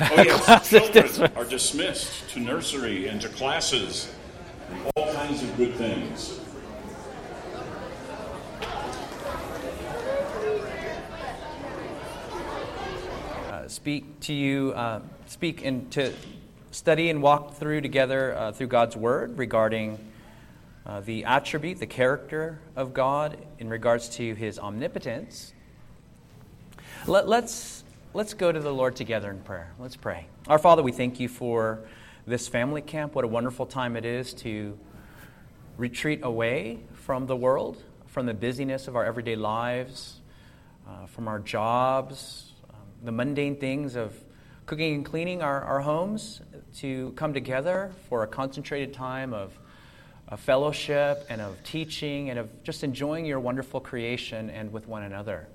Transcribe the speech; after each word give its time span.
Oh, 0.00 0.22
yes. 0.22 0.70
Children 0.70 1.32
are 1.36 1.44
dismissed 1.44 2.28
to 2.30 2.40
nursery 2.40 3.08
and 3.08 3.20
to 3.20 3.28
classes 3.28 4.12
and 4.70 4.80
all 4.96 5.12
kinds 5.12 5.42
of 5.42 5.56
good 5.56 5.74
things. 5.74 6.40
Uh, 13.50 13.68
speak 13.68 14.20
to 14.20 14.32
you, 14.32 14.72
uh, 14.72 15.00
speak 15.26 15.64
and 15.64 15.90
to 15.92 16.12
study 16.70 17.10
and 17.10 17.22
walk 17.22 17.54
through 17.54 17.82
together 17.82 18.34
uh, 18.34 18.52
through 18.52 18.68
God's 18.68 18.96
Word 18.96 19.36
regarding 19.36 19.98
uh, 20.86 21.00
the 21.00 21.24
attribute, 21.26 21.78
the 21.78 21.86
character 21.86 22.58
of 22.76 22.94
God 22.94 23.36
in 23.58 23.68
regards 23.68 24.08
to 24.10 24.34
His 24.34 24.58
omnipotence. 24.58 25.52
Let, 27.06 27.28
let's 27.28 27.81
let's 28.14 28.34
go 28.34 28.52
to 28.52 28.60
the 28.60 28.72
Lord 28.72 28.94
together 28.94 29.30
in 29.30 29.38
prayer. 29.40 29.72
Let's 29.78 29.96
pray. 29.96 30.26
Our 30.46 30.58
Father, 30.58 30.82
we 30.82 30.92
thank 30.92 31.18
you 31.18 31.28
for 31.28 31.80
this 32.26 32.46
family 32.46 32.82
camp. 32.82 33.14
What 33.14 33.24
a 33.24 33.28
wonderful 33.28 33.64
time 33.64 33.96
it 33.96 34.04
is 34.04 34.34
to 34.34 34.78
retreat 35.78 36.20
away 36.22 36.80
from 36.92 37.26
the 37.26 37.36
world, 37.36 37.82
from 38.06 38.26
the 38.26 38.34
busyness 38.34 38.86
of 38.86 38.96
our 38.96 39.04
everyday 39.04 39.34
lives, 39.34 40.20
uh, 40.86 41.06
from 41.06 41.26
our 41.26 41.38
jobs, 41.38 42.52
um, 42.68 42.80
the 43.02 43.12
mundane 43.12 43.56
things 43.56 43.96
of 43.96 44.14
cooking 44.66 44.94
and 44.94 45.06
cleaning 45.06 45.40
our, 45.40 45.62
our 45.62 45.80
homes, 45.80 46.42
to 46.76 47.12
come 47.16 47.32
together 47.32 47.92
for 48.10 48.24
a 48.24 48.26
concentrated 48.26 48.92
time 48.92 49.32
of, 49.32 49.58
of 50.28 50.38
fellowship 50.38 51.24
and 51.30 51.40
of 51.40 51.56
teaching 51.64 52.28
and 52.28 52.38
of 52.38 52.62
just 52.62 52.84
enjoying 52.84 53.24
your 53.24 53.40
wonderful 53.40 53.80
creation 53.80 54.50
and 54.50 54.70
with 54.70 54.86
one 54.86 55.02
another. 55.02 55.48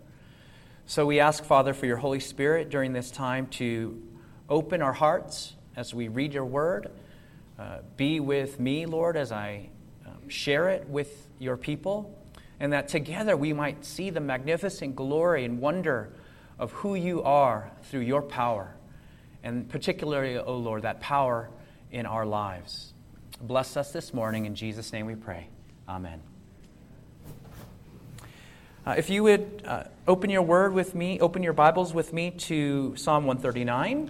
So 0.89 1.05
we 1.05 1.19
ask, 1.19 1.43
Father, 1.43 1.73
for 1.73 1.85
your 1.85 1.97
Holy 1.97 2.21
Spirit 2.21 2.69
during 2.69 2.93
this 2.93 3.11
time 3.11 3.47
to 3.47 4.01
open 4.47 4.81
our 4.81 4.93
hearts 4.93 5.53
as 5.75 5.93
we 5.93 6.07
read 6.07 6.33
your 6.33 6.45
word. 6.45 6.89
Uh, 7.59 7.79
be 7.97 8.21
with 8.21 8.57
me, 8.57 8.85
Lord, 8.85 9.17
as 9.17 9.33
I 9.33 9.67
um, 10.05 10.29
share 10.29 10.69
it 10.69 10.87
with 10.87 11.27
your 11.39 11.57
people, 11.57 12.17
and 12.61 12.71
that 12.71 12.87
together 12.87 13.35
we 13.35 13.51
might 13.51 13.83
see 13.83 14.09
the 14.11 14.21
magnificent 14.21 14.95
glory 14.95 15.43
and 15.43 15.59
wonder 15.59 16.13
of 16.57 16.71
who 16.71 16.95
you 16.95 17.21
are 17.21 17.69
through 17.83 18.01
your 18.01 18.21
power, 18.21 18.73
and 19.43 19.67
particularly, 19.67 20.37
O 20.37 20.43
oh 20.45 20.55
Lord, 20.55 20.83
that 20.83 21.01
power 21.01 21.49
in 21.91 22.05
our 22.05 22.25
lives. 22.25 22.93
Bless 23.41 23.75
us 23.75 23.91
this 23.91 24.13
morning. 24.13 24.45
In 24.45 24.55
Jesus' 24.55 24.93
name 24.93 25.05
we 25.05 25.15
pray. 25.15 25.49
Amen. 25.89 26.21
Uh, 28.87 28.95
if 28.97 29.09
you 29.09 29.21
would 29.21 29.63
uh, 29.65 29.83
open 30.07 30.29
your 30.29 30.41
word 30.41 30.71
with 30.71 30.95
me, 30.95 31.19
open 31.19 31.43
your 31.43 31.51
Bibles 31.51 31.93
with 31.93 32.13
me 32.13 32.31
to 32.31 32.95
Psalm 32.95 33.25
139. 33.25 34.09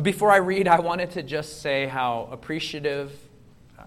Before 0.00 0.30
I 0.30 0.36
read, 0.36 0.68
I 0.68 0.80
wanted 0.80 1.10
to 1.10 1.22
just 1.22 1.60
say 1.60 1.84
how 1.84 2.30
appreciative 2.32 3.12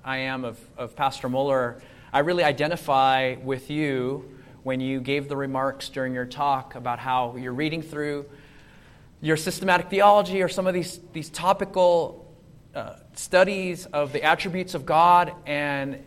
I 0.03 0.17
am 0.17 0.45
of, 0.45 0.59
of 0.77 0.95
Pastor 0.95 1.29
Muller. 1.29 1.81
I 2.13 2.19
really 2.19 2.43
identify 2.43 3.37
with 3.43 3.71
you 3.71 4.29
when 4.61 4.79
you 4.79 4.99
gave 4.99 5.27
the 5.27 5.35
remarks 5.35 5.89
during 5.89 6.13
your 6.13 6.27
talk 6.27 6.75
about 6.75 6.99
how 6.99 7.35
you're 7.37 7.53
reading 7.53 7.81
through 7.81 8.23
your 9.19 9.35
systematic 9.35 9.89
theology 9.89 10.43
or 10.43 10.47
some 10.47 10.67
of 10.67 10.75
these, 10.75 10.99
these 11.11 11.31
topical 11.31 12.31
uh, 12.75 12.97
studies 13.15 13.87
of 13.87 14.13
the 14.13 14.21
attributes 14.21 14.75
of 14.75 14.85
God 14.85 15.33
and 15.47 16.03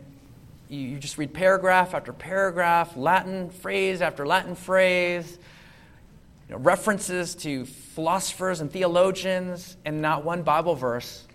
you, 0.69 0.79
you 0.79 0.99
just 0.99 1.17
read 1.17 1.33
paragraph 1.33 1.93
after 1.93 2.13
paragraph, 2.13 2.95
Latin 2.95 3.49
phrase 3.49 4.01
after 4.01 4.25
Latin 4.25 4.55
phrase, 4.55 5.39
you 6.47 6.55
know, 6.55 6.61
references 6.61 7.35
to 7.35 7.65
philosophers 7.65 8.61
and 8.61 8.71
theologians, 8.71 9.77
and 9.83 10.01
not 10.01 10.23
one 10.23 10.43
Bible 10.43 10.75
verse 10.75 11.25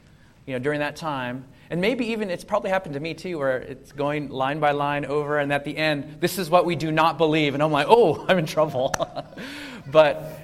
you 0.47 0.53
know, 0.53 0.59
during 0.59 0.81
that 0.81 0.97
time. 0.97 1.45
And 1.71 1.81
maybe 1.81 2.07
even 2.07 2.31
it's 2.31 2.45
probably 2.45 2.71
happened 2.71 2.95
to 2.95 3.01
me 3.01 3.15
too, 3.15 3.39
where 3.39 3.59
it's 3.59 3.93
going 3.93 4.29
line 4.29 4.61
by 4.61 4.71
line 4.71 5.05
over, 5.05 5.39
and 5.39 5.53
at 5.53 5.65
the 5.65 5.77
end, 5.77 6.19
this 6.21 6.39
is 6.39 6.49
what 6.49 6.65
we 6.65 6.77
do 6.77 6.93
not 6.93 7.19
believe. 7.19 7.55
And 7.55 7.63
I'm 7.63 7.73
like, 7.73 7.87
oh, 7.89 8.25
I'm 8.29 8.39
in 8.39 8.47
trouble. 8.47 8.95
but, 9.91 10.41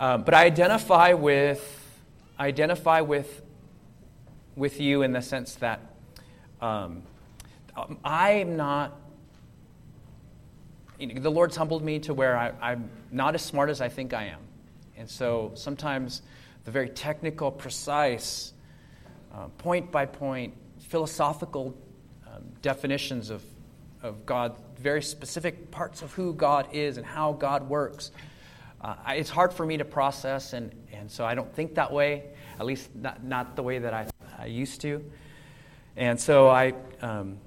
um, 0.00 0.22
but 0.22 0.32
I 0.34 0.46
identify 0.46 1.12
with, 1.12 2.00
I 2.38 2.46
identify 2.46 3.02
with, 3.02 3.42
with 4.56 4.80
you 4.80 5.02
in 5.02 5.12
the 5.12 5.22
sense 5.22 5.56
that 5.56 5.80
um, 6.60 7.02
um, 7.78 7.98
I'm 8.04 8.56
not, 8.56 8.98
you 10.98 11.06
know, 11.06 11.20
the 11.20 11.30
Lord's 11.30 11.56
humbled 11.56 11.84
me 11.84 11.98
to 12.00 12.14
where 12.14 12.36
I, 12.36 12.72
am 12.72 12.90
not 13.12 13.34
as 13.34 13.42
smart 13.42 13.70
as 13.70 13.80
I 13.80 13.88
think 13.88 14.12
I 14.12 14.24
am. 14.24 14.40
And 14.96 15.08
so 15.08 15.52
sometimes 15.54 16.22
the 16.64 16.70
very 16.70 16.88
technical, 16.88 17.50
precise, 17.50 18.52
uh, 19.32 19.46
point 19.58 19.92
by 19.92 20.06
point, 20.06 20.54
philosophical 20.80 21.76
um, 22.26 22.42
definitions 22.62 23.30
of, 23.30 23.42
of 24.02 24.26
God, 24.26 24.56
very 24.76 25.02
specific 25.02 25.70
parts 25.70 26.02
of 26.02 26.12
who 26.14 26.34
God 26.34 26.66
is 26.72 26.96
and 26.96 27.06
how 27.06 27.32
God 27.32 27.68
works, 27.68 28.10
uh, 28.80 28.94
it's 29.08 29.30
hard 29.30 29.52
for 29.52 29.66
me 29.66 29.76
to 29.76 29.84
process, 29.84 30.52
and, 30.52 30.72
and 30.92 31.10
so 31.10 31.24
I 31.24 31.34
don't 31.34 31.52
think 31.52 31.74
that 31.74 31.92
way, 31.92 32.24
at 32.58 32.66
least 32.66 32.94
not, 32.94 33.24
not 33.24 33.56
the 33.56 33.62
way 33.62 33.78
that 33.78 33.92
I, 33.92 34.06
I 34.38 34.46
used 34.46 34.80
to. 34.82 35.04
And 35.96 36.18
so 36.18 36.48
I, 36.48 36.74
um, 37.02 37.38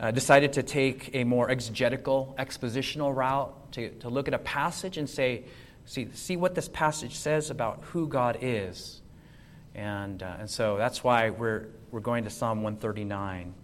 uh, 0.00 0.10
decided 0.10 0.54
to 0.54 0.62
take 0.62 1.10
a 1.14 1.24
more 1.24 1.50
exegetical, 1.50 2.34
expositional 2.38 3.14
route 3.14 3.72
to, 3.72 3.90
to 3.90 4.08
look 4.08 4.26
at 4.28 4.34
a 4.34 4.38
passage 4.38 4.96
and 4.96 5.08
say, 5.08 5.44
see, 5.84 6.08
see 6.14 6.36
what 6.36 6.54
this 6.54 6.68
passage 6.68 7.14
says 7.14 7.50
about 7.50 7.84
who 7.92 8.08
God 8.08 8.38
is. 8.40 9.02
And, 9.74 10.22
uh, 10.22 10.36
and 10.40 10.50
so 10.50 10.78
that's 10.78 11.04
why 11.04 11.30
we're, 11.30 11.66
we're 11.90 12.00
going 12.00 12.24
to 12.24 12.30
Psalm 12.30 12.62
139. 12.62 13.54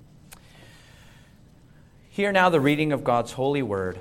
Hear 2.10 2.32
now 2.32 2.50
the 2.50 2.60
reading 2.60 2.92
of 2.92 3.02
God's 3.02 3.32
holy 3.32 3.62
word, 3.62 3.98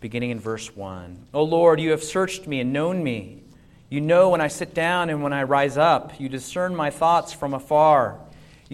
beginning 0.00 0.30
in 0.30 0.38
verse 0.38 0.74
1. 0.74 1.26
O 1.34 1.42
Lord, 1.42 1.80
you 1.80 1.90
have 1.90 2.04
searched 2.04 2.46
me 2.46 2.60
and 2.60 2.72
known 2.72 3.02
me. 3.02 3.42
You 3.90 4.00
know 4.00 4.30
when 4.30 4.40
I 4.40 4.48
sit 4.48 4.74
down 4.74 5.10
and 5.10 5.22
when 5.22 5.32
I 5.32 5.42
rise 5.42 5.76
up. 5.76 6.20
You 6.20 6.28
discern 6.28 6.74
my 6.74 6.90
thoughts 6.90 7.32
from 7.32 7.52
afar. 7.52 8.20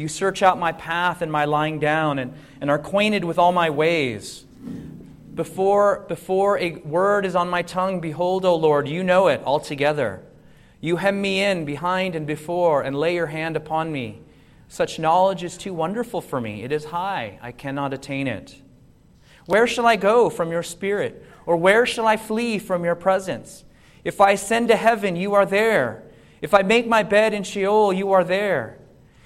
You 0.00 0.08
search 0.08 0.42
out 0.42 0.58
my 0.58 0.72
path 0.72 1.20
and 1.20 1.30
my 1.30 1.44
lying 1.44 1.78
down 1.78 2.18
and, 2.18 2.32
and 2.58 2.70
are 2.70 2.76
acquainted 2.76 3.22
with 3.22 3.38
all 3.38 3.52
my 3.52 3.68
ways. 3.68 4.46
Before, 5.34 6.06
before 6.08 6.58
a 6.58 6.76
word 6.76 7.26
is 7.26 7.36
on 7.36 7.50
my 7.50 7.60
tongue, 7.60 8.00
behold, 8.00 8.46
O 8.46 8.56
Lord, 8.56 8.88
you 8.88 9.04
know 9.04 9.28
it 9.28 9.42
altogether. 9.44 10.22
You 10.80 10.96
hem 10.96 11.20
me 11.20 11.42
in 11.42 11.66
behind 11.66 12.16
and 12.16 12.26
before 12.26 12.82
and 12.82 12.96
lay 12.96 13.14
your 13.14 13.26
hand 13.26 13.56
upon 13.56 13.92
me. 13.92 14.22
Such 14.68 14.98
knowledge 14.98 15.44
is 15.44 15.58
too 15.58 15.74
wonderful 15.74 16.22
for 16.22 16.40
me. 16.40 16.62
It 16.62 16.72
is 16.72 16.86
high, 16.86 17.38
I 17.42 17.52
cannot 17.52 17.92
attain 17.92 18.26
it. 18.26 18.56
Where 19.44 19.66
shall 19.66 19.86
I 19.86 19.96
go 19.96 20.30
from 20.30 20.50
your 20.50 20.62
spirit? 20.62 21.26
Or 21.44 21.58
where 21.58 21.84
shall 21.84 22.06
I 22.06 22.16
flee 22.16 22.58
from 22.58 22.84
your 22.84 22.94
presence? 22.94 23.64
If 24.02 24.18
I 24.18 24.30
ascend 24.30 24.68
to 24.68 24.76
heaven, 24.76 25.14
you 25.14 25.34
are 25.34 25.44
there. 25.44 26.04
If 26.40 26.54
I 26.54 26.62
make 26.62 26.86
my 26.86 27.02
bed 27.02 27.34
in 27.34 27.42
Sheol, 27.42 27.92
you 27.92 28.12
are 28.12 28.24
there. 28.24 28.79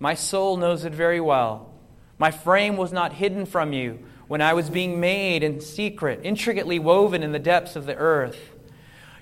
My 0.00 0.14
soul 0.14 0.56
knows 0.56 0.84
it 0.84 0.94
very 0.94 1.20
well. 1.20 1.72
My 2.18 2.30
frame 2.30 2.76
was 2.76 2.92
not 2.92 3.12
hidden 3.12 3.46
from 3.46 3.72
you 3.72 4.00
when 4.26 4.40
I 4.40 4.54
was 4.54 4.70
being 4.70 5.00
made 5.00 5.42
in 5.42 5.60
secret, 5.60 6.20
intricately 6.22 6.78
woven 6.78 7.22
in 7.22 7.32
the 7.32 7.38
depths 7.38 7.76
of 7.76 7.86
the 7.86 7.96
earth. 7.96 8.38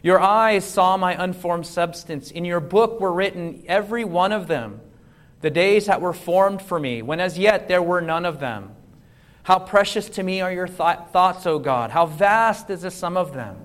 Your 0.03 0.21
eyes 0.21 0.65
saw 0.65 0.97
my 0.97 1.23
unformed 1.23 1.67
substance. 1.67 2.31
In 2.31 2.45
your 2.45 2.61
book 2.61 3.01
were 3.01 3.13
written, 3.13 3.65
every 3.67 4.05
one 4.05 4.33
of 4.33 4.49
them, 4.49 4.81
the 5.41 5.51
days 5.51 5.87
that 5.87 6.01
were 6.01 6.13
formed 6.13 6.61
for 6.63 6.79
me, 6.79 7.03
when 7.03 7.21
as 7.21 7.39
yet 7.39 7.69
there 7.69 7.83
were 7.83 8.01
none 8.01 8.25
of 8.25 8.41
them. 8.41 8.73
How 9.45 9.59
precious 9.59 10.09
to 10.11 10.23
me 10.23 10.41
are 10.41 10.53
your 10.53 10.67
th- 10.67 10.99
thoughts, 11.13 11.47
O 11.47 11.59
God! 11.59 11.91
How 11.91 12.07
vast 12.07 12.69
is 12.69 12.83
the 12.83 12.91
sum 12.91 13.17
of 13.17 13.33
them! 13.33 13.57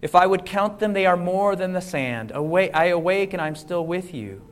If 0.00 0.16
I 0.16 0.26
would 0.26 0.44
count 0.44 0.80
them, 0.80 0.92
they 0.92 1.06
are 1.06 1.16
more 1.16 1.54
than 1.54 1.72
the 1.72 1.80
sand. 1.80 2.32
I 2.32 2.86
awake 2.86 3.32
and 3.32 3.40
I'm 3.40 3.54
still 3.54 3.86
with 3.86 4.12
you. 4.12 4.42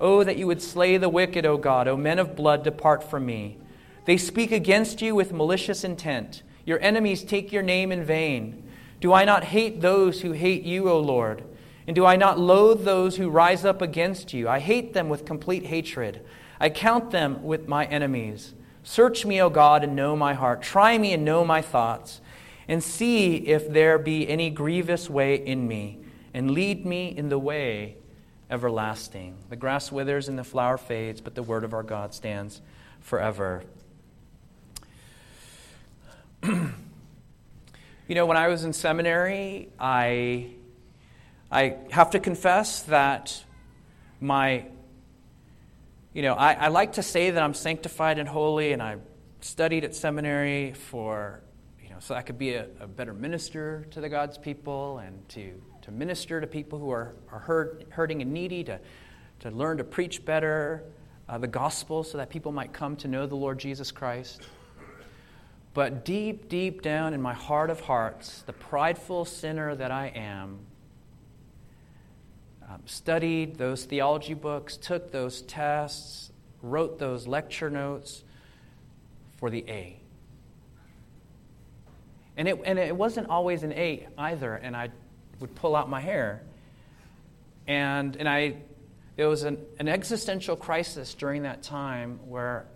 Oh, 0.00 0.22
that 0.22 0.36
you 0.36 0.46
would 0.46 0.62
slay 0.62 0.96
the 0.96 1.08
wicked, 1.08 1.44
O 1.44 1.56
God. 1.56 1.88
O 1.88 1.96
men 1.96 2.18
of 2.18 2.36
blood, 2.36 2.62
depart 2.62 3.02
from 3.02 3.26
me. 3.26 3.58
They 4.04 4.16
speak 4.16 4.52
against 4.52 5.02
you 5.02 5.14
with 5.14 5.32
malicious 5.32 5.84
intent. 5.84 6.42
Your 6.64 6.80
enemies 6.80 7.24
take 7.24 7.52
your 7.52 7.62
name 7.62 7.90
in 7.90 8.04
vain. 8.04 8.62
Do 9.00 9.12
I 9.12 9.24
not 9.24 9.44
hate 9.44 9.80
those 9.80 10.20
who 10.20 10.32
hate 10.32 10.62
you, 10.62 10.88
O 10.88 11.00
Lord? 11.00 11.44
And 11.86 11.94
do 11.94 12.04
I 12.04 12.16
not 12.16 12.38
loathe 12.38 12.84
those 12.84 13.16
who 13.16 13.28
rise 13.28 13.64
up 13.64 13.82
against 13.82 14.32
you? 14.32 14.48
I 14.48 14.60
hate 14.60 14.92
them 14.92 15.08
with 15.08 15.24
complete 15.24 15.66
hatred. 15.66 16.24
I 16.60 16.68
count 16.70 17.10
them 17.10 17.42
with 17.42 17.68
my 17.68 17.86
enemies. 17.86 18.54
Search 18.82 19.26
me, 19.26 19.40
O 19.42 19.50
God, 19.50 19.82
and 19.82 19.96
know 19.96 20.14
my 20.14 20.34
heart. 20.34 20.62
Try 20.62 20.98
me 20.98 21.12
and 21.12 21.24
know 21.24 21.44
my 21.44 21.62
thoughts, 21.62 22.20
and 22.68 22.82
see 22.82 23.36
if 23.36 23.68
there 23.68 23.98
be 23.98 24.28
any 24.28 24.50
grievous 24.50 25.10
way 25.10 25.34
in 25.34 25.66
me, 25.66 25.98
and 26.32 26.50
lead 26.50 26.84
me 26.86 27.08
in 27.08 27.28
the 27.28 27.38
way 27.38 27.96
everlasting. 28.50 29.36
The 29.50 29.56
grass 29.56 29.92
withers 29.92 30.28
and 30.28 30.38
the 30.38 30.44
flower 30.44 30.78
fades, 30.78 31.20
but 31.20 31.34
the 31.34 31.42
word 31.42 31.64
of 31.64 31.74
our 31.74 31.82
God 31.82 32.14
stands 32.14 32.60
forever. 33.00 33.64
you 36.42 36.72
know, 38.08 38.26
when 38.26 38.36
I 38.36 38.48
was 38.48 38.64
in 38.64 38.72
seminary, 38.72 39.68
I, 39.78 40.50
I 41.50 41.76
have 41.90 42.10
to 42.10 42.20
confess 42.20 42.82
that 42.84 43.44
my, 44.20 44.66
you 46.14 46.22
know, 46.22 46.34
I, 46.34 46.54
I 46.54 46.68
like 46.68 46.94
to 46.94 47.02
say 47.02 47.30
that 47.30 47.42
I'm 47.42 47.54
sanctified 47.54 48.18
and 48.18 48.28
holy, 48.28 48.72
and 48.72 48.82
I 48.82 48.96
studied 49.40 49.84
at 49.84 49.94
seminary 49.94 50.72
for, 50.72 51.40
you 51.82 51.90
know, 51.90 51.96
so 52.00 52.14
I 52.14 52.22
could 52.22 52.38
be 52.38 52.54
a, 52.54 52.66
a 52.80 52.86
better 52.86 53.12
minister 53.12 53.86
to 53.90 54.00
the 54.00 54.08
God's 54.08 54.38
people 54.38 54.98
and 54.98 55.28
to 55.30 55.60
to 55.88 55.94
minister 55.94 56.38
to 56.38 56.46
people 56.46 56.78
who 56.78 56.90
are, 56.90 57.14
are 57.32 57.38
hurt, 57.38 57.86
hurting 57.88 58.20
and 58.20 58.30
needy, 58.30 58.62
to, 58.62 58.78
to 59.40 59.50
learn 59.50 59.78
to 59.78 59.84
preach 59.84 60.22
better 60.22 60.84
uh, 61.30 61.38
the 61.38 61.46
gospel 61.46 62.04
so 62.04 62.18
that 62.18 62.28
people 62.28 62.52
might 62.52 62.74
come 62.74 62.94
to 62.94 63.08
know 63.08 63.26
the 63.26 63.34
Lord 63.34 63.58
Jesus 63.58 63.90
Christ. 63.90 64.42
But 65.72 66.04
deep, 66.04 66.50
deep 66.50 66.82
down 66.82 67.14
in 67.14 67.22
my 67.22 67.32
heart 67.32 67.70
of 67.70 67.80
hearts, 67.80 68.42
the 68.42 68.52
prideful 68.52 69.24
sinner 69.24 69.74
that 69.76 69.90
I 69.90 70.08
am, 70.08 70.58
um, 72.68 72.82
studied 72.84 73.56
those 73.56 73.86
theology 73.86 74.34
books, 74.34 74.76
took 74.76 75.10
those 75.10 75.40
tests, 75.40 76.30
wrote 76.60 76.98
those 76.98 77.26
lecture 77.26 77.70
notes 77.70 78.24
for 79.38 79.48
the 79.48 79.64
A. 79.68 79.98
And 82.36 82.46
it, 82.46 82.60
and 82.66 82.78
it 82.78 82.94
wasn't 82.94 83.30
always 83.30 83.62
an 83.62 83.72
A 83.72 84.06
either, 84.18 84.54
and 84.54 84.76
I 84.76 84.90
would 85.40 85.54
pull 85.54 85.76
out 85.76 85.88
my 85.88 86.00
hair. 86.00 86.42
And, 87.66 88.16
and 88.16 88.28
I, 88.28 88.56
there 89.16 89.28
was 89.28 89.42
an, 89.42 89.58
an 89.78 89.88
existential 89.88 90.56
crisis 90.56 91.14
during 91.14 91.42
that 91.42 91.62
time 91.62 92.20
where, 92.28 92.66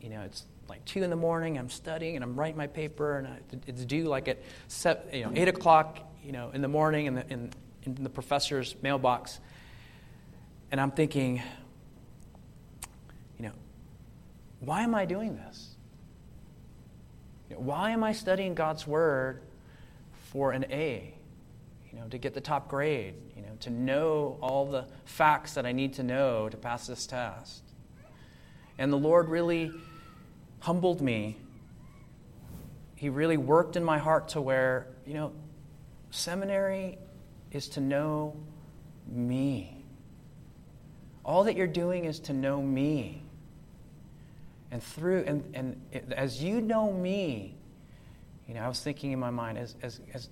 you 0.00 0.10
know, 0.10 0.22
it's 0.22 0.44
like 0.68 0.84
2 0.84 1.02
in 1.02 1.10
the 1.10 1.16
morning, 1.16 1.58
I'm 1.58 1.70
studying 1.70 2.16
and 2.16 2.24
I'm 2.24 2.36
writing 2.36 2.56
my 2.56 2.66
paper, 2.66 3.18
and 3.18 3.26
I, 3.26 3.38
it's 3.66 3.84
due 3.84 4.04
like 4.04 4.28
at 4.28 4.38
seven, 4.68 5.02
you 5.12 5.24
know, 5.24 5.32
8 5.34 5.48
o'clock 5.48 5.98
you 6.24 6.32
know, 6.32 6.50
in 6.52 6.62
the 6.62 6.68
morning 6.68 7.06
in 7.06 7.14
the, 7.14 7.28
in, 7.28 7.50
in 7.84 8.02
the 8.02 8.10
professor's 8.10 8.76
mailbox. 8.80 9.40
And 10.70 10.80
I'm 10.80 10.92
thinking, 10.92 11.42
you 13.38 13.46
know, 13.46 13.52
why 14.60 14.82
am 14.82 14.94
I 14.94 15.04
doing 15.04 15.36
this? 15.36 15.68
Why 17.48 17.90
am 17.90 18.02
I 18.02 18.12
studying 18.12 18.54
God's 18.54 18.86
Word 18.86 19.42
for 20.30 20.52
an 20.52 20.64
A? 20.70 21.14
You 21.92 22.00
know, 22.00 22.06
to 22.08 22.18
get 22.18 22.34
the 22.34 22.40
top 22.40 22.68
grade, 22.68 23.14
you 23.36 23.42
know, 23.42 23.52
to 23.60 23.70
know 23.70 24.38
all 24.40 24.66
the 24.66 24.86
facts 25.04 25.54
that 25.54 25.66
I 25.66 25.72
need 25.72 25.94
to 25.94 26.02
know 26.02 26.48
to 26.48 26.56
pass 26.56 26.86
this 26.86 27.06
test. 27.06 27.62
And 28.78 28.92
the 28.92 28.98
Lord 28.98 29.28
really 29.28 29.70
humbled 30.60 31.02
me. 31.02 31.36
He 32.94 33.08
really 33.08 33.36
worked 33.36 33.76
in 33.76 33.84
my 33.84 33.98
heart 33.98 34.28
to 34.28 34.40
where, 34.40 34.86
you 35.06 35.14
know, 35.14 35.32
seminary 36.10 36.98
is 37.50 37.68
to 37.70 37.80
know 37.80 38.36
me. 39.06 39.84
All 41.24 41.44
that 41.44 41.56
you're 41.56 41.66
doing 41.66 42.06
is 42.06 42.20
to 42.20 42.32
know 42.32 42.62
me. 42.62 43.22
And 44.70 44.82
through, 44.82 45.24
and, 45.26 45.44
and 45.92 46.12
as 46.14 46.42
you 46.42 46.60
know 46.60 46.90
me, 46.90 47.56
you 48.48 48.54
know, 48.54 48.60
I 48.62 48.68
was 48.68 48.80
thinking 48.80 49.12
in 49.12 49.18
my 49.18 49.30
mind, 49.30 49.58
as, 49.58 49.76
as, 49.82 50.00
as 50.14 50.28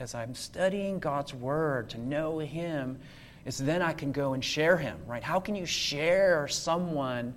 as 0.00 0.14
I'm 0.14 0.34
studying 0.34 0.98
God's 0.98 1.34
Word 1.34 1.90
to 1.90 2.00
know 2.00 2.38
Him, 2.38 2.98
is 3.44 3.58
then 3.58 3.82
I 3.82 3.92
can 3.92 4.12
go 4.12 4.32
and 4.32 4.42
share 4.42 4.78
Him, 4.78 4.98
right? 5.06 5.22
How 5.22 5.38
can 5.38 5.54
you 5.54 5.66
share 5.66 6.48
someone 6.48 7.34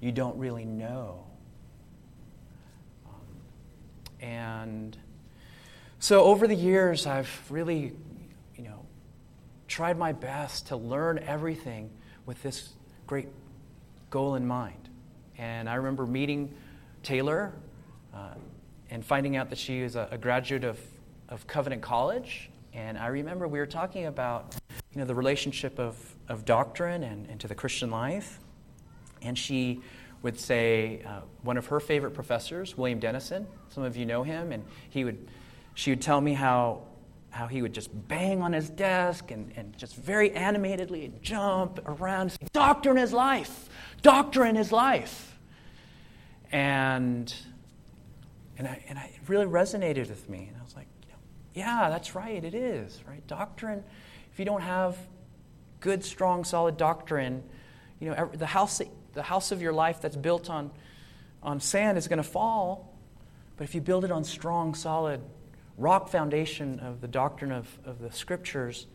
you 0.00 0.12
don't 0.12 0.36
really 0.38 0.64
know? 0.64 1.24
Um, 3.06 4.26
and 4.26 4.96
so 5.98 6.24
over 6.24 6.46
the 6.46 6.54
years, 6.54 7.06
I've 7.06 7.30
really, 7.50 7.92
you 8.56 8.64
know, 8.64 8.86
tried 9.68 9.98
my 9.98 10.12
best 10.12 10.68
to 10.68 10.76
learn 10.76 11.18
everything 11.18 11.90
with 12.24 12.42
this 12.42 12.70
great 13.06 13.28
goal 14.08 14.36
in 14.36 14.46
mind. 14.46 14.88
And 15.36 15.68
I 15.68 15.74
remember 15.74 16.06
meeting 16.06 16.54
Taylor 17.02 17.52
uh, 18.14 18.34
and 18.90 19.04
finding 19.04 19.36
out 19.36 19.50
that 19.50 19.58
she 19.58 19.80
is 19.80 19.96
a, 19.96 20.08
a 20.10 20.18
graduate 20.18 20.64
of 20.64 20.80
of 21.28 21.46
Covenant 21.46 21.82
College, 21.82 22.50
and 22.72 22.98
I 22.98 23.06
remember 23.06 23.48
we 23.48 23.58
were 23.58 23.66
talking 23.66 24.06
about 24.06 24.54
you 24.92 25.00
know, 25.00 25.06
the 25.06 25.14
relationship 25.14 25.78
of, 25.78 25.96
of 26.28 26.44
doctrine 26.44 27.02
and, 27.02 27.28
and 27.28 27.40
to 27.40 27.48
the 27.48 27.54
Christian 27.54 27.90
life. 27.90 28.38
And 29.22 29.36
she 29.36 29.80
would 30.22 30.38
say 30.38 31.02
uh, 31.06 31.20
one 31.42 31.56
of 31.56 31.66
her 31.66 31.80
favorite 31.80 32.12
professors, 32.12 32.76
William 32.76 32.98
Dennison, 32.98 33.46
some 33.68 33.82
of 33.82 33.96
you 33.96 34.06
know 34.06 34.22
him, 34.22 34.52
and 34.52 34.64
he 34.90 35.04
would, 35.04 35.28
she 35.74 35.90
would 35.90 36.02
tell 36.02 36.20
me 36.20 36.34
how, 36.34 36.82
how 37.30 37.46
he 37.46 37.62
would 37.62 37.72
just 37.72 37.90
bang 38.08 38.42
on 38.42 38.52
his 38.52 38.68
desk 38.68 39.30
and, 39.30 39.52
and 39.56 39.76
just 39.76 39.96
very 39.96 40.32
animatedly 40.32 41.12
jump 41.22 41.80
around. 41.86 42.32
Say, 42.32 42.38
Doctrine 42.52 42.98
is 42.98 43.12
life! 43.12 43.68
Doctrine 44.02 44.56
is 44.56 44.70
life! 44.70 45.38
And, 46.52 47.34
and, 48.58 48.68
I, 48.68 48.84
and 48.88 48.98
I, 48.98 49.04
it 49.14 49.28
really 49.28 49.46
resonated 49.46 50.08
with 50.08 50.28
me. 50.28 50.46
And 50.48 50.56
I 50.58 50.62
was 50.62 50.74
like, 50.76 50.86
yeah, 51.56 51.88
that's 51.88 52.14
right, 52.14 52.44
it 52.44 52.54
is, 52.54 53.02
right? 53.08 53.26
Doctrine, 53.26 53.82
if 54.30 54.38
you 54.38 54.44
don't 54.44 54.60
have 54.60 54.96
good, 55.80 56.04
strong, 56.04 56.44
solid 56.44 56.76
doctrine, 56.76 57.42
you 57.98 58.10
know, 58.10 58.30
the 58.34 58.46
house, 58.46 58.82
the 59.14 59.22
house 59.22 59.52
of 59.52 59.62
your 59.62 59.72
life 59.72 60.02
that's 60.02 60.16
built 60.16 60.50
on, 60.50 60.70
on 61.42 61.58
sand 61.58 61.96
is 61.96 62.08
going 62.08 62.18
to 62.18 62.22
fall. 62.22 62.94
But 63.56 63.64
if 63.64 63.74
you 63.74 63.80
build 63.80 64.04
it 64.04 64.10
on 64.10 64.22
strong, 64.22 64.74
solid 64.74 65.22
rock 65.78 66.10
foundation 66.10 66.78
of 66.80 67.00
the 67.00 67.08
doctrine 67.08 67.52
of, 67.52 67.66
of 67.86 68.00
the 68.00 68.12
scriptures 68.12 68.86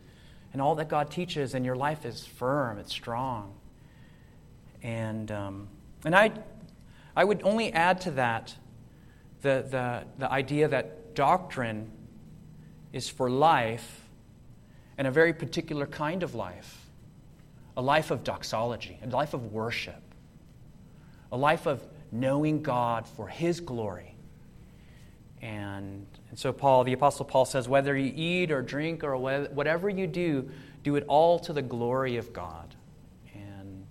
and 0.52 0.62
all 0.62 0.76
that 0.76 0.88
God 0.88 1.10
teaches, 1.10 1.54
and 1.54 1.66
your 1.66 1.74
life 1.76 2.04
is 2.04 2.24
firm, 2.24 2.78
it's 2.78 2.92
strong. 2.92 3.54
And, 4.84 5.32
um, 5.32 5.68
and 6.04 6.14
I, 6.14 6.30
I 7.16 7.24
would 7.24 7.42
only 7.42 7.72
add 7.72 8.02
to 8.02 8.12
that 8.12 8.54
the, 9.40 9.66
the, 9.68 10.04
the 10.18 10.30
idea 10.30 10.68
that 10.68 11.16
doctrine 11.16 11.90
is 12.92 13.08
for 13.08 13.30
life 13.30 14.00
and 14.98 15.06
a 15.06 15.10
very 15.10 15.32
particular 15.32 15.86
kind 15.86 16.22
of 16.22 16.34
life 16.34 16.82
a 17.76 17.82
life 17.82 18.10
of 18.10 18.22
doxology, 18.24 18.98
a 19.02 19.06
life 19.08 19.34
of 19.34 19.52
worship, 19.52 20.02
a 21.30 21.36
life 21.36 21.66
of 21.66 21.82
knowing 22.10 22.62
God 22.62 23.06
for 23.06 23.28
His 23.28 23.60
glory. 23.60 24.14
And, 25.40 26.06
and 26.30 26.38
so, 26.38 26.52
Paul, 26.52 26.84
the 26.84 26.92
Apostle 26.92 27.24
Paul 27.24 27.44
says, 27.44 27.68
whether 27.68 27.96
you 27.96 28.12
eat 28.14 28.52
or 28.52 28.62
drink 28.62 29.02
or 29.02 29.16
whatever 29.16 29.88
you 29.88 30.06
do, 30.06 30.48
do 30.84 30.96
it 30.96 31.04
all 31.08 31.38
to 31.40 31.52
the 31.52 31.62
glory 31.62 32.16
of 32.16 32.32
God. 32.32 32.74
And, 33.34 33.86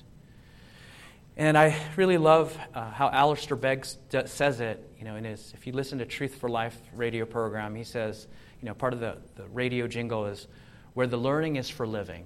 and 1.35 1.57
I 1.57 1.75
really 1.97 2.17
love 2.17 2.57
uh, 2.73 2.91
how 2.91 3.09
Alistair 3.09 3.57
Beggs 3.57 3.97
says 4.25 4.61
it, 4.61 4.87
you 4.97 5.05
know, 5.05 5.15
in 5.15 5.25
his, 5.25 5.51
if 5.55 5.65
you 5.65 5.73
listen 5.73 5.97
to 5.99 6.05
Truth 6.05 6.35
for 6.35 6.47
Life 6.47 6.77
radio 6.93 7.25
program, 7.25 7.75
he 7.75 7.83
says, 7.83 8.27
you 8.61 8.67
know, 8.67 8.73
part 8.73 8.93
of 8.93 8.99
the, 8.99 9.17
the 9.35 9.47
radio 9.49 9.87
jingle 9.87 10.25
is 10.25 10.47
where 10.93 11.07
the 11.07 11.17
learning 11.17 11.55
is 11.55 11.69
for 11.69 11.87
living. 11.87 12.25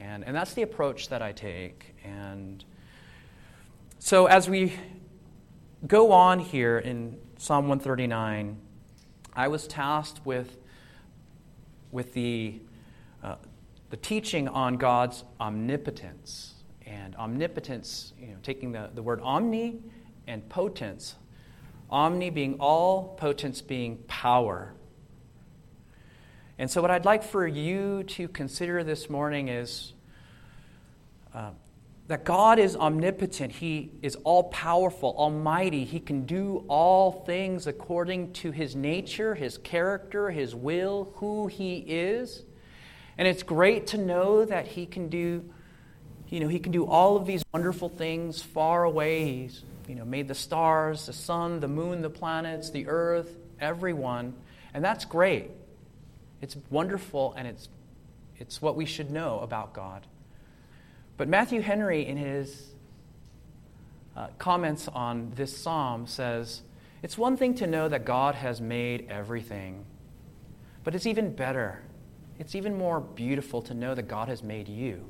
And, 0.00 0.24
and 0.24 0.36
that's 0.36 0.54
the 0.54 0.62
approach 0.62 1.08
that 1.08 1.22
I 1.22 1.32
take. 1.32 1.96
And 2.04 2.64
so 3.98 4.26
as 4.26 4.48
we 4.48 4.74
go 5.86 6.12
on 6.12 6.38
here 6.38 6.78
in 6.78 7.18
Psalm 7.36 7.68
139, 7.68 8.58
I 9.34 9.48
was 9.48 9.66
tasked 9.66 10.24
with, 10.24 10.58
with 11.92 12.12
the, 12.14 12.60
uh, 13.22 13.36
the 13.90 13.96
teaching 13.96 14.48
on 14.48 14.76
God's 14.76 15.24
omnipotence. 15.40 16.54
And 16.86 17.14
omnipotence, 17.16 18.12
you 18.18 18.28
know, 18.28 18.38
taking 18.42 18.72
the, 18.72 18.90
the 18.94 19.02
word 19.02 19.20
omni 19.22 19.80
and 20.26 20.48
potence, 20.48 21.16
omni 21.90 22.30
being 22.30 22.56
all, 22.60 23.14
potence 23.18 23.60
being 23.60 23.98
power. 24.08 24.74
And 26.58 26.70
so, 26.70 26.82
what 26.82 26.90
I'd 26.90 27.04
like 27.04 27.22
for 27.22 27.46
you 27.46 28.02
to 28.02 28.28
consider 28.28 28.82
this 28.82 29.08
morning 29.08 29.48
is 29.48 29.92
uh, 31.32 31.50
that 32.08 32.24
God 32.24 32.58
is 32.58 32.74
omnipotent. 32.74 33.52
He 33.52 33.92
is 34.02 34.16
all 34.16 34.44
powerful, 34.44 35.14
almighty. 35.16 35.84
He 35.84 36.00
can 36.00 36.26
do 36.26 36.64
all 36.66 37.12
things 37.12 37.66
according 37.66 38.32
to 38.34 38.50
his 38.50 38.74
nature, 38.74 39.34
his 39.34 39.58
character, 39.58 40.30
his 40.30 40.54
will, 40.54 41.12
who 41.16 41.46
he 41.46 41.76
is. 41.78 42.42
And 43.16 43.28
it's 43.28 43.42
great 43.42 43.88
to 43.88 43.98
know 43.98 44.44
that 44.44 44.66
he 44.66 44.86
can 44.86 45.08
do 45.08 45.48
you 46.30 46.40
know, 46.40 46.48
he 46.48 46.58
can 46.58 46.72
do 46.72 46.86
all 46.86 47.16
of 47.16 47.24
these 47.24 47.42
wonderful 47.54 47.88
things 47.88 48.42
far 48.42 48.84
away. 48.84 49.24
He's, 49.24 49.64
you 49.88 49.94
know, 49.94 50.04
made 50.04 50.28
the 50.28 50.34
stars, 50.34 51.06
the 51.06 51.12
sun, 51.12 51.60
the 51.60 51.68
moon, 51.68 52.02
the 52.02 52.10
planets, 52.10 52.70
the 52.70 52.86
earth, 52.88 53.34
everyone. 53.60 54.34
And 54.74 54.84
that's 54.84 55.06
great. 55.06 55.50
It's 56.40 56.56
wonderful 56.70 57.34
and 57.36 57.48
it's 57.48 57.68
it's 58.38 58.62
what 58.62 58.76
we 58.76 58.84
should 58.84 59.10
know 59.10 59.40
about 59.40 59.72
God. 59.72 60.06
But 61.16 61.28
Matthew 61.28 61.60
Henry, 61.60 62.06
in 62.06 62.16
his 62.16 62.70
uh, 64.16 64.28
comments 64.38 64.88
on 64.88 65.32
this 65.34 65.56
psalm, 65.56 66.06
says 66.06 66.62
it's 67.02 67.18
one 67.18 67.36
thing 67.36 67.54
to 67.54 67.66
know 67.66 67.88
that 67.88 68.04
God 68.04 68.36
has 68.36 68.60
made 68.60 69.06
everything, 69.10 69.84
but 70.84 70.94
it's 70.94 71.06
even 71.06 71.34
better, 71.34 71.82
it's 72.38 72.54
even 72.54 72.78
more 72.78 73.00
beautiful 73.00 73.60
to 73.62 73.74
know 73.74 73.94
that 73.94 74.06
God 74.06 74.28
has 74.28 74.42
made 74.42 74.68
you. 74.68 75.04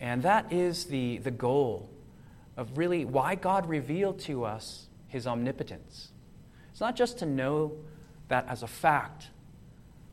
And 0.00 0.22
that 0.22 0.52
is 0.52 0.84
the, 0.84 1.18
the 1.18 1.32
goal 1.32 1.90
of 2.56 2.78
really 2.78 3.04
why 3.04 3.34
God 3.34 3.68
revealed 3.68 4.20
to 4.20 4.44
us 4.44 4.86
his 5.08 5.26
omnipotence. 5.26 6.12
It's 6.70 6.80
not 6.80 6.94
just 6.94 7.18
to 7.18 7.26
know 7.26 7.72
that 8.28 8.46
as 8.48 8.62
a 8.62 8.66
fact, 8.66 9.28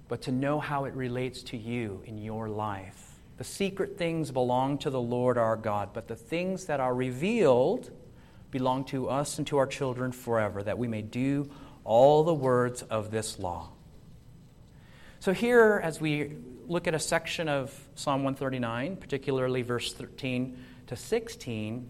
but 0.08 0.22
to 0.24 0.32
know 0.32 0.60
how 0.60 0.86
it 0.86 0.94
relates 0.94 1.44
to 1.44 1.58
you 1.58 2.02
in 2.06 2.18
your 2.18 2.48
life. 2.50 3.20
The 3.38 3.44
secret 3.44 3.98
things 3.98 4.32
belong 4.32 4.78
to 4.80 4.90
the 4.90 5.02
Lord 5.02 5.38
our 5.38 5.58
God, 5.58 5.90
but 5.94 6.08
the 6.08 6.16
things 6.16 6.66
that 6.66 6.80
are 6.80 6.94
revealed 6.94 7.92
belong 8.52 8.86
to 8.86 9.10
us 9.10 9.38
and 9.38 9.46
to 9.48 9.58
our 9.58 9.68
children 9.68 10.12
forever, 10.12 10.64
that 10.64 10.78
we 10.78 10.88
may 10.88 11.02
do 11.02 11.50
all 11.84 12.24
the 12.24 12.34
words 12.34 12.82
of 12.84 13.12
this 13.12 13.38
law. 13.38 13.70
So, 15.20 15.34
here, 15.34 15.82
as 15.84 16.00
we 16.00 16.32
look 16.68 16.88
at 16.88 16.94
a 16.94 17.00
section 17.00 17.50
of 17.50 17.78
Psalm 17.96 18.24
139, 18.24 18.98
particularly 18.98 19.62
verse 19.62 19.92
13 19.92 20.58
to 20.88 20.96
16, 20.96 21.90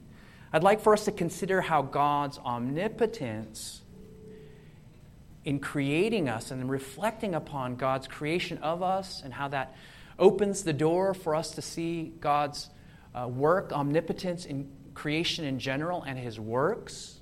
I'd 0.53 0.63
like 0.63 0.81
for 0.81 0.93
us 0.93 1.05
to 1.05 1.11
consider 1.11 1.61
how 1.61 1.81
God's 1.81 2.39
omnipotence 2.39 3.81
in 5.45 5.59
creating 5.59 6.27
us 6.27 6.51
and 6.51 6.69
reflecting 6.69 7.35
upon 7.35 7.75
God's 7.75 8.07
creation 8.07 8.57
of 8.57 8.81
us 8.81 9.21
and 9.23 9.33
how 9.33 9.47
that 9.49 9.75
opens 10.17 10.63
the 10.63 10.73
door 10.73 11.13
for 11.13 11.35
us 11.35 11.51
to 11.51 11.61
see 11.61 12.13
God's 12.19 12.69
uh, 13.13 13.27
work, 13.27 13.71
omnipotence 13.71 14.45
in 14.45 14.69
creation 14.95 15.45
in 15.45 15.59
general, 15.59 16.03
and 16.03 16.17
his 16.17 16.39
works 16.39 17.19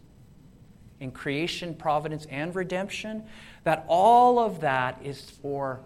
in 1.00 1.12
creation, 1.12 1.76
providence, 1.76 2.26
and 2.30 2.56
redemption, 2.56 3.24
that 3.66 3.84
all 3.88 4.40
of 4.40 4.62
that 4.62 5.00
is 5.04 5.30
for 5.30 5.82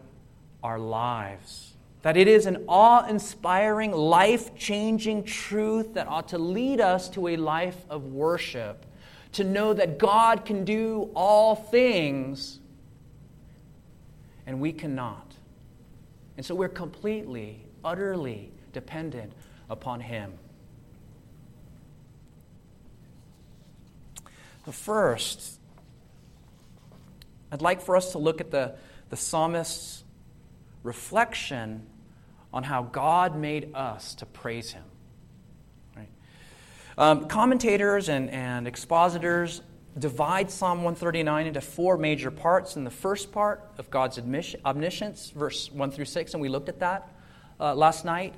our 0.64 0.78
lives. 0.78 1.74
That 2.04 2.18
it 2.18 2.28
is 2.28 2.46
an 2.46 2.66
awe 2.68 3.08
inspiring, 3.08 3.92
life 3.92 4.56
changing 4.56 5.24
truth 5.24 5.96
that 5.96 6.08
ought 6.08 6.28
to 6.30 6.38
lead 6.38 6.80
us 6.80 7.10
to 7.10 7.30
a 7.30 7.36
life 7.38 7.78
of 7.90 8.06
worship. 8.06 8.86
To 9.38 9.44
know 9.44 9.72
that 9.72 10.00
God 10.00 10.46
can 10.46 10.66
do 10.66 11.12
all 11.14 11.54
things 11.54 12.58
and 14.48 14.60
we 14.60 14.74
cannot. 14.74 15.32
And 16.38 16.44
so 16.44 16.56
we're 16.56 16.68
completely, 16.68 17.64
utterly 17.84 18.52
dependent 18.74 19.34
upon 19.70 20.00
Him. 20.00 20.34
The 24.66 24.72
first, 24.72 25.60
I'd 27.52 27.62
like 27.62 27.82
for 27.82 27.96
us 27.96 28.14
to 28.14 28.18
look 28.18 28.42
at 28.42 28.50
the, 28.50 28.74
the 29.12 29.18
psalmist's 29.18 30.04
reflection 30.82 31.86
on 32.52 32.64
how 32.64 32.82
God 32.82 33.38
made 33.38 33.70
us 33.76 34.16
to 34.16 34.26
praise 34.26 34.72
Him. 34.72 34.84
Um, 37.00 37.28
commentators 37.28 38.10
and, 38.10 38.32
and 38.32 38.68
expositors 38.68 39.62
divide 40.00 40.50
Psalm 40.50 40.80
139 40.80 41.46
into 41.46 41.62
four 41.62 41.96
major 41.96 42.32
parts. 42.32 42.76
In 42.76 42.84
the 42.84 42.90
first 42.90 43.32
part 43.32 43.64
of 43.78 43.92
God's 43.92 44.20
omniscience, 44.66 45.30
verse 45.30 45.72
1 45.72 45.92
through 45.92 46.06
6, 46.06 46.34
and 46.34 46.42
we 46.42 46.50
looked 46.50 46.70
at 46.70 46.80
that 46.80 47.12
uh, 47.60 47.76
last 47.76 48.04
night. 48.04 48.34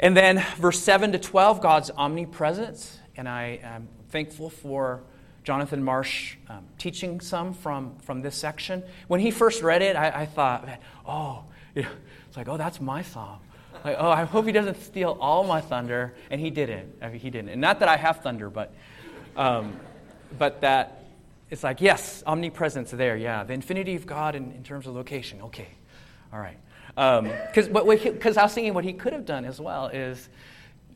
And 0.00 0.16
then 0.16 0.44
verse 0.56 0.80
7 0.80 1.12
to 1.12 1.18
12, 1.18 1.60
God's 1.60 1.92
omnipresence. 1.96 2.98
And 3.16 3.28
I 3.28 3.60
am 3.62 3.88
thankful 4.08 4.50
for 4.50 5.04
Jonathan 5.44 5.82
Marsh 5.82 6.34
um, 6.48 6.64
teaching 6.78 7.20
some 7.20 7.54
from, 7.54 7.96
from 8.00 8.22
this 8.22 8.34
section. 8.34 8.82
When 9.06 9.20
he 9.20 9.30
first 9.30 9.62
read 9.62 9.82
it, 9.82 9.94
I, 9.94 10.22
I 10.22 10.26
thought, 10.26 10.68
oh, 11.06 11.44
it's 11.76 12.36
like, 12.36 12.48
oh, 12.48 12.56
that's 12.56 12.80
my 12.80 13.02
psalm. 13.02 13.38
Like, 13.84 13.96
oh, 13.98 14.10
I 14.10 14.24
hope 14.24 14.46
he 14.46 14.52
doesn't 14.52 14.82
steal 14.82 15.16
all 15.20 15.44
my 15.44 15.60
thunder. 15.60 16.14
And 16.30 16.40
he 16.40 16.50
didn't. 16.50 16.94
I 17.00 17.08
mean, 17.08 17.20
he 17.20 17.30
didn't. 17.30 17.50
And 17.50 17.60
not 17.60 17.80
that 17.80 17.88
I 17.88 17.96
have 17.96 18.22
thunder, 18.22 18.50
but. 18.50 18.74
Um, 19.36 19.78
but 20.36 20.60
that 20.60 21.04
it's 21.50 21.62
like, 21.62 21.80
yes, 21.80 22.22
omnipresence 22.26 22.90
there, 22.90 23.16
yeah. 23.16 23.44
The 23.44 23.54
infinity 23.54 23.94
of 23.94 24.06
God 24.06 24.34
in, 24.34 24.52
in 24.52 24.62
terms 24.62 24.86
of 24.86 24.94
location, 24.94 25.40
okay, 25.42 25.68
all 26.32 26.38
right. 26.38 26.58
Because 26.90 27.68
um, 27.68 28.38
I 28.38 28.42
was 28.42 28.54
thinking 28.54 28.74
what 28.74 28.84
he 28.84 28.92
could 28.92 29.12
have 29.12 29.24
done 29.24 29.44
as 29.44 29.60
well 29.60 29.86
is 29.86 30.28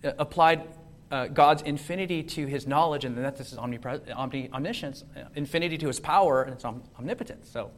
uh, 0.04 0.12
applied 0.18 0.62
uh, 1.10 1.28
God's 1.28 1.62
infinity 1.62 2.22
to 2.22 2.46
his 2.46 2.66
knowledge, 2.66 3.04
and 3.04 3.16
that 3.16 3.36
this 3.36 3.52
is 3.52 3.58
omnipres- 3.58 4.14
omni- 4.14 4.50
omniscience, 4.52 5.04
uh, 5.16 5.24
infinity 5.36 5.78
to 5.78 5.86
his 5.86 6.00
power, 6.00 6.42
and 6.42 6.52
it's 6.52 6.64
om- 6.64 6.82
omnipotence. 6.98 7.48
So 7.48 7.70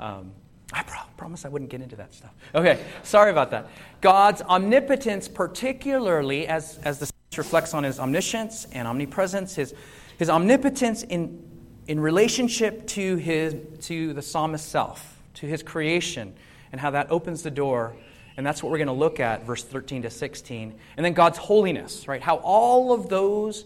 um, 0.00 0.32
I 0.72 0.82
pro- 0.82 0.98
promise 1.16 1.44
I 1.44 1.48
wouldn't 1.48 1.70
get 1.70 1.80
into 1.80 1.96
that 1.96 2.12
stuff. 2.12 2.34
Okay, 2.54 2.84
sorry 3.02 3.30
about 3.30 3.50
that. 3.52 3.68
God's 4.00 4.42
omnipotence, 4.42 5.28
particularly 5.28 6.46
as, 6.46 6.78
as 6.84 6.98
the 6.98 7.06
psalmist 7.06 7.38
reflects 7.38 7.74
on 7.74 7.84
his 7.84 8.00
omniscience 8.00 8.66
and 8.72 8.88
omnipresence, 8.88 9.54
his 9.54 9.74
his 10.18 10.30
omnipotence 10.30 11.02
in, 11.02 11.42
in 11.86 12.00
relationship 12.00 12.86
to, 12.88 13.16
his, 13.16 13.54
to 13.82 14.12
the 14.14 14.22
psalmist 14.22 14.68
self, 14.68 15.20
to 15.34 15.46
his 15.46 15.62
creation, 15.62 16.34
and 16.72 16.80
how 16.80 16.90
that 16.90 17.10
opens 17.10 17.42
the 17.42 17.50
door. 17.50 17.94
And 18.36 18.46
that's 18.46 18.62
what 18.62 18.70
we're 18.70 18.78
going 18.78 18.86
to 18.88 18.92
look 18.92 19.20
at, 19.20 19.44
verse 19.44 19.62
13 19.62 20.02
to 20.02 20.10
16. 20.10 20.74
And 20.96 21.06
then 21.06 21.12
God's 21.12 21.38
holiness, 21.38 22.08
right? 22.08 22.22
How 22.22 22.36
all 22.36 22.92
of 22.92 23.08
those, 23.08 23.64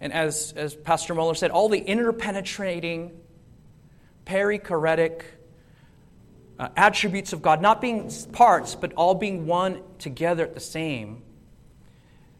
and 0.00 0.12
as, 0.12 0.52
as 0.56 0.74
Pastor 0.74 1.14
Muller 1.14 1.34
said, 1.34 1.50
all 1.50 1.68
the 1.68 1.80
interpenetrating, 1.80 3.18
perichoretic 4.26 5.22
uh, 6.58 6.68
attributes 6.76 7.32
of 7.32 7.42
God, 7.42 7.62
not 7.62 7.80
being 7.80 8.10
parts, 8.32 8.74
but 8.74 8.92
all 8.94 9.14
being 9.14 9.46
one 9.46 9.82
together 9.98 10.44
at 10.44 10.54
the 10.54 10.60
same, 10.60 11.22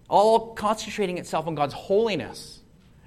all 0.09 0.55
concentrating 0.55 1.19
itself 1.19 1.47
on 1.47 1.55
God's 1.55 1.75
holiness 1.75 2.61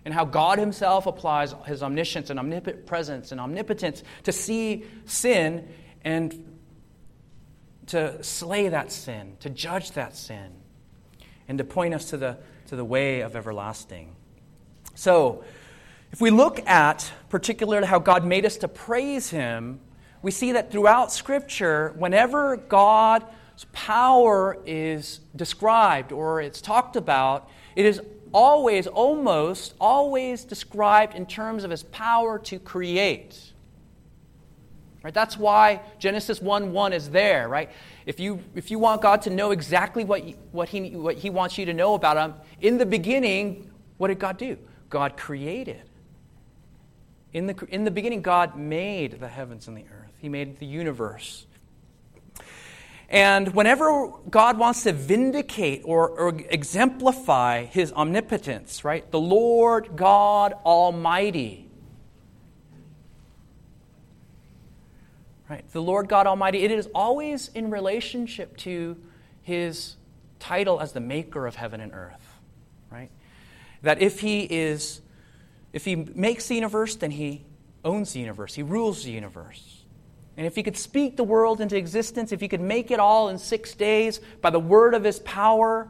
and 0.05 0.13
how 0.13 0.25
God 0.25 0.57
Himself 0.57 1.05
applies 1.05 1.53
His 1.65 1.83
omniscience 1.83 2.29
and 2.29 2.39
omnipresence 2.39 3.31
and 3.31 3.41
omnipotence 3.41 4.03
to 4.23 4.31
see 4.31 4.85
sin 5.05 5.67
and 6.03 6.47
to 7.87 8.23
slay 8.23 8.69
that 8.69 8.91
sin, 8.91 9.35
to 9.41 9.49
judge 9.49 9.91
that 9.91 10.15
sin, 10.15 10.51
and 11.47 11.57
to 11.57 11.63
point 11.63 11.93
us 11.93 12.11
to 12.11 12.17
the, 12.17 12.37
to 12.67 12.75
the 12.75 12.85
way 12.85 13.19
of 13.19 13.35
everlasting. 13.35 14.15
So, 14.95 15.43
if 16.11 16.19
we 16.19 16.29
look 16.29 16.65
at 16.67 17.11
particularly 17.29 17.87
how 17.87 17.99
God 17.99 18.25
made 18.25 18.45
us 18.45 18.57
to 18.57 18.67
praise 18.67 19.29
Him, 19.29 19.79
we 20.21 20.31
see 20.31 20.51
that 20.53 20.71
throughout 20.71 21.11
Scripture, 21.11 21.93
whenever 21.97 22.57
God's 22.57 23.25
power 23.71 24.57
is 24.65 25.19
described 25.35 26.11
or 26.11 26.41
it's 26.41 26.61
talked 26.61 26.95
about, 26.95 27.49
it 27.75 27.85
is 27.85 28.01
always, 28.33 28.87
almost, 28.87 29.73
always 29.79 30.43
described 30.43 31.15
in 31.15 31.25
terms 31.25 31.63
of 31.63 31.71
his 31.71 31.83
power 31.83 32.39
to 32.39 32.59
create. 32.59 33.51
Right? 35.03 35.13
That's 35.13 35.37
why 35.37 35.81
Genesis 35.97 36.41
1 36.41 36.71
1 36.71 36.93
is 36.93 37.09
there, 37.09 37.49
right? 37.49 37.71
If 38.05 38.19
you, 38.19 38.39
if 38.55 38.69
you 38.69 38.77
want 38.77 39.01
God 39.01 39.23
to 39.23 39.29
know 39.31 39.51
exactly 39.51 40.03
what, 40.03 40.21
what, 40.51 40.69
he, 40.69 40.95
what 40.95 41.17
He 41.17 41.29
wants 41.29 41.57
you 41.57 41.65
to 41.65 41.73
know 41.73 41.95
about 41.95 42.17
Him, 42.17 42.35
in 42.61 42.77
the 42.77 42.85
beginning, 42.85 43.71
what 43.97 44.09
did 44.09 44.19
God 44.19 44.37
do? 44.37 44.57
God 44.89 45.17
created. 45.17 45.81
In 47.33 47.47
the, 47.47 47.55
in 47.69 47.83
the 47.83 47.91
beginning, 47.91 48.21
God 48.21 48.57
made 48.57 49.19
the 49.19 49.27
heavens 49.27 49.67
and 49.67 49.77
the 49.77 49.85
earth, 49.85 50.00
He 50.21 50.29
made 50.29 50.59
the 50.59 50.67
universe. 50.67 51.47
And 53.09 53.53
whenever 53.55 54.13
God 54.29 54.59
wants 54.59 54.83
to 54.83 54.93
vindicate 54.93 55.81
or, 55.83 56.09
or, 56.09 56.29
exemplify 56.49 57.65
his 57.65 57.91
omnipotence, 57.91 58.85
right? 58.85 59.09
The 59.11 59.19
Lord 59.19 59.95
God 59.95 60.53
Almighty. 60.63 61.67
Right? 65.49 65.69
The 65.71 65.81
Lord 65.81 66.07
God 66.07 66.27
Almighty, 66.27 66.59
it 66.59 66.71
is 66.71 66.87
always 66.93 67.49
in 67.49 67.71
relationship 67.71 68.55
to 68.57 68.95
his 69.41 69.97
title 70.39 70.79
as 70.79 70.93
the 70.93 71.01
maker 71.01 71.47
of 71.47 71.55
heaven 71.55 71.81
and 71.81 71.91
earth, 71.93 72.39
right? 72.91 73.09
That 73.81 74.01
if 74.01 74.21
he 74.21 74.43
is, 74.43 75.01
if 75.73 75.83
he 75.83 75.95
makes 75.95 76.47
the 76.47 76.55
universe, 76.55 76.95
then 76.95 77.11
he 77.11 77.43
owns 77.83 78.13
the 78.13 78.19
universe, 78.19 78.53
he 78.53 78.63
rules 78.63 79.03
the 79.03 79.11
universe. 79.11 79.80
And 80.37 80.47
if 80.47 80.55
he 80.55 80.63
could 80.63 80.77
speak 80.77 81.17
the 81.17 81.23
world 81.23 81.61
into 81.61 81.75
existence, 81.75 82.31
if 82.31 82.39
he 82.39 82.47
could 82.47 82.61
make 82.61 82.89
it 82.89 82.99
all 82.99 83.29
in 83.29 83.37
six 83.37 83.75
days 83.75 84.19
by 84.41 84.49
the 84.49 84.59
word 84.59 84.93
of 84.93 85.03
his 85.03 85.19
power, 85.19 85.89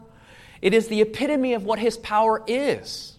it 0.61 0.73
is 0.73 0.87
the 0.87 1.01
epitome 1.01 1.53
of 1.53 1.63
what 1.63 1.79
his 1.79 1.97
power 1.97 2.43
is. 2.47 3.17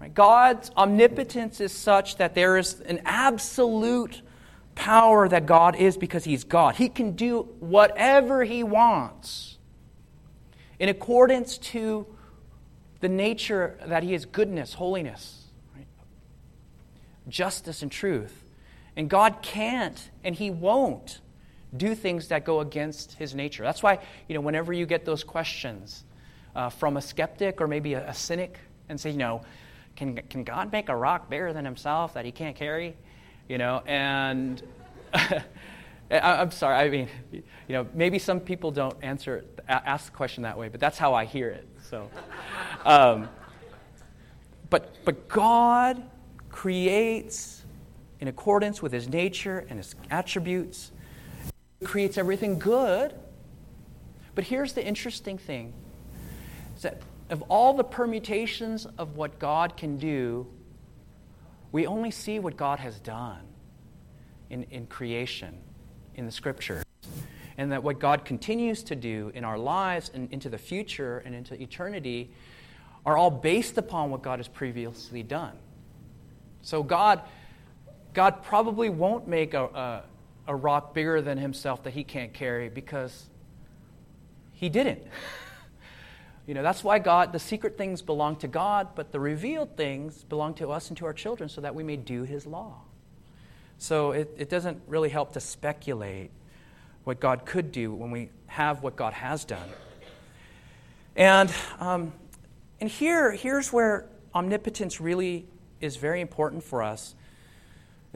Right? 0.00 0.12
God's 0.12 0.70
omnipotence 0.76 1.60
is 1.60 1.72
such 1.72 2.16
that 2.16 2.34
there 2.34 2.58
is 2.58 2.80
an 2.80 3.00
absolute 3.04 4.20
power 4.74 5.28
that 5.28 5.46
God 5.46 5.76
is 5.76 5.96
because 5.96 6.24
he's 6.24 6.44
God. 6.44 6.76
He 6.76 6.88
can 6.88 7.12
do 7.12 7.42
whatever 7.60 8.44
he 8.44 8.62
wants 8.62 9.56
in 10.78 10.90
accordance 10.90 11.56
to 11.58 12.06
the 13.00 13.08
nature 13.08 13.78
that 13.86 14.02
he 14.02 14.14
is 14.14 14.26
goodness, 14.26 14.74
holiness, 14.74 15.44
right? 15.74 15.86
justice, 17.28 17.82
and 17.82 17.90
truth. 17.90 18.44
And 18.96 19.10
God 19.10 19.42
can't 19.42 20.10
and 20.24 20.34
he 20.34 20.50
won't 20.50 21.20
do 21.76 21.94
things 21.94 22.28
that 22.28 22.44
go 22.44 22.60
against 22.60 23.12
his 23.14 23.34
nature. 23.34 23.62
That's 23.62 23.82
why, 23.82 23.98
you 24.28 24.34
know, 24.34 24.40
whenever 24.40 24.72
you 24.72 24.86
get 24.86 25.04
those 25.04 25.22
questions 25.22 26.04
uh, 26.54 26.70
from 26.70 26.96
a 26.96 27.02
skeptic 27.02 27.60
or 27.60 27.68
maybe 27.68 27.94
a, 27.94 28.08
a 28.08 28.14
cynic 28.14 28.58
and 28.88 28.98
say, 28.98 29.10
you 29.10 29.18
know, 29.18 29.42
can, 29.96 30.16
can 30.30 30.44
God 30.44 30.72
make 30.72 30.88
a 30.88 30.96
rock 30.96 31.28
bigger 31.28 31.52
than 31.52 31.64
himself 31.64 32.14
that 32.14 32.24
he 32.24 32.32
can't 32.32 32.56
carry? 32.56 32.96
You 33.48 33.58
know, 33.58 33.82
and 33.86 34.62
I'm 36.10 36.50
sorry, 36.50 36.76
I 36.76 36.88
mean, 36.88 37.08
you 37.32 37.42
know, 37.68 37.86
maybe 37.94 38.18
some 38.18 38.40
people 38.40 38.70
don't 38.70 38.96
answer, 39.02 39.44
ask 39.68 40.06
the 40.06 40.16
question 40.16 40.42
that 40.44 40.56
way, 40.56 40.68
but 40.68 40.80
that's 40.80 40.98
how 40.98 41.14
I 41.14 41.24
hear 41.24 41.50
it. 41.50 41.66
So, 41.90 42.08
um, 42.84 43.28
but, 44.70 44.94
but 45.04 45.28
God 45.28 46.02
creates 46.48 47.64
in 48.20 48.28
accordance 48.28 48.80
with 48.82 48.92
his 48.92 49.08
nature 49.08 49.66
and 49.68 49.78
his 49.78 49.94
attributes, 50.10 50.92
he 51.80 51.86
creates 51.86 52.16
everything 52.16 52.58
good. 52.58 53.14
But 54.34 54.44
here's 54.44 54.72
the 54.72 54.84
interesting 54.84 55.38
thing 55.38 55.72
is 56.76 56.82
that 56.82 57.00
of 57.30 57.42
all 57.42 57.74
the 57.74 57.84
permutations 57.84 58.86
of 58.98 59.16
what 59.16 59.38
God 59.38 59.76
can 59.76 59.96
do, 59.96 60.46
we 61.72 61.86
only 61.86 62.10
see 62.10 62.38
what 62.38 62.56
God 62.56 62.78
has 62.78 62.98
done 63.00 63.40
in, 64.50 64.62
in 64.64 64.86
creation, 64.86 65.58
in 66.14 66.24
the 66.26 66.32
scriptures. 66.32 66.84
And 67.58 67.72
that 67.72 67.82
what 67.82 67.98
God 67.98 68.24
continues 68.24 68.82
to 68.84 68.94
do 68.94 69.32
in 69.34 69.42
our 69.42 69.58
lives 69.58 70.10
and 70.14 70.30
into 70.30 70.48
the 70.48 70.58
future 70.58 71.22
and 71.24 71.34
into 71.34 71.60
eternity 71.60 72.30
are 73.06 73.16
all 73.16 73.30
based 73.30 73.78
upon 73.78 74.10
what 74.10 74.22
God 74.22 74.38
has 74.38 74.48
previously 74.48 75.22
done. 75.22 75.52
So 76.60 76.82
God, 76.82 77.22
God 78.16 78.42
probably 78.42 78.88
won't 78.88 79.28
make 79.28 79.52
a, 79.52 79.64
a, 79.64 80.02
a 80.48 80.56
rock 80.56 80.94
bigger 80.94 81.20
than 81.20 81.36
himself 81.36 81.82
that 81.82 81.92
he 81.92 82.02
can't 82.02 82.32
carry 82.32 82.70
because 82.70 83.26
he 84.52 84.68
didn't. 84.68 85.02
You 86.48 86.54
know, 86.54 86.62
that's 86.62 86.84
why 86.84 87.00
God, 87.00 87.32
the 87.32 87.40
secret 87.40 87.76
things 87.76 88.02
belong 88.02 88.36
to 88.36 88.46
God, 88.46 88.90
but 88.94 89.10
the 89.10 89.18
revealed 89.18 89.76
things 89.76 90.22
belong 90.22 90.54
to 90.54 90.70
us 90.70 90.86
and 90.90 90.96
to 90.98 91.04
our 91.04 91.12
children 91.12 91.48
so 91.48 91.60
that 91.60 91.74
we 91.74 91.82
may 91.82 91.96
do 91.96 92.22
His 92.22 92.46
law. 92.46 92.82
So 93.78 94.12
it, 94.12 94.32
it 94.38 94.48
doesn't 94.48 94.80
really 94.86 95.08
help 95.08 95.32
to 95.32 95.40
speculate 95.40 96.30
what 97.02 97.18
God 97.18 97.46
could 97.46 97.72
do 97.72 97.92
when 97.92 98.12
we 98.12 98.30
have 98.46 98.80
what 98.84 98.94
God 98.94 99.12
has 99.14 99.44
done. 99.44 99.68
And, 101.16 101.52
um, 101.80 102.12
and 102.80 102.88
here, 102.88 103.32
here's 103.32 103.72
where 103.72 104.06
omnipotence 104.32 105.00
really 105.00 105.48
is 105.80 105.96
very 105.96 106.20
important 106.20 106.62
for 106.62 106.80
us 106.80 107.15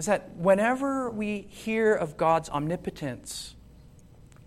is 0.01 0.07
that 0.07 0.35
whenever 0.35 1.11
we 1.11 1.43
hear 1.51 1.95
of 1.95 2.17
God's 2.17 2.49
omnipotence, 2.49 3.55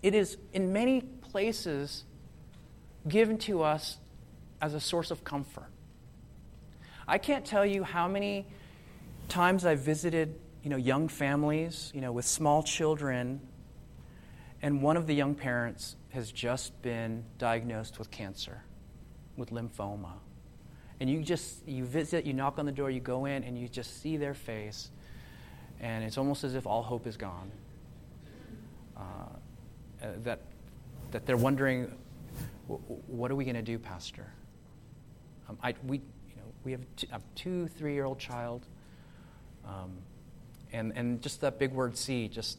it 0.02 0.12
is 0.12 0.36
in 0.52 0.72
many 0.72 1.00
places 1.00 2.02
given 3.06 3.38
to 3.38 3.62
us 3.62 3.98
as 4.60 4.74
a 4.74 4.80
source 4.80 5.12
of 5.12 5.22
comfort. 5.22 5.70
I 7.06 7.18
can't 7.18 7.44
tell 7.46 7.64
you 7.64 7.84
how 7.84 8.08
many 8.08 8.46
times 9.28 9.64
I've 9.64 9.78
visited, 9.78 10.34
you 10.64 10.70
know, 10.70 10.76
young 10.76 11.06
families, 11.06 11.92
you 11.94 12.00
know, 12.00 12.10
with 12.10 12.24
small 12.24 12.64
children, 12.64 13.40
and 14.60 14.82
one 14.82 14.96
of 14.96 15.06
the 15.06 15.14
young 15.14 15.36
parents 15.36 15.94
has 16.08 16.32
just 16.32 16.82
been 16.82 17.22
diagnosed 17.38 18.00
with 18.00 18.10
cancer, 18.10 18.64
with 19.36 19.50
lymphoma. 19.50 20.14
And 20.98 21.08
you 21.08 21.22
just 21.22 21.64
you 21.68 21.84
visit, 21.84 22.26
you 22.26 22.32
knock 22.32 22.58
on 22.58 22.66
the 22.66 22.72
door, 22.72 22.90
you 22.90 22.98
go 22.98 23.26
in, 23.26 23.44
and 23.44 23.56
you 23.56 23.68
just 23.68 24.02
see 24.02 24.16
their 24.16 24.34
face, 24.34 24.90
and 25.80 26.04
it's 26.04 26.18
almost 26.18 26.44
as 26.44 26.54
if 26.54 26.66
all 26.66 26.82
hope 26.82 27.06
is 27.06 27.16
gone. 27.16 27.50
Uh, 28.96 29.02
that 30.22 30.40
that 31.10 31.26
they're 31.26 31.36
wondering 31.36 31.90
what 32.66 33.30
are 33.30 33.34
we 33.34 33.44
going 33.44 33.56
to 33.56 33.62
do, 33.62 33.78
Pastor? 33.78 34.26
Um, 35.48 35.58
I, 35.62 35.74
we, 35.86 35.98
you 35.98 36.36
know, 36.36 36.42
we 36.64 36.72
have 36.72 36.80
a 37.12 37.20
two, 37.34 37.68
three-year-old 37.68 38.18
child, 38.18 38.66
um, 39.66 39.92
and 40.72 40.92
and 40.96 41.20
just 41.20 41.40
that 41.42 41.58
big 41.58 41.72
word 41.72 41.96
"see" 41.96 42.28
just 42.28 42.58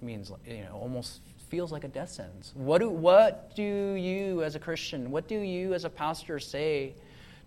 means 0.00 0.30
you 0.46 0.62
know 0.62 0.78
almost 0.80 1.20
feels 1.48 1.72
like 1.72 1.84
a 1.84 1.88
death 1.88 2.10
sentence. 2.10 2.52
What 2.54 2.78
do 2.78 2.88
what 2.88 3.54
do 3.54 3.62
you 3.62 4.42
as 4.42 4.54
a 4.54 4.58
Christian, 4.58 5.10
what 5.10 5.28
do 5.28 5.38
you 5.38 5.74
as 5.74 5.84
a 5.84 5.90
pastor 5.90 6.38
say 6.38 6.94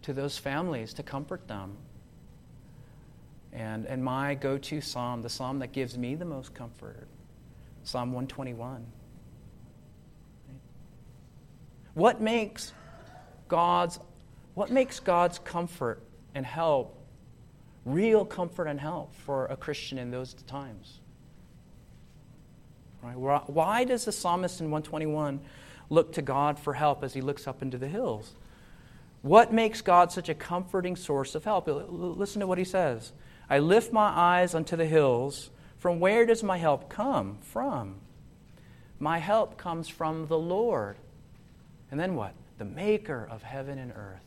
to 0.04 0.14
those 0.14 0.38
families 0.38 0.94
to 0.96 1.04
comfort 1.04 1.48
them? 1.48 1.78
And 3.58 3.88
and 3.88 4.04
my 4.04 4.36
go-to 4.36 4.82
psalm, 4.82 5.24
the 5.24 5.30
psalm 5.30 5.58
that 5.60 5.72
gives 5.72 5.98
me 5.98 6.13
the 6.13 6.26
most 6.26 6.54
comfort, 6.54 7.08
Psalm 7.84 8.10
121. 8.13 8.86
What 11.96 12.22
makes 12.22 12.74
God's 13.48 14.00
what 14.54 14.70
makes 14.70 15.00
God's 15.00 15.39
comfort 15.39 16.04
and 16.36 16.46
help 16.46 16.96
real 17.84 18.26
comfort 18.26 18.67
and 18.67 18.80
help 18.80 19.15
for 19.15 19.48
a 19.48 19.58
Christian 19.58 19.98
in 19.98 20.12
those 20.12 20.36
times? 20.36 21.00
Right? 23.02 23.17
Why 23.17 23.86
does 23.86 24.06
the 24.06 24.12
psalmist 24.12 24.62
in 24.62 24.70
121 24.70 25.39
look 25.89 26.12
to 26.13 26.22
God 26.22 26.60
for 26.60 26.74
help 26.74 27.04
as 27.04 27.15
he 27.15 27.22
looks 27.22 27.48
up 27.48 27.63
into 27.63 27.80
the 27.80 27.88
hills? 27.88 28.36
What 29.24 29.52
makes 29.52 29.82
God 29.82 30.12
such 30.12 30.30
a 30.30 30.36
comforting 30.36 30.96
source 30.96 31.34
of 31.34 31.43
help? 31.43 31.67
Listen 31.67 32.39
to 32.41 32.48
what 32.48 32.60
he 32.60 32.63
says. 32.63 33.13
I 33.50 33.60
lift 33.60 33.94
my 33.94 34.08
eyes 34.08 34.54
unto 34.54 34.76
the 34.76 34.86
hills. 34.86 35.50
From 35.78 36.00
where 36.00 36.26
does 36.26 36.44
my 36.44 36.58
help 36.58 36.90
come 36.90 37.38
from? 37.42 37.98
My 39.00 39.20
help 39.20 39.58
comes 39.58 39.88
from 39.88 40.28
the 40.28 40.38
Lord 40.38 40.98
and 41.92 42.00
then 42.00 42.16
what? 42.16 42.34
The 42.58 42.66
maker 42.66 43.28
of 43.30 43.44
heaven 43.44 43.78
and 43.78 43.92
earth. 43.92 44.22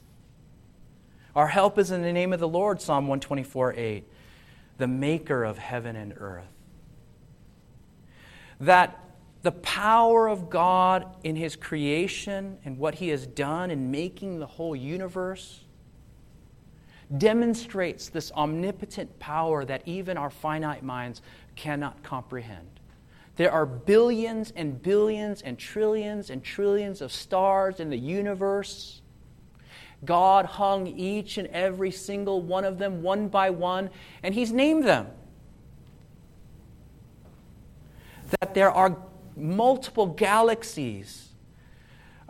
Our 1.34 1.48
help 1.48 1.78
is 1.78 1.90
in 1.90 2.02
the 2.02 2.12
name 2.12 2.32
of 2.32 2.40
the 2.40 2.48
Lord, 2.48 2.80
Psalm 2.80 3.06
124 3.06 3.74
8. 3.74 4.04
The 4.78 4.86
maker 4.86 5.44
of 5.44 5.58
heaven 5.58 5.96
and 5.96 6.14
earth. 6.16 6.48
That 8.60 8.98
the 9.42 9.52
power 9.52 10.28
of 10.28 10.50
God 10.50 11.06
in 11.22 11.36
His 11.36 11.56
creation 11.56 12.58
and 12.64 12.78
what 12.78 12.96
He 12.96 13.08
has 13.08 13.26
done 13.26 13.70
in 13.70 13.90
making 13.90 14.38
the 14.38 14.46
whole 14.46 14.76
universe 14.76 15.64
demonstrates 17.18 18.08
this 18.08 18.30
omnipotent 18.32 19.18
power 19.18 19.64
that 19.64 19.82
even 19.86 20.16
our 20.16 20.30
finite 20.30 20.82
minds 20.82 21.22
cannot 21.56 22.02
comprehend. 22.02 22.68
There 23.36 23.50
are 23.50 23.66
billions 23.66 24.52
and 24.54 24.82
billions 24.82 25.42
and 25.42 25.58
trillions 25.58 26.30
and 26.30 26.44
trillions 26.44 27.00
of 27.00 27.10
stars 27.10 27.80
in 27.80 27.90
the 27.90 27.98
universe. 27.98 29.00
God 30.04 30.44
hung 30.44 30.86
each 30.86 31.38
and 31.38 31.48
every 31.48 31.90
single 31.90 32.42
one 32.42 32.64
of 32.64 32.78
them 32.78 33.02
one 33.02 33.28
by 33.28 33.50
one, 33.50 33.90
and 34.22 34.34
He's 34.34 34.52
named 34.52 34.84
them. 34.84 35.08
That 38.40 38.54
there 38.54 38.70
are 38.70 38.96
multiple 39.36 40.06
galaxies. 40.06 41.29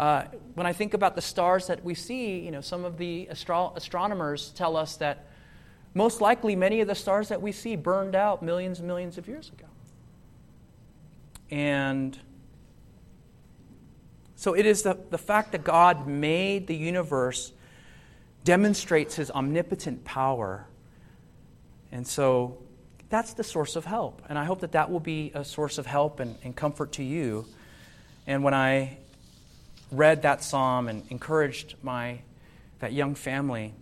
Uh, 0.00 0.24
when 0.54 0.66
I 0.66 0.72
think 0.72 0.94
about 0.94 1.14
the 1.14 1.20
stars 1.20 1.66
that 1.66 1.84
we 1.84 1.94
see, 1.94 2.38
you 2.38 2.50
know, 2.50 2.62
some 2.62 2.86
of 2.86 2.96
the 2.96 3.28
astro- 3.28 3.74
astronomers 3.76 4.48
tell 4.48 4.74
us 4.74 4.96
that 4.96 5.26
most 5.92 6.22
likely 6.22 6.56
many 6.56 6.80
of 6.80 6.88
the 6.88 6.94
stars 6.94 7.28
that 7.28 7.42
we 7.42 7.52
see 7.52 7.76
burned 7.76 8.14
out 8.14 8.42
millions 8.42 8.78
and 8.78 8.88
millions 8.88 9.18
of 9.18 9.28
years 9.28 9.50
ago. 9.50 9.66
And 11.50 12.18
so 14.36 14.54
it 14.54 14.64
is 14.64 14.84
the, 14.84 14.96
the 15.10 15.18
fact 15.18 15.52
that 15.52 15.64
God 15.64 16.06
made 16.06 16.66
the 16.66 16.76
universe 16.76 17.52
demonstrates 18.42 19.16
his 19.16 19.30
omnipotent 19.30 20.06
power. 20.06 20.66
And 21.92 22.06
so 22.06 22.56
that's 23.10 23.34
the 23.34 23.44
source 23.44 23.76
of 23.76 23.84
help. 23.84 24.22
And 24.30 24.38
I 24.38 24.46
hope 24.46 24.60
that 24.60 24.72
that 24.72 24.90
will 24.90 24.98
be 24.98 25.30
a 25.34 25.44
source 25.44 25.76
of 25.76 25.84
help 25.84 26.20
and, 26.20 26.38
and 26.42 26.56
comfort 26.56 26.92
to 26.92 27.02
you. 27.02 27.44
And 28.26 28.42
when 28.42 28.54
I 28.54 28.96
read 29.90 30.22
that 30.22 30.42
psalm 30.42 30.88
and 30.88 31.03
encouraged 31.11 31.76
my, 31.83 32.20
that 32.79 32.92
young 32.92 33.14
family 33.14 33.74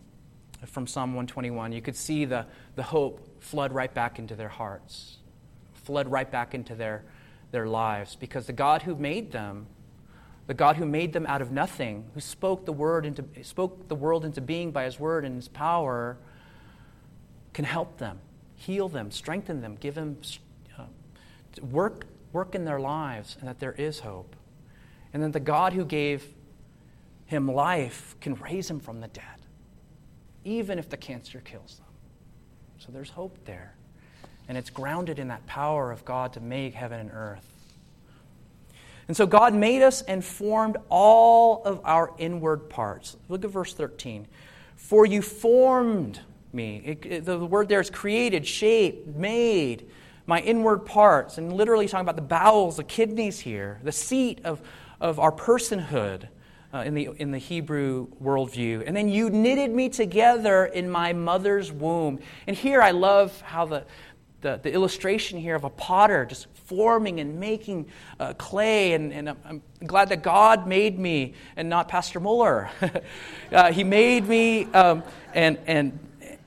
from 0.67 0.87
Psalm 0.87 1.11
121, 1.11 1.73
you 1.73 1.81
could 1.81 1.97
see 1.97 2.25
the, 2.25 2.47
the 2.75 2.83
hope 2.83 3.43
flood 3.43 3.73
right 3.73 3.93
back 3.93 4.19
into 4.19 4.35
their 4.35 4.49
hearts, 4.49 5.19
flood 5.75 6.09
right 6.09 6.31
back 6.31 6.55
into 6.55 6.75
their, 6.75 7.05
their 7.53 7.67
lives, 7.67 8.17
because 8.17 8.47
the 8.47 8.53
God 8.53 8.83
who 8.83 8.97
made 8.97 9.31
them, 9.31 9.67
the 10.47 10.55
God 10.55 10.77
who 10.77 10.87
made 10.87 11.13
them 11.13 11.27
out 11.27 11.43
of 11.43 11.53
nothing, 11.53 12.07
who 12.15 12.21
spoke 12.21 12.65
the 12.65 12.73
word 12.73 13.07
into 13.07 13.25
spoke 13.43 13.89
the 13.89 13.95
world 13.95 14.25
into 14.25 14.41
being 14.41 14.73
by 14.73 14.85
his 14.85 14.99
word 14.99 15.25
and 15.25 15.37
his 15.37 15.49
power, 15.49 16.17
can 17.53 17.65
help 17.65 17.99
them, 17.99 18.19
heal 18.57 18.89
them, 18.89 19.11
strengthen 19.11 19.61
them, 19.61 19.77
give 19.79 19.95
them 19.95 20.17
uh, 20.79 20.85
work 21.63 22.07
work 22.33 22.55
in 22.55 22.65
their 22.65 22.81
lives, 22.81 23.37
and 23.41 23.49
that 23.49 23.61
there 23.61 23.73
is 23.73 24.01
hope. 24.01 24.35
And 25.13 25.23
that 25.23 25.33
the 25.33 25.41
God 25.41 25.73
who 25.73 25.85
gave 25.85 26.25
him 27.27 27.51
life 27.51 28.17
can 28.21 28.35
raise 28.35 28.71
him 28.71 28.81
from 28.81 29.01
the 29.01 29.09
dead, 29.09 29.25
even 30.45 30.79
if 30.79 30.89
the 30.89 30.97
cancer 30.97 31.41
kills 31.41 31.77
them. 31.77 31.87
So 32.79 32.93
there's 32.93 33.11
hope 33.11 33.39
there. 33.45 33.75
And 34.49 34.57
it's 34.57 34.71
grounded 34.71 35.19
in 35.19 35.29
that 35.29 35.47
power 35.47 35.93
of 35.93 36.05
God 36.05 36.33
to 36.35 36.41
make 36.41 36.75
heaven 36.75 37.01
and 37.01 37.11
earth. 37.13 37.47
And 39.09 39.17
so 39.17 39.27
God 39.27 39.55
made 39.55 39.83
us 39.83 40.03
and 40.03 40.25
formed 40.25 40.77
all 40.89 41.63
of 41.65 41.81
our 41.85 42.13
inward 42.19 42.69
parts. 42.69 43.17
Look 43.29 43.45
at 43.45 43.51
verse 43.51 43.75
13. 43.75 44.27
For 44.77 45.07
you 45.07 45.23
formed 45.23 46.21
me. 46.53 46.83
It, 46.85 47.07
it, 47.07 47.25
the 47.25 47.39
word 47.39 47.69
there 47.69 47.81
is 47.81 47.91
created, 47.91 48.47
shaped, 48.47 49.07
made 49.07 49.89
my 50.27 50.41
inward 50.41 50.85
parts, 50.85 51.39
and 51.39 51.55
literally 51.55 51.89
talking 51.89 52.05
about 52.05 52.17
the 52.17 52.23
bowels, 52.23 52.77
the 52.77 52.85
kidneys 52.85 53.41
here, 53.41 53.81
the 53.83 53.93
seat 53.93 54.41
of, 54.45 54.61
of 55.01 55.19
our 55.19 55.33
personhood 55.33 56.29
uh, 56.73 56.79
in, 56.79 56.95
the, 56.95 57.11
in 57.17 57.31
the 57.31 57.39
Hebrew 57.39 58.09
worldview. 58.23 58.85
And 58.87 58.97
then 58.97 59.09
you 59.09 59.31
knitted 59.31 59.71
me 59.71 59.89
together 59.89 60.67
in 60.67 60.91
my 60.91 61.13
mother's 61.13 61.73
womb. 61.73 62.19
And 62.47 62.57
here 62.57 62.83
I 62.83 62.91
love 62.91 63.41
how 63.41 63.65
the, 63.65 63.85
the, 64.41 64.61
the 64.63 64.73
illustration 64.73 65.39
here 65.39 65.55
of 65.55 65.65
a 65.65 65.71
potter 65.71 66.27
just 66.27 66.47
forming 66.67 67.21
and 67.21 67.41
making 67.41 67.87
uh, 68.21 68.35
clay. 68.35 68.93
And, 68.93 69.13
and 69.13 69.31
I'm, 69.31 69.63
glad 69.87 70.09
that 70.09 70.25
God 70.25 70.67
made 70.67 70.99
me 70.99 71.35
and 71.57 71.69
not 71.69 71.89
Pastor 71.89 72.19
Muller. 72.19 72.69
uh, 73.53 73.73
he 73.73 73.85
made 73.85 74.27
me 74.27 74.65
um, 74.73 75.05
and, 75.33 75.57
and 75.67 75.99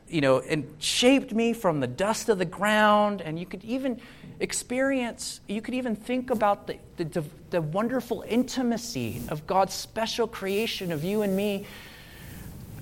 you 0.10 0.20
know, 0.20 0.40
and 0.42 0.70
shaped 0.80 1.34
me 1.34 1.54
from 1.54 1.80
the 1.80 1.88
dust 1.88 2.28
of 2.28 2.38
the 2.38 2.46
ground. 2.46 3.22
And 3.22 3.40
you 3.40 3.46
could 3.46 3.64
even 3.64 4.02
experience, 4.42 5.40
you 5.48 5.62
could 5.62 5.76
even 5.76 5.96
think 5.96 6.32
about 6.32 6.68
the, 6.68 6.78
the, 6.98 7.24
the 7.52 7.62
wonderful 7.62 8.26
intimacy 8.28 9.22
of 9.30 9.46
God's 9.48 9.74
special 9.74 10.28
creation 10.28 10.92
of 10.92 11.04
you 11.04 11.22
and 11.22 11.36
me. 11.36 11.66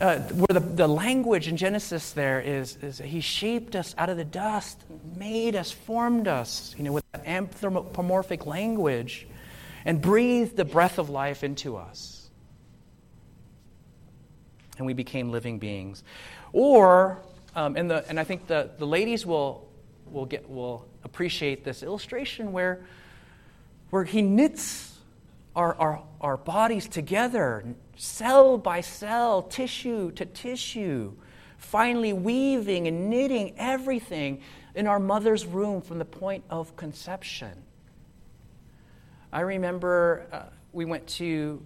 Uh, 0.01 0.19
where 0.19 0.57
the, 0.57 0.61
the 0.61 0.87
language 0.87 1.49
in 1.49 1.57
Genesis 1.57 2.13
there 2.13 2.39
is, 2.39 2.77
is 2.77 2.99
he 2.99 3.19
shaped 3.19 3.75
us 3.75 3.93
out 3.97 4.09
of 4.09 4.15
the 4.15 4.23
dust, 4.23 4.81
made 5.17 5.57
us, 5.57 5.73
formed 5.73 6.25
us, 6.25 6.73
you 6.77 6.85
know, 6.85 6.93
with 6.93 7.03
anthropomorphic 7.25 8.45
language, 8.45 9.27
and 9.83 10.01
breathed 10.01 10.55
the 10.55 10.63
breath 10.63 10.99
of 10.99 11.09
life 11.09 11.43
into 11.43 11.75
us. 11.75 12.29
And 14.77 14.85
we 14.85 14.93
became 14.93 15.31
living 15.31 15.59
beings. 15.59 16.01
Or, 16.53 17.21
um, 17.53 17.75
and, 17.75 17.91
the, 17.91 18.07
and 18.07 18.17
I 18.17 18.23
think 18.23 18.47
the, 18.47 18.69
the 18.77 18.87
ladies 18.87 19.25
will, 19.25 19.68
will, 20.11 20.25
get, 20.25 20.49
will 20.49 20.87
appreciate 21.03 21.63
this 21.63 21.83
illustration 21.83 22.51
where, 22.51 22.85
where 23.89 24.03
he 24.03 24.21
knits 24.21 24.97
our, 25.55 25.75
our, 25.75 26.03
our 26.21 26.37
bodies 26.37 26.87
together, 26.87 27.63
cell 27.95 28.57
by 28.57 28.81
cell, 28.81 29.41
tissue 29.41 30.11
to 30.11 30.25
tissue, 30.25 31.13
finally 31.57 32.13
weaving 32.13 32.87
and 32.87 33.09
knitting 33.09 33.53
everything 33.57 34.41
in 34.75 34.87
our 34.87 34.99
mother's 34.99 35.45
room 35.45 35.81
from 35.81 35.99
the 35.99 36.05
point 36.05 36.43
of 36.49 36.75
conception. 36.75 37.63
I 39.31 39.41
remember 39.41 40.27
uh, 40.31 40.43
we 40.71 40.85
went 40.85 41.05
to, 41.07 41.61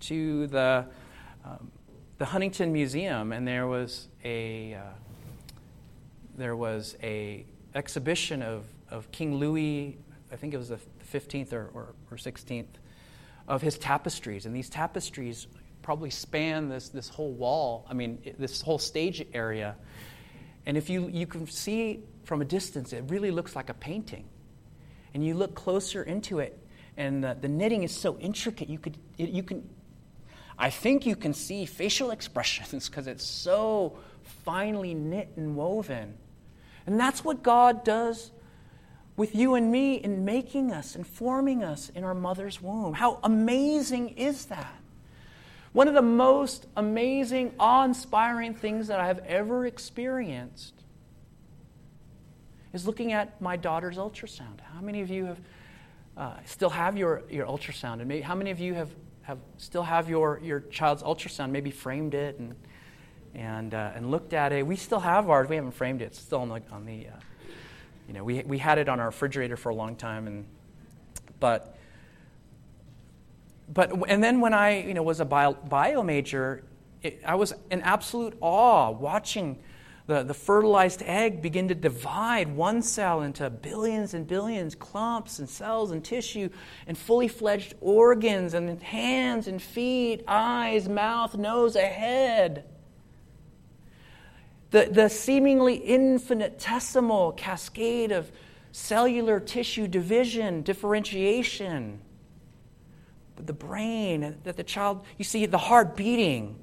to 0.00 0.46
the 0.46 0.86
um, 1.44 1.70
the 2.18 2.24
Huntington 2.24 2.72
Museum, 2.72 3.32
and 3.32 3.46
there 3.46 3.66
was 3.66 4.08
a 4.24 4.74
uh, 4.74 4.80
there 6.36 6.56
was 6.56 6.96
a 7.02 7.46
exhibition 7.74 8.42
of, 8.42 8.64
of 8.90 9.10
King 9.10 9.36
Louis, 9.36 9.98
I 10.32 10.36
think 10.36 10.54
it 10.54 10.58
was 10.58 10.68
the 10.68 10.78
15th 11.12 11.52
or, 11.52 11.70
or, 11.74 11.94
or 12.10 12.16
16th, 12.16 12.66
of 13.48 13.62
his 13.62 13.78
tapestries. 13.78 14.46
And 14.46 14.54
these 14.54 14.68
tapestries 14.68 15.46
probably 15.82 16.10
span 16.10 16.68
this, 16.68 16.88
this 16.88 17.08
whole 17.08 17.32
wall, 17.32 17.86
I 17.88 17.94
mean, 17.94 18.18
this 18.38 18.62
whole 18.62 18.78
stage 18.78 19.24
area. 19.34 19.76
And 20.66 20.76
if 20.76 20.88
you, 20.88 21.08
you 21.08 21.26
can 21.26 21.46
see 21.46 22.00
from 22.24 22.40
a 22.40 22.44
distance, 22.44 22.92
it 22.92 23.04
really 23.08 23.30
looks 23.30 23.54
like 23.54 23.68
a 23.68 23.74
painting. 23.74 24.24
And 25.12 25.24
you 25.24 25.34
look 25.34 25.54
closer 25.54 26.02
into 26.02 26.38
it, 26.38 26.58
and 26.96 27.22
the, 27.22 27.36
the 27.38 27.48
knitting 27.48 27.82
is 27.82 27.92
so 27.92 28.18
intricate, 28.18 28.68
you, 28.68 28.78
could, 28.78 28.96
you 29.16 29.42
can 29.42 29.68
I 30.58 30.70
think 30.70 31.04
you 31.06 31.16
can 31.16 31.34
see 31.34 31.66
facial 31.66 32.10
expressions 32.12 32.88
because 32.88 33.06
it's 33.06 33.24
so 33.24 33.98
finely 34.44 34.94
knit 34.94 35.32
and 35.36 35.56
woven. 35.56 36.16
And 36.86 36.98
that's 36.98 37.24
what 37.24 37.42
God 37.42 37.84
does 37.84 38.30
with 39.16 39.34
you 39.34 39.54
and 39.54 39.70
me 39.70 39.94
in 39.94 40.24
making 40.24 40.72
us 40.72 40.94
and 40.94 41.06
forming 41.06 41.62
us 41.62 41.88
in 41.90 42.04
our 42.04 42.14
mother's 42.14 42.60
womb. 42.60 42.94
How 42.94 43.20
amazing 43.22 44.10
is 44.10 44.46
that? 44.46 44.74
One 45.72 45.88
of 45.88 45.94
the 45.94 46.02
most 46.02 46.66
amazing, 46.76 47.54
awe 47.58 47.84
inspiring 47.84 48.54
things 48.54 48.88
that 48.88 49.00
I 49.00 49.06
have 49.06 49.18
ever 49.20 49.66
experienced 49.66 50.74
is 52.72 52.86
looking 52.86 53.12
at 53.12 53.40
my 53.40 53.56
daughter's 53.56 53.96
ultrasound. 53.96 54.60
How 54.74 54.80
many 54.80 55.00
of 55.00 55.10
you 55.10 55.26
have 55.26 55.40
uh, 56.16 56.34
still 56.44 56.70
have 56.70 56.96
your, 56.96 57.22
your 57.30 57.46
ultrasound? 57.46 57.94
And 58.00 58.06
maybe, 58.06 58.20
how 58.20 58.34
many 58.34 58.50
of 58.50 58.60
you 58.60 58.74
have 58.74 58.90
have 59.24 59.38
still 59.56 59.82
have 59.82 60.08
your, 60.08 60.38
your 60.42 60.60
child's 60.60 61.02
ultrasound, 61.02 61.50
maybe 61.50 61.70
framed 61.70 62.14
it 62.14 62.38
and 62.38 62.54
and 63.34 63.74
uh, 63.74 63.92
and 63.94 64.10
looked 64.10 64.32
at 64.32 64.52
it. 64.52 64.66
We 64.66 64.76
still 64.76 65.00
have 65.00 65.28
ours. 65.28 65.48
We 65.48 65.56
haven't 65.56 65.72
framed 65.72 66.02
it. 66.02 66.06
It's 66.06 66.20
still 66.20 66.40
on 66.40 66.48
the 66.48 66.62
on 66.70 66.84
the 66.86 67.08
uh, 67.08 67.10
you 68.08 68.14
know 68.14 68.24
we 68.24 68.42
we 68.42 68.58
had 68.58 68.78
it 68.78 68.88
on 68.88 69.00
our 69.00 69.06
refrigerator 69.06 69.56
for 69.56 69.70
a 69.70 69.74
long 69.74 69.96
time 69.96 70.26
and 70.26 70.44
but 71.40 71.76
but 73.72 73.92
and 74.08 74.22
then 74.22 74.40
when 74.40 74.54
I 74.54 74.82
you 74.82 74.94
know 74.94 75.02
was 75.02 75.20
a 75.20 75.24
bio, 75.24 75.52
bio 75.52 76.02
major, 76.02 76.64
it, 77.02 77.20
I 77.26 77.34
was 77.34 77.52
in 77.70 77.82
absolute 77.82 78.36
awe 78.40 78.90
watching 78.90 79.58
the, 80.06 80.22
the 80.22 80.34
fertilized 80.34 81.02
egg 81.02 81.40
begin 81.40 81.68
to 81.68 81.74
divide 81.74 82.54
one 82.54 82.82
cell 82.82 83.22
into 83.22 83.48
billions 83.48 84.12
and 84.12 84.26
billions, 84.26 84.74
clumps 84.74 85.38
and 85.38 85.48
cells 85.48 85.92
and 85.92 86.04
tissue, 86.04 86.50
and 86.86 86.96
fully 86.96 87.26
fledged 87.26 87.74
organs 87.80 88.52
and 88.52 88.82
hands 88.82 89.48
and 89.48 89.62
feet, 89.62 90.22
eyes, 90.28 90.90
mouth, 90.90 91.36
nose, 91.36 91.74
a 91.74 91.86
head. 91.86 92.64
The, 94.74 94.88
the 94.90 95.08
seemingly 95.08 95.76
infinitesimal 95.76 97.32
cascade 97.32 98.10
of 98.10 98.32
cellular 98.72 99.38
tissue 99.38 99.86
division, 99.86 100.62
differentiation. 100.62 102.00
But 103.36 103.46
the 103.46 103.52
brain, 103.52 104.36
that 104.42 104.56
the 104.56 104.64
child, 104.64 105.04
you 105.16 105.24
see 105.24 105.46
the 105.46 105.58
heart 105.58 105.96
beating 105.96 106.56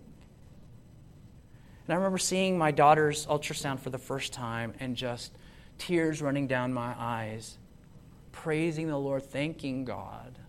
and 1.91 1.95
I 1.95 1.97
remember 1.97 2.19
seeing 2.19 2.57
my 2.57 2.71
daughter's 2.71 3.25
ultrasound 3.25 3.81
for 3.81 3.89
the 3.89 3.97
first 3.97 4.31
time 4.31 4.73
and 4.79 4.95
just 4.95 5.33
tears 5.77 6.21
running 6.21 6.47
down 6.47 6.71
my 6.71 6.95
eyes, 6.97 7.57
praising 8.31 8.87
the 8.87 8.97
Lord, 8.97 9.23
thanking 9.23 9.83
God 9.83 10.39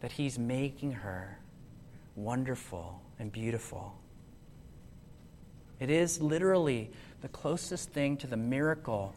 that 0.00 0.12
He's 0.12 0.38
making 0.38 0.92
her 0.92 1.38
wonderful 2.14 3.00
and 3.18 3.32
beautiful. 3.32 3.94
It 5.78 5.90
is 5.90 6.20
literally 6.20 6.90
the 7.20 7.28
closest 7.28 7.90
thing 7.90 8.16
to 8.18 8.26
the 8.26 8.36
miracle, 8.36 9.14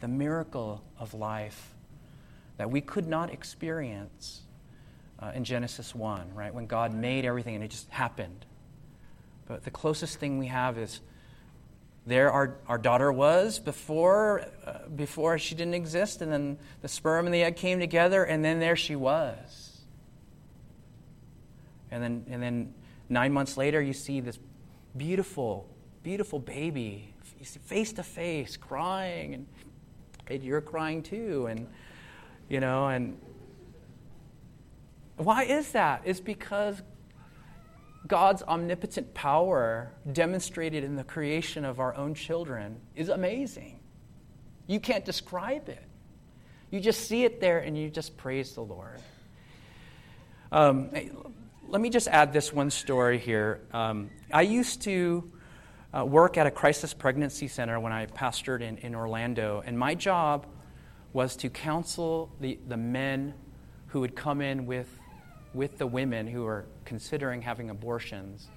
the 0.00 0.08
miracle 0.08 0.82
of 0.98 1.14
life 1.14 1.74
that 2.56 2.70
we 2.70 2.80
could 2.80 3.06
not 3.06 3.32
experience 3.32 4.42
uh, 5.18 5.32
in 5.34 5.44
Genesis 5.44 5.94
1, 5.94 6.34
right? 6.34 6.52
When 6.52 6.66
God 6.66 6.94
made 6.94 7.24
everything 7.24 7.54
and 7.54 7.64
it 7.64 7.70
just 7.70 7.90
happened. 7.90 8.44
But 9.46 9.64
the 9.64 9.70
closest 9.70 10.18
thing 10.18 10.38
we 10.38 10.46
have 10.46 10.78
is 10.78 11.00
there 12.06 12.30
our, 12.30 12.56
our 12.66 12.78
daughter 12.78 13.12
was 13.12 13.58
before, 13.58 14.46
uh, 14.64 14.88
before 14.94 15.38
she 15.38 15.54
didn't 15.54 15.74
exist, 15.74 16.22
and 16.22 16.32
then 16.32 16.58
the 16.82 16.88
sperm 16.88 17.26
and 17.26 17.34
the 17.34 17.42
egg 17.42 17.56
came 17.56 17.78
together, 17.78 18.24
and 18.24 18.44
then 18.44 18.58
there 18.58 18.76
she 18.76 18.96
was. 18.96 19.78
And 21.90 22.02
then, 22.02 22.24
and 22.30 22.42
then 22.42 22.74
nine 23.08 23.32
months 23.32 23.56
later, 23.56 23.82
you 23.82 23.92
see 23.92 24.20
this 24.20 24.38
beautiful, 24.96 25.68
beautiful 26.02 26.38
baby, 26.38 27.12
face 27.42 27.92
to 27.94 28.02
face, 28.02 28.56
crying, 28.56 29.34
and, 29.34 29.46
and 30.28 30.42
you're 30.42 30.60
crying 30.60 31.02
too, 31.02 31.46
and 31.46 31.66
you 32.48 32.60
know, 32.60 32.88
and 32.88 33.18
Why 35.16 35.44
is 35.44 35.72
that? 35.72 36.00
It's 36.06 36.20
because 36.20 36.80
God's 38.06 38.42
omnipotent 38.42 39.12
power 39.12 39.92
demonstrated 40.12 40.82
in 40.82 40.96
the 40.96 41.04
creation 41.04 41.66
of 41.66 41.78
our 41.78 41.94
own 41.94 42.14
children 42.14 42.80
is 42.96 43.10
amazing. 43.10 43.80
You 44.66 44.80
can't 44.80 45.04
describe 45.04 45.68
it. 45.68 45.84
You 46.70 46.80
just 46.80 47.06
see 47.06 47.24
it 47.24 47.38
there 47.38 47.58
and 47.58 47.76
you 47.76 47.90
just 47.90 48.16
praise 48.16 48.54
the 48.54 48.62
Lord. 48.62 49.00
Um, 50.52 50.90
let 51.68 51.82
me 51.82 51.90
just 51.90 52.08
add 52.08 52.32
this 52.32 52.52
one 52.52 52.70
story 52.70 53.18
here. 53.18 53.60
Um, 53.72 54.10
I 54.32 54.42
used 54.42 54.80
to 54.82 55.30
uh, 55.96 56.04
work 56.04 56.38
at 56.38 56.46
a 56.46 56.50
crisis 56.50 56.94
pregnancy 56.94 57.48
center 57.48 57.80
when 57.80 57.92
I 57.92 58.06
pastored 58.06 58.60
in, 58.60 58.78
in 58.78 58.94
Orlando, 58.94 59.62
and 59.66 59.78
my 59.78 59.94
job 59.94 60.46
was 61.12 61.34
to 61.36 61.50
counsel 61.50 62.30
the, 62.40 62.58
the 62.68 62.76
men 62.76 63.34
who 63.88 64.00
would 64.00 64.14
come 64.14 64.40
in 64.40 64.66
with, 64.66 64.88
with 65.52 65.78
the 65.78 65.86
women 65.86 66.28
who 66.28 66.44
were 66.44 66.66
considering 66.84 67.42
having 67.42 67.70
abortions. 67.70 68.48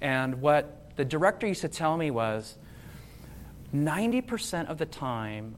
And 0.00 0.40
what 0.40 0.96
the 0.96 1.04
director 1.04 1.48
used 1.48 1.62
to 1.62 1.68
tell 1.68 1.96
me 1.96 2.12
was 2.12 2.56
90% 3.74 4.68
of 4.68 4.78
the 4.78 4.86
time, 4.86 5.56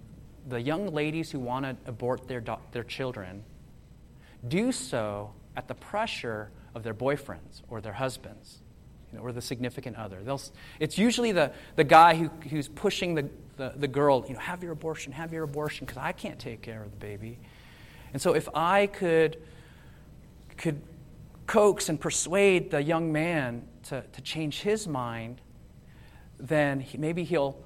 the 0.48 0.60
young 0.60 0.92
ladies 0.92 1.30
who 1.30 1.38
want 1.38 1.64
to 1.66 1.76
abort 1.86 2.26
their, 2.26 2.42
their 2.72 2.84
children 2.84 3.44
do 4.48 4.72
so 4.72 5.32
at 5.56 5.68
the 5.68 5.74
pressure 5.74 6.50
of 6.74 6.82
their 6.82 6.94
boyfriends 6.94 7.62
or 7.68 7.80
their 7.80 7.92
husbands 7.92 8.61
you 9.12 9.18
know, 9.18 9.24
or 9.24 9.32
the 9.32 9.42
significant 9.42 9.96
other. 9.96 10.22
They'll, 10.22 10.40
it's 10.80 10.98
usually 10.98 11.32
the, 11.32 11.52
the 11.76 11.84
guy 11.84 12.14
who, 12.14 12.28
who's 12.48 12.68
pushing 12.68 13.14
the, 13.14 13.28
the, 13.56 13.74
the 13.76 13.88
girl, 13.88 14.24
you 14.26 14.34
know, 14.34 14.40
have 14.40 14.62
your 14.62 14.72
abortion, 14.72 15.12
have 15.12 15.32
your 15.32 15.44
abortion, 15.44 15.86
because 15.86 16.00
I 16.02 16.12
can't 16.12 16.38
take 16.38 16.62
care 16.62 16.82
of 16.82 16.90
the 16.90 16.96
baby. 16.96 17.38
And 18.12 18.20
so 18.20 18.34
if 18.34 18.48
I 18.54 18.86
could, 18.86 19.38
could 20.56 20.80
coax 21.46 21.88
and 21.88 22.00
persuade 22.00 22.70
the 22.70 22.82
young 22.82 23.12
man 23.12 23.62
to, 23.84 24.02
to 24.02 24.20
change 24.22 24.60
his 24.62 24.88
mind, 24.88 25.40
then 26.38 26.80
he, 26.80 26.98
maybe 26.98 27.24
he'll 27.24 27.58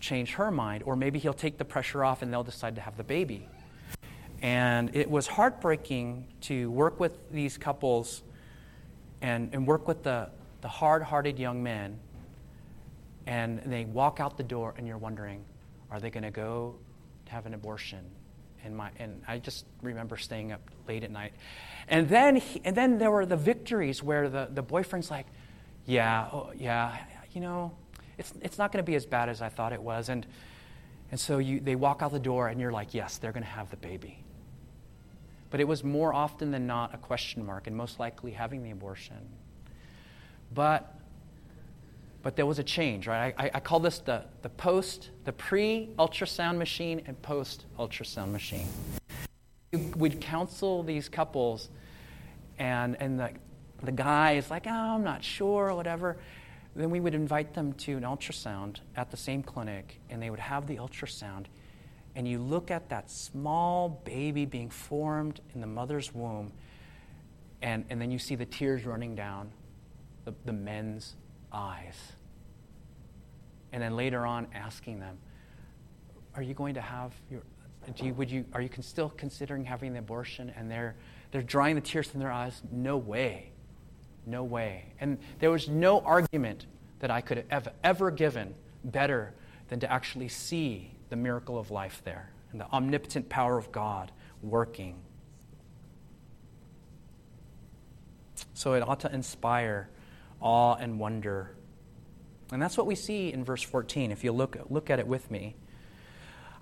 change 0.00 0.34
her 0.34 0.50
mind, 0.50 0.82
or 0.84 0.96
maybe 0.96 1.18
he'll 1.18 1.32
take 1.32 1.58
the 1.58 1.64
pressure 1.64 2.04
off 2.04 2.22
and 2.22 2.32
they'll 2.32 2.42
decide 2.42 2.74
to 2.74 2.80
have 2.80 2.96
the 2.96 3.04
baby. 3.04 3.48
And 4.42 4.94
it 4.94 5.08
was 5.08 5.28
heartbreaking 5.28 6.26
to 6.42 6.70
work 6.72 6.98
with 6.98 7.30
these 7.30 7.56
couples 7.56 8.22
and, 9.20 9.50
and 9.52 9.66
work 9.66 9.86
with 9.86 10.02
the, 10.02 10.30
the 10.62 10.68
hard 10.68 11.02
hearted 11.02 11.38
young 11.38 11.62
men, 11.62 11.98
and 13.26 13.60
they 13.66 13.84
walk 13.84 14.18
out 14.18 14.36
the 14.36 14.42
door, 14.42 14.74
and 14.78 14.86
you're 14.86 14.96
wondering, 14.98 15.44
are 15.90 16.00
they 16.00 16.10
going 16.10 16.22
to 16.22 16.30
go 16.30 16.76
have 17.28 17.46
an 17.46 17.54
abortion? 17.54 18.04
And, 18.64 18.76
my, 18.76 18.90
and 18.98 19.20
I 19.26 19.38
just 19.38 19.66
remember 19.82 20.16
staying 20.16 20.52
up 20.52 20.60
late 20.88 21.02
at 21.02 21.10
night. 21.10 21.32
And 21.88 22.08
then, 22.08 22.36
he, 22.36 22.62
and 22.64 22.76
then 22.76 22.98
there 22.98 23.10
were 23.10 23.26
the 23.26 23.36
victories 23.36 24.02
where 24.02 24.28
the, 24.28 24.48
the 24.52 24.62
boyfriend's 24.62 25.10
like, 25.10 25.26
yeah, 25.84 26.28
oh, 26.32 26.52
yeah, 26.56 26.96
you 27.32 27.40
know, 27.40 27.72
it's, 28.18 28.32
it's 28.40 28.58
not 28.58 28.70
going 28.70 28.84
to 28.84 28.88
be 28.88 28.94
as 28.94 29.04
bad 29.04 29.28
as 29.28 29.42
I 29.42 29.48
thought 29.48 29.72
it 29.72 29.82
was. 29.82 30.08
And, 30.08 30.24
and 31.10 31.18
so 31.18 31.38
you, 31.38 31.58
they 31.58 31.74
walk 31.74 32.02
out 32.02 32.12
the 32.12 32.20
door, 32.20 32.48
and 32.48 32.60
you're 32.60 32.72
like, 32.72 32.94
yes, 32.94 33.18
they're 33.18 33.32
going 33.32 33.42
to 33.42 33.48
have 33.48 33.68
the 33.70 33.76
baby. 33.76 34.22
But 35.50 35.60
it 35.60 35.66
was 35.66 35.82
more 35.82 36.14
often 36.14 36.52
than 36.52 36.66
not 36.66 36.94
a 36.94 36.98
question 36.98 37.44
mark, 37.44 37.66
and 37.66 37.76
most 37.76 37.98
likely 37.98 38.30
having 38.30 38.62
the 38.62 38.70
abortion. 38.70 39.28
But, 40.54 40.98
but 42.22 42.36
there 42.36 42.46
was 42.46 42.58
a 42.58 42.62
change, 42.62 43.06
right? 43.06 43.34
I, 43.38 43.50
I 43.54 43.60
call 43.60 43.80
this 43.80 43.98
the, 43.98 44.24
the 44.42 44.48
post, 44.48 45.10
the 45.24 45.32
pre 45.32 45.90
ultrasound 45.98 46.58
machine 46.58 47.02
and 47.06 47.20
post 47.22 47.66
ultrasound 47.78 48.32
machine. 48.32 48.66
We'd 49.96 50.20
counsel 50.20 50.82
these 50.82 51.08
couples, 51.08 51.70
and, 52.58 52.96
and 53.00 53.18
the, 53.18 53.30
the 53.82 53.92
guy 53.92 54.32
is 54.32 54.50
like, 54.50 54.66
oh, 54.66 54.70
I'm 54.70 55.04
not 55.04 55.24
sure, 55.24 55.70
or 55.70 55.74
whatever. 55.74 56.18
Then 56.76 56.90
we 56.90 57.00
would 57.00 57.14
invite 57.14 57.54
them 57.54 57.72
to 57.74 57.96
an 57.96 58.02
ultrasound 58.02 58.80
at 58.96 59.10
the 59.10 59.16
same 59.16 59.42
clinic, 59.42 60.00
and 60.10 60.22
they 60.22 60.30
would 60.30 60.40
have 60.40 60.66
the 60.66 60.76
ultrasound 60.76 61.46
and 62.14 62.28
you 62.28 62.38
look 62.38 62.70
at 62.70 62.88
that 62.90 63.10
small 63.10 64.00
baby 64.04 64.44
being 64.44 64.70
formed 64.70 65.40
in 65.54 65.60
the 65.60 65.66
mother's 65.66 66.14
womb, 66.14 66.52
and, 67.62 67.84
and 67.90 68.00
then 68.00 68.10
you 68.10 68.18
see 68.18 68.34
the 68.34 68.44
tears 68.44 68.84
running 68.84 69.14
down 69.14 69.50
the, 70.24 70.34
the 70.44 70.52
men's 70.52 71.14
eyes. 71.52 71.96
And 73.72 73.82
then 73.82 73.96
later 73.96 74.26
on, 74.26 74.48
asking 74.54 75.00
them, 75.00 75.18
Are 76.36 76.42
you 76.42 76.54
going 76.54 76.74
to 76.74 76.80
have 76.80 77.12
your. 77.30 77.42
Do 77.96 78.06
you, 78.06 78.14
would 78.14 78.30
you, 78.30 78.44
are 78.52 78.62
you 78.62 78.68
still 78.80 79.08
considering 79.16 79.64
having 79.64 79.92
the 79.92 79.98
abortion? 79.98 80.52
And 80.56 80.70
they're, 80.70 80.94
they're 81.32 81.42
drying 81.42 81.74
the 81.74 81.80
tears 81.80 82.06
from 82.06 82.20
their 82.20 82.30
eyes. 82.30 82.62
No 82.70 82.96
way. 82.96 83.50
No 84.24 84.44
way. 84.44 84.92
And 85.00 85.18
there 85.40 85.50
was 85.50 85.68
no 85.68 85.98
argument 86.00 86.66
that 87.00 87.10
I 87.10 87.20
could 87.20 87.44
have 87.50 87.68
ever 87.82 88.12
given 88.12 88.54
better 88.84 89.34
than 89.68 89.80
to 89.80 89.90
actually 89.90 90.28
see 90.28 90.94
the 91.08 91.16
miracle 91.16 91.58
of 91.58 91.72
life 91.72 92.02
there 92.04 92.30
and 92.52 92.60
the 92.60 92.66
omnipotent 92.72 93.28
power 93.28 93.58
of 93.58 93.72
God 93.72 94.12
working. 94.42 94.96
So 98.54 98.74
it 98.74 98.86
ought 98.86 99.00
to 99.00 99.12
inspire 99.12 99.88
awe 100.42 100.74
and 100.74 100.98
wonder. 100.98 101.56
And 102.52 102.60
that's 102.60 102.76
what 102.76 102.86
we 102.86 102.94
see 102.94 103.32
in 103.32 103.44
verse 103.44 103.62
14. 103.62 104.12
If 104.12 104.24
you 104.24 104.32
look, 104.32 104.58
look 104.68 104.90
at 104.90 104.98
it 104.98 105.06
with 105.06 105.30
me. 105.30 105.56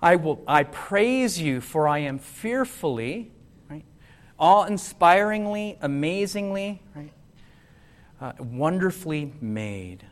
I, 0.01 0.15
will, 0.15 0.43
I 0.47 0.63
praise 0.63 1.39
you, 1.39 1.61
for 1.61 1.87
I 1.87 1.99
am 1.99 2.17
fearfully, 2.17 3.31
right, 3.69 3.85
awe 4.39 4.65
inspiringly, 4.65 5.77
amazingly, 5.81 6.81
right, 6.95 7.13
uh, 8.19 8.33
wonderfully 8.39 9.33
made. 9.41 10.05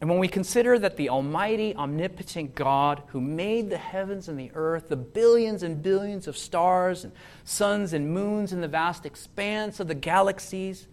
And 0.00 0.08
when 0.08 0.20
we 0.20 0.28
consider 0.28 0.78
that 0.78 0.96
the 0.96 1.08
Almighty, 1.08 1.74
omnipotent 1.74 2.54
God 2.54 3.02
who 3.08 3.20
made 3.20 3.68
the 3.68 3.78
heavens 3.78 4.28
and 4.28 4.38
the 4.38 4.52
earth, 4.54 4.88
the 4.88 4.96
billions 4.96 5.64
and 5.64 5.82
billions 5.82 6.28
of 6.28 6.36
stars 6.36 7.02
and 7.02 7.12
suns 7.42 7.92
and 7.92 8.08
moons 8.08 8.52
in 8.52 8.60
the 8.60 8.68
vast 8.68 9.04
expanse 9.04 9.80
of 9.80 9.88
the 9.88 9.96
galaxies, 9.96 10.86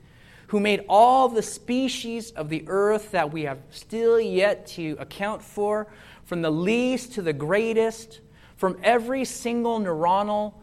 who 0.47 0.59
made 0.59 0.83
all 0.87 1.27
the 1.27 1.41
species 1.41 2.31
of 2.31 2.49
the 2.49 2.63
earth 2.67 3.11
that 3.11 3.31
we 3.31 3.43
have 3.43 3.59
still 3.69 4.19
yet 4.19 4.67
to 4.67 4.95
account 4.99 5.41
for, 5.41 5.87
from 6.23 6.41
the 6.41 6.51
least 6.51 7.13
to 7.13 7.21
the 7.21 7.33
greatest, 7.33 8.21
from 8.55 8.77
every 8.83 9.25
single 9.25 9.79
neuronal 9.79 10.53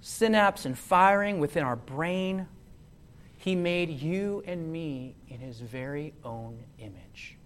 synapse 0.00 0.64
and 0.64 0.78
firing 0.78 1.38
within 1.38 1.64
our 1.64 1.76
brain, 1.76 2.46
He 3.36 3.54
made 3.54 3.90
you 3.90 4.42
and 4.46 4.72
me 4.72 5.16
in 5.28 5.38
His 5.38 5.60
very 5.60 6.14
own 6.24 6.58
image. 6.78 7.36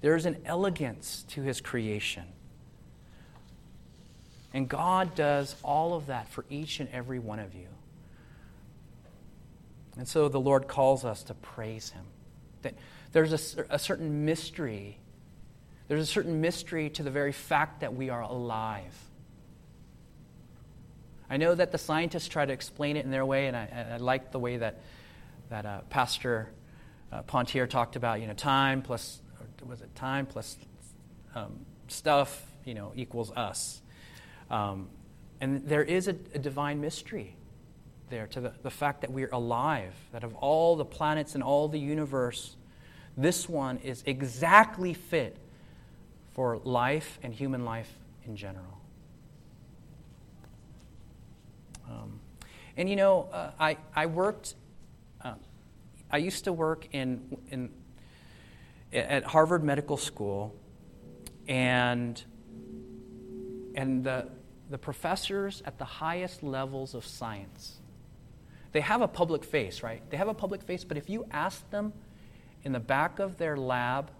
There 0.00 0.14
is 0.14 0.26
an 0.26 0.36
elegance 0.44 1.24
to 1.30 1.42
his 1.42 1.60
creation. 1.60 2.24
And 4.56 4.66
God 4.66 5.14
does 5.14 5.54
all 5.62 5.92
of 5.92 6.06
that 6.06 6.30
for 6.30 6.46
each 6.48 6.80
and 6.80 6.88
every 6.90 7.18
one 7.18 7.40
of 7.40 7.54
you. 7.54 7.66
And 9.98 10.08
so 10.08 10.30
the 10.30 10.40
Lord 10.40 10.66
calls 10.66 11.04
us 11.04 11.24
to 11.24 11.34
praise 11.34 11.90
him. 11.90 12.06
That 12.62 12.72
there's 13.12 13.34
a, 13.34 13.66
a 13.68 13.78
certain 13.78 14.24
mystery. 14.24 14.96
There's 15.88 16.00
a 16.00 16.06
certain 16.06 16.40
mystery 16.40 16.88
to 16.88 17.02
the 17.02 17.10
very 17.10 17.32
fact 17.32 17.80
that 17.80 17.94
we 17.94 18.08
are 18.08 18.22
alive. 18.22 18.96
I 21.28 21.36
know 21.36 21.54
that 21.54 21.70
the 21.70 21.76
scientists 21.76 22.28
try 22.28 22.46
to 22.46 22.52
explain 22.54 22.96
it 22.96 23.04
in 23.04 23.10
their 23.10 23.26
way, 23.26 23.48
and 23.48 23.56
I, 23.58 23.88
I 23.92 23.96
like 23.98 24.32
the 24.32 24.38
way 24.38 24.56
that, 24.56 24.80
that 25.50 25.66
uh, 25.66 25.80
Pastor 25.90 26.48
uh, 27.12 27.20
Pontier 27.20 27.66
talked 27.66 27.94
about, 27.94 28.22
you 28.22 28.26
know, 28.26 28.32
time 28.32 28.80
plus 28.80 29.20
was 29.66 29.82
it 29.82 29.94
time 29.94 30.24
plus 30.24 30.56
um, 31.34 31.58
stuff, 31.88 32.42
you 32.64 32.72
know, 32.72 32.92
equals 32.96 33.30
us. 33.32 33.82
Um, 34.50 34.88
and 35.40 35.66
there 35.66 35.82
is 35.82 36.08
a, 36.08 36.16
a, 36.34 36.38
divine 36.38 36.80
mystery 36.80 37.36
there 38.10 38.26
to 38.28 38.40
the, 38.40 38.52
the 38.62 38.70
fact 38.70 39.00
that 39.00 39.10
we're 39.10 39.30
alive, 39.32 39.92
that 40.12 40.22
of 40.22 40.34
all 40.36 40.76
the 40.76 40.84
planets 40.84 41.34
in 41.34 41.42
all 41.42 41.68
the 41.68 41.80
universe, 41.80 42.56
this 43.16 43.48
one 43.48 43.78
is 43.78 44.02
exactly 44.06 44.94
fit 44.94 45.36
for 46.32 46.58
life 46.58 47.18
and 47.22 47.34
human 47.34 47.64
life 47.64 47.92
in 48.24 48.36
general. 48.36 48.80
Um, 51.88 52.20
and 52.76 52.88
you 52.88 52.96
know, 52.96 53.28
uh, 53.32 53.50
I, 53.58 53.78
I 53.94 54.06
worked, 54.06 54.54
uh, 55.22 55.34
I 56.10 56.18
used 56.18 56.44
to 56.44 56.52
work 56.52 56.88
in, 56.92 57.36
in 57.50 57.70
at 58.92 59.24
Harvard 59.24 59.64
Medical 59.64 59.96
School, 59.96 60.54
and, 61.48 62.22
and 63.74 64.04
the, 64.04 64.28
the 64.70 64.78
professors 64.78 65.62
at 65.64 65.78
the 65.78 65.84
highest 65.84 66.42
levels 66.42 66.94
of 66.94 67.04
science, 67.06 67.76
they 68.72 68.80
have 68.80 69.00
a 69.00 69.08
public 69.08 69.44
face, 69.44 69.82
right? 69.82 70.02
They 70.10 70.16
have 70.16 70.28
a 70.28 70.34
public 70.34 70.62
face, 70.62 70.84
but 70.84 70.96
if 70.96 71.08
you 71.08 71.26
ask 71.30 71.68
them 71.70 71.92
in 72.64 72.72
the 72.72 72.80
back 72.80 73.18
of 73.18 73.38
their 73.38 73.56
lab, 73.56 74.10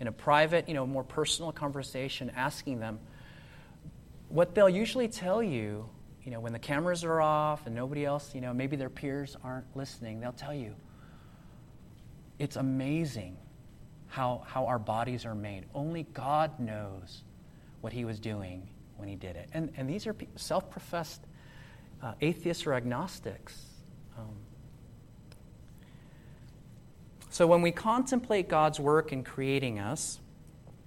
in 0.00 0.06
a 0.06 0.12
private, 0.12 0.68
you 0.68 0.74
know, 0.74 0.86
more 0.86 1.02
personal 1.02 1.50
conversation, 1.50 2.30
asking 2.36 2.80
them, 2.80 3.00
what 4.28 4.54
they'll 4.54 4.68
usually 4.68 5.08
tell 5.08 5.42
you, 5.42 5.88
you 6.22 6.30
know, 6.30 6.38
when 6.38 6.52
the 6.52 6.58
cameras 6.58 7.02
are 7.02 7.20
off 7.20 7.66
and 7.66 7.74
nobody 7.74 8.04
else, 8.04 8.34
you 8.34 8.40
know, 8.40 8.52
maybe 8.52 8.76
their 8.76 8.90
peers 8.90 9.36
aren't 9.42 9.64
listening, 9.74 10.20
they'll 10.20 10.32
tell 10.32 10.54
you, 10.54 10.74
it's 12.38 12.56
amazing 12.56 13.36
how, 14.06 14.44
how 14.46 14.66
our 14.66 14.78
bodies 14.78 15.24
are 15.24 15.34
made. 15.34 15.64
Only 15.74 16.04
God 16.14 16.60
knows 16.60 17.24
what 17.80 17.92
He 17.92 18.04
was 18.04 18.20
doing 18.20 18.68
when 18.98 19.08
He 19.08 19.16
did 19.16 19.36
it. 19.36 19.48
And, 19.52 19.72
and 19.76 19.88
these 19.88 20.06
are 20.06 20.14
self 20.36 20.70
professed 20.70 21.22
uh, 22.02 22.12
atheists 22.20 22.66
or 22.66 22.74
agnostics. 22.74 23.64
Um, 24.16 24.36
so 27.30 27.46
when 27.46 27.62
we 27.62 27.72
contemplate 27.72 28.48
God's 28.48 28.78
work 28.78 29.12
in 29.12 29.24
creating 29.24 29.78
us, 29.78 30.20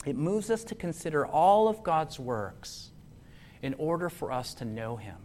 it 0.06 0.15
moves 0.15 0.50
us 0.50 0.63
to 0.65 0.76
consider 0.76 1.26
all 1.26 1.67
of 1.67 1.84
God's 1.84 2.19
works 2.19 2.91
in 3.62 3.74
order 3.76 4.10
for 4.10 4.32
us 4.32 4.54
to 4.56 4.65
know 4.65 4.95
Him. 4.97 5.17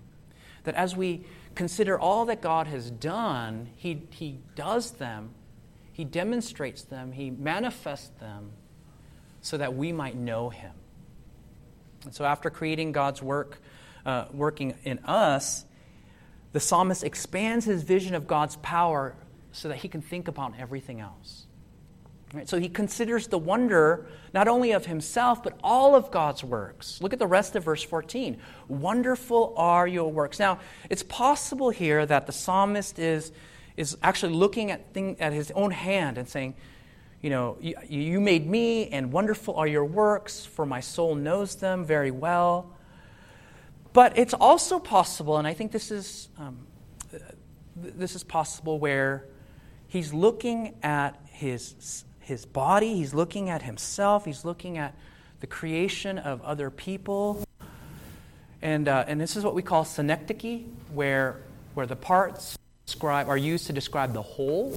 That 0.64 0.74
as 0.74 0.96
we 0.96 1.24
consider 1.54 1.98
all 1.98 2.24
that 2.26 2.40
God 2.40 2.66
has 2.66 2.90
done, 2.90 3.68
He, 3.76 4.02
he 4.10 4.38
does 4.54 4.92
them 4.92 5.34
he 5.96 6.04
demonstrates 6.04 6.82
them, 6.82 7.12
He 7.12 7.30
manifests 7.30 8.10
them 8.20 8.50
so 9.40 9.56
that 9.56 9.74
we 9.74 9.92
might 9.92 10.14
know 10.14 10.50
Him. 10.50 10.72
And 12.06 12.14
so, 12.14 12.24
after 12.24 12.48
creating 12.48 12.92
God's 12.92 13.20
work, 13.20 13.60
uh, 14.06 14.26
working 14.32 14.74
in 14.84 15.00
us, 15.00 15.64
the 16.52 16.60
psalmist 16.60 17.04
expands 17.04 17.66
his 17.66 17.82
vision 17.82 18.14
of 18.14 18.26
God's 18.26 18.56
power 18.56 19.14
so 19.52 19.68
that 19.68 19.78
he 19.78 19.88
can 19.88 20.00
think 20.00 20.28
about 20.28 20.54
everything 20.58 21.00
else. 21.00 21.46
Right? 22.32 22.48
So 22.48 22.58
he 22.58 22.68
considers 22.68 23.28
the 23.28 23.38
wonder 23.38 24.06
not 24.34 24.48
only 24.48 24.72
of 24.72 24.86
himself, 24.86 25.42
but 25.42 25.58
all 25.62 25.94
of 25.94 26.10
God's 26.10 26.42
works. 26.42 27.00
Look 27.00 27.12
at 27.12 27.18
the 27.18 27.26
rest 27.26 27.56
of 27.56 27.64
verse 27.64 27.82
14. 27.82 28.38
Wonderful 28.68 29.54
are 29.56 29.86
your 29.86 30.10
works. 30.10 30.38
Now, 30.38 30.58
it's 30.90 31.02
possible 31.02 31.70
here 31.70 32.04
that 32.04 32.26
the 32.26 32.32
psalmist 32.32 32.98
is 32.98 33.32
is 33.76 33.96
actually 34.02 34.32
looking 34.32 34.70
at, 34.70 34.94
thing, 34.94 35.16
at 35.20 35.34
his 35.34 35.50
own 35.50 35.70
hand 35.70 36.16
and 36.16 36.28
saying, 36.28 36.54
You 37.26 37.30
know, 37.30 37.56
you, 37.60 37.74
you 37.88 38.20
made 38.20 38.48
me, 38.48 38.86
and 38.90 39.10
wonderful 39.10 39.56
are 39.56 39.66
your 39.66 39.84
works, 39.84 40.46
for 40.46 40.64
my 40.64 40.78
soul 40.78 41.16
knows 41.16 41.56
them 41.56 41.84
very 41.84 42.12
well. 42.12 42.70
But 43.92 44.16
it's 44.16 44.32
also 44.32 44.78
possible, 44.78 45.36
and 45.36 45.44
I 45.44 45.52
think 45.52 45.72
this 45.72 45.90
is, 45.90 46.28
um, 46.38 46.68
this 47.74 48.14
is 48.14 48.22
possible 48.22 48.78
where 48.78 49.24
he's 49.88 50.12
looking 50.14 50.76
at 50.84 51.20
his, 51.26 52.04
his 52.20 52.46
body, 52.46 52.94
he's 52.94 53.12
looking 53.12 53.50
at 53.50 53.62
himself, 53.62 54.24
he's 54.24 54.44
looking 54.44 54.78
at 54.78 54.94
the 55.40 55.48
creation 55.48 56.18
of 56.18 56.40
other 56.42 56.70
people. 56.70 57.42
And, 58.62 58.86
uh, 58.86 59.04
and 59.08 59.20
this 59.20 59.34
is 59.34 59.42
what 59.42 59.56
we 59.56 59.62
call 59.62 59.84
synecdoche, 59.84 60.60
where, 60.94 61.40
where 61.74 61.86
the 61.86 61.96
parts 61.96 62.56
describe, 62.86 63.28
are 63.28 63.36
used 63.36 63.66
to 63.66 63.72
describe 63.72 64.12
the 64.12 64.22
whole. 64.22 64.76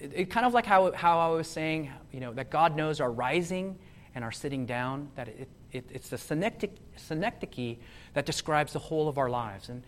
It, 0.00 0.12
it, 0.14 0.30
kind 0.30 0.46
of 0.46 0.54
like 0.54 0.66
how, 0.66 0.92
how 0.92 1.18
I 1.18 1.28
was 1.28 1.46
saying, 1.46 1.90
you 2.12 2.20
know, 2.20 2.32
that 2.32 2.50
God 2.50 2.76
knows 2.76 3.00
our 3.00 3.10
rising 3.10 3.78
and 4.14 4.24
our 4.24 4.32
sitting 4.32 4.66
down, 4.66 5.08
that 5.14 5.28
it, 5.28 5.48
it, 5.72 5.84
it's 5.92 6.08
the 6.08 6.18
synectic, 6.18 6.72
synecdoche 6.96 7.76
that 8.14 8.26
describes 8.26 8.72
the 8.72 8.78
whole 8.78 9.08
of 9.08 9.18
our 9.18 9.28
lives. 9.28 9.68
And, 9.68 9.82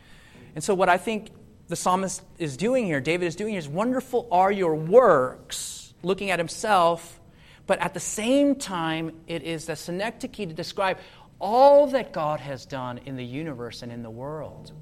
and 0.55 0.62
so, 0.62 0.75
what 0.75 0.88
I 0.88 0.98
think 0.98 1.31
the 1.68 1.77
psalmist 1.77 2.22
is 2.38 2.57
doing 2.57 2.85
here, 2.85 3.01
David 3.01 3.27
is 3.27 3.37
doing 3.37 3.53
here, 3.53 3.59
is 3.59 3.68
wonderful 3.68 4.29
are 4.31 4.53
your 4.53 4.75
works, 4.75 5.94
looking 6.03 6.31
at 6.31 6.38
himself, 6.38 7.18
but 7.66 7.79
at 7.79 7.94
the 7.94 8.01
same 8.01 8.55
time, 8.55 9.12
it 9.27 9.42
is 9.42 9.66
the 9.66 9.77
synecdoche 9.77 10.37
to 10.37 10.46
describe 10.46 10.98
all 11.40 11.88
that 11.88 12.12
God 12.12 12.40
has 12.40 12.66
done 12.66 12.98
in 13.07 13.16
the 13.16 13.25
universe 13.25 13.83
and 13.83 13.90
in 13.90 14.03
the 14.03 14.11
world. 14.11 14.72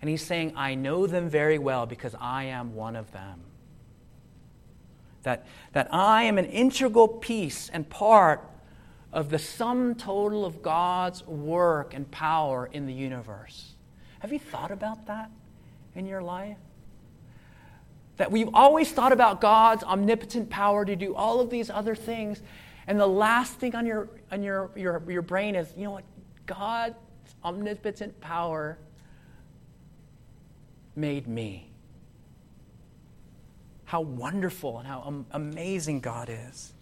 And 0.00 0.08
he's 0.08 0.24
saying, 0.24 0.52
I 0.56 0.74
know 0.74 1.06
them 1.06 1.28
very 1.28 1.58
well 1.58 1.86
because 1.86 2.14
I 2.20 2.44
am 2.44 2.74
one 2.74 2.96
of 2.96 3.10
them. 3.12 3.40
That, 5.24 5.46
that 5.72 5.88
I 5.92 6.24
am 6.24 6.38
an 6.38 6.46
integral 6.46 7.08
piece 7.08 7.68
and 7.68 7.88
part 7.88 8.48
of 9.12 9.30
the 9.30 9.38
sum 9.38 9.94
total 9.94 10.44
of 10.44 10.62
God's 10.62 11.26
work 11.26 11.94
and 11.94 12.10
power 12.10 12.68
in 12.70 12.86
the 12.86 12.92
universe. 12.92 13.74
Have 14.20 14.32
you 14.32 14.38
thought 14.38 14.70
about 14.70 15.06
that 15.06 15.30
in 15.94 16.06
your 16.06 16.22
life? 16.22 16.56
That 18.16 18.30
we've 18.30 18.50
always 18.52 18.90
thought 18.90 19.12
about 19.12 19.40
God's 19.40 19.84
omnipotent 19.84 20.50
power 20.50 20.84
to 20.84 20.96
do 20.96 21.14
all 21.14 21.40
of 21.40 21.50
these 21.50 21.70
other 21.70 21.94
things, 21.94 22.42
and 22.86 22.98
the 22.98 23.06
last 23.06 23.54
thing 23.54 23.74
on 23.74 23.86
your, 23.86 24.08
on 24.32 24.42
your, 24.42 24.70
your, 24.74 25.02
your 25.08 25.22
brain 25.22 25.54
is, 25.54 25.72
you 25.76 25.84
know 25.84 25.92
what? 25.92 26.04
God's 26.46 26.96
omnipotent 27.44 28.20
power 28.20 28.78
made 30.96 31.28
me. 31.28 31.67
How 33.88 34.02
wonderful 34.02 34.78
and 34.78 34.86
how 34.86 35.24
amazing 35.30 36.00
God 36.00 36.28
is. 36.28 36.74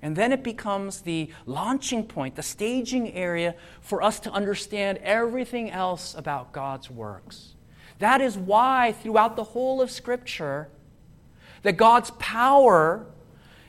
And 0.00 0.14
then 0.14 0.30
it 0.30 0.44
becomes 0.44 1.00
the 1.00 1.28
launching 1.44 2.06
point, 2.06 2.36
the 2.36 2.42
staging 2.44 3.12
area 3.12 3.56
for 3.80 4.00
us 4.00 4.20
to 4.20 4.30
understand 4.30 4.98
everything 4.98 5.72
else 5.72 6.14
about 6.14 6.52
God's 6.52 6.88
works. 6.88 7.56
That 7.98 8.20
is 8.20 8.38
why, 8.38 8.92
throughout 8.92 9.34
the 9.34 9.42
whole 9.42 9.82
of 9.82 9.90
Scripture, 9.90 10.68
that 11.62 11.76
God's 11.76 12.12
power 12.20 13.04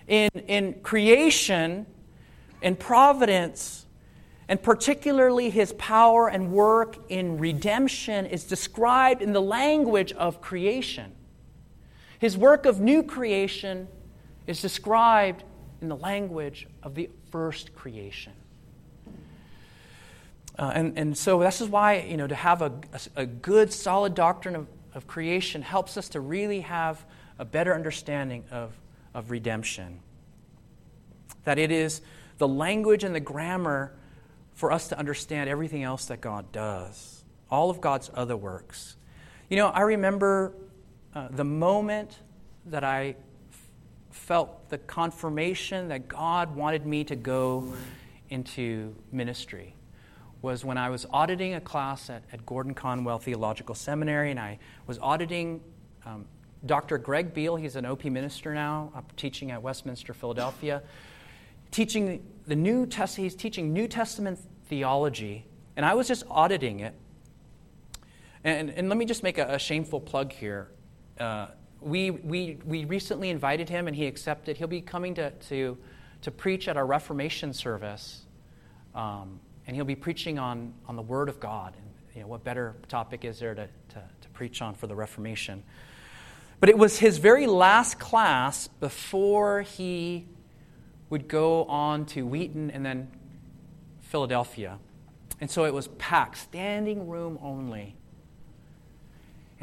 in, 0.08 0.30
in 0.48 0.82
creation 0.84 1.88
and 2.62 2.78
providence 2.78 3.88
and 4.48 4.62
particularly 4.62 5.50
his 5.50 5.74
power 5.80 6.30
and 6.30 6.52
work 6.52 6.98
in 7.10 7.40
redemption 7.40 8.28
is 8.28 8.44
described 8.44 9.24
in 9.24 9.34
the 9.34 9.42
language 9.42 10.12
of 10.14 10.42
creation. 10.42 11.12
His 12.24 12.38
work 12.38 12.66
of 12.66 12.80
new 12.80 13.04
creation 13.04 13.90
is 14.48 14.62
described 14.62 15.44
in 15.82 15.90
the 15.90 15.98
language 15.98 16.68
of 16.82 16.96
the 16.96 17.10
first 17.32 17.76
creation. 17.76 18.32
Uh, 20.58 20.72
and, 20.74 20.98
and 20.98 21.18
so 21.18 21.40
this 21.40 21.60
is 21.60 21.68
why, 21.68 22.00
you 22.00 22.16
know, 22.16 22.26
to 22.26 22.34
have 22.34 22.62
a, 22.62 22.72
a, 22.94 23.24
a 23.24 23.26
good, 23.26 23.74
solid 23.74 24.16
doctrine 24.16 24.56
of, 24.56 24.68
of 24.94 25.06
creation 25.06 25.62
helps 25.62 25.98
us 25.98 26.08
to 26.08 26.22
really 26.22 26.62
have 26.62 27.04
a 27.40 27.44
better 27.44 27.76
understanding 27.76 28.46
of, 28.52 28.72
of 29.14 29.30
redemption. 29.30 30.00
That 31.44 31.60
it 31.60 31.72
is 31.72 32.00
the 32.38 32.48
language 32.48 33.04
and 33.04 33.14
the 33.14 33.20
grammar 33.20 33.92
for 34.54 34.72
us 34.72 34.88
to 34.88 34.98
understand 34.98 35.50
everything 35.50 35.84
else 35.84 36.06
that 36.06 36.22
God 36.22 36.54
does, 36.54 37.26
all 37.52 37.70
of 37.70 37.82
God's 37.82 38.10
other 38.14 38.38
works. 38.38 38.96
You 39.50 39.58
know, 39.58 39.68
I 39.68 39.82
remember 39.82 40.54
uh, 41.16 41.28
the 41.32 41.44
moment 41.44 42.20
that 42.66 42.84
I 42.84 43.16
felt 44.12 44.70
the 44.70 44.78
confirmation 44.78 45.88
that 45.90 46.08
God 46.08 46.56
wanted 46.56 46.86
me 46.86 47.04
to 47.06 47.16
go 47.16 47.74
into 48.30 48.96
ministry 49.12 49.76
was 50.42 50.66
when 50.66 50.78
I 50.78 50.90
was 50.90 51.06
auditing 51.12 51.54
a 51.56 51.62
class 51.62 52.10
at, 52.10 52.24
at 52.32 52.46
Gordon 52.46 52.74
Conwell 52.74 53.20
Theological 53.20 53.76
Seminary, 53.76 54.32
and 54.32 54.40
I 54.40 54.60
was 54.88 55.00
auditing 55.00 55.62
um, 56.06 56.26
Dr. 56.66 56.98
Greg 56.98 57.34
Beale. 57.34 57.56
He's 57.56 57.76
an 57.76 57.86
OP 57.86 58.06
minister 58.06 58.54
now, 58.54 58.92
uh, 58.96 59.02
teaching 59.16 59.52
at 59.52 59.62
Westminster, 59.62 60.14
Philadelphia 60.14 60.84
teaching 61.74 62.24
the 62.46 62.56
New 62.56 62.86
Testament, 62.86 63.32
he's 63.32 63.36
teaching 63.36 63.74
New 63.74 63.88
Testament 63.88 64.40
theology, 64.68 65.46
and 65.76 65.86
I 65.86 65.96
was 65.96 66.08
just 66.08 66.24
auditing 66.30 66.80
it. 66.80 66.94
And, 68.44 68.70
and 68.70 68.90
let 68.90 68.98
me 68.98 69.06
just 69.06 69.24
make 69.24 69.38
a, 69.38 69.56
a 69.56 69.60
shameful 69.60 70.00
plug 70.00 70.32
here. 70.32 70.70
Uh, 71.20 71.48
we, 71.82 72.12
we, 72.12 72.58
we 72.66 72.86
recently 72.86 73.30
invited 73.30 73.70
him, 73.70 73.88
and 73.88 73.96
he 73.96 74.08
accepted. 74.08 74.58
He'll 74.58 74.68
be 74.68 74.82
coming 74.82 75.16
to, 75.16 75.32
to, 75.32 75.78
to 76.22 76.32
preach 76.32 76.68
at 76.68 76.78
our 76.78 76.86
Reformation 76.86 77.54
service, 77.54 78.22
um, 78.96 79.40
and 79.68 79.76
he'll 79.76 79.86
be 79.86 79.96
preaching 79.96 80.40
on, 80.40 80.74
on 80.88 80.96
the 80.96 81.02
Word 81.02 81.30
of 81.30 81.40
God. 81.40 81.76
And 81.76 81.86
you 82.16 82.22
know, 82.22 82.28
what 82.28 82.44
better 82.44 82.76
topic 82.88 83.26
is 83.26 83.40
there 83.40 83.54
to, 83.56 83.68
to, 83.90 84.04
to 84.22 84.30
preach 84.30 84.62
on 84.62 84.74
for 84.74 84.88
the 84.88 84.96
Reformation? 84.96 85.64
But 86.60 86.70
it 86.70 86.78
was 86.78 87.00
his 87.00 87.18
very 87.18 87.46
last 87.46 88.00
class 88.00 88.68
before 88.68 89.62
he 89.64 90.26
would 91.10 91.28
go 91.28 91.66
on 91.66 92.06
to 92.08 92.26
Wheaton 92.26 92.72
and 92.72 92.86
then 92.86 93.12
Philadelphia. 94.02 94.80
And 95.42 95.52
so 95.52 95.66
it 95.66 95.74
was 95.74 95.90
packed, 95.98 96.38
standing 96.38 97.10
room 97.10 97.38
only. 97.42 97.96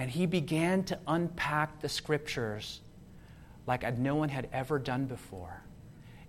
And 0.00 0.10
he 0.10 0.24
began 0.24 0.84
to 0.84 0.98
unpack 1.06 1.80
the 1.80 1.88
scriptures 1.90 2.80
like 3.66 3.98
no 3.98 4.14
one 4.14 4.30
had 4.30 4.48
ever 4.50 4.78
done 4.78 5.04
before. 5.04 5.62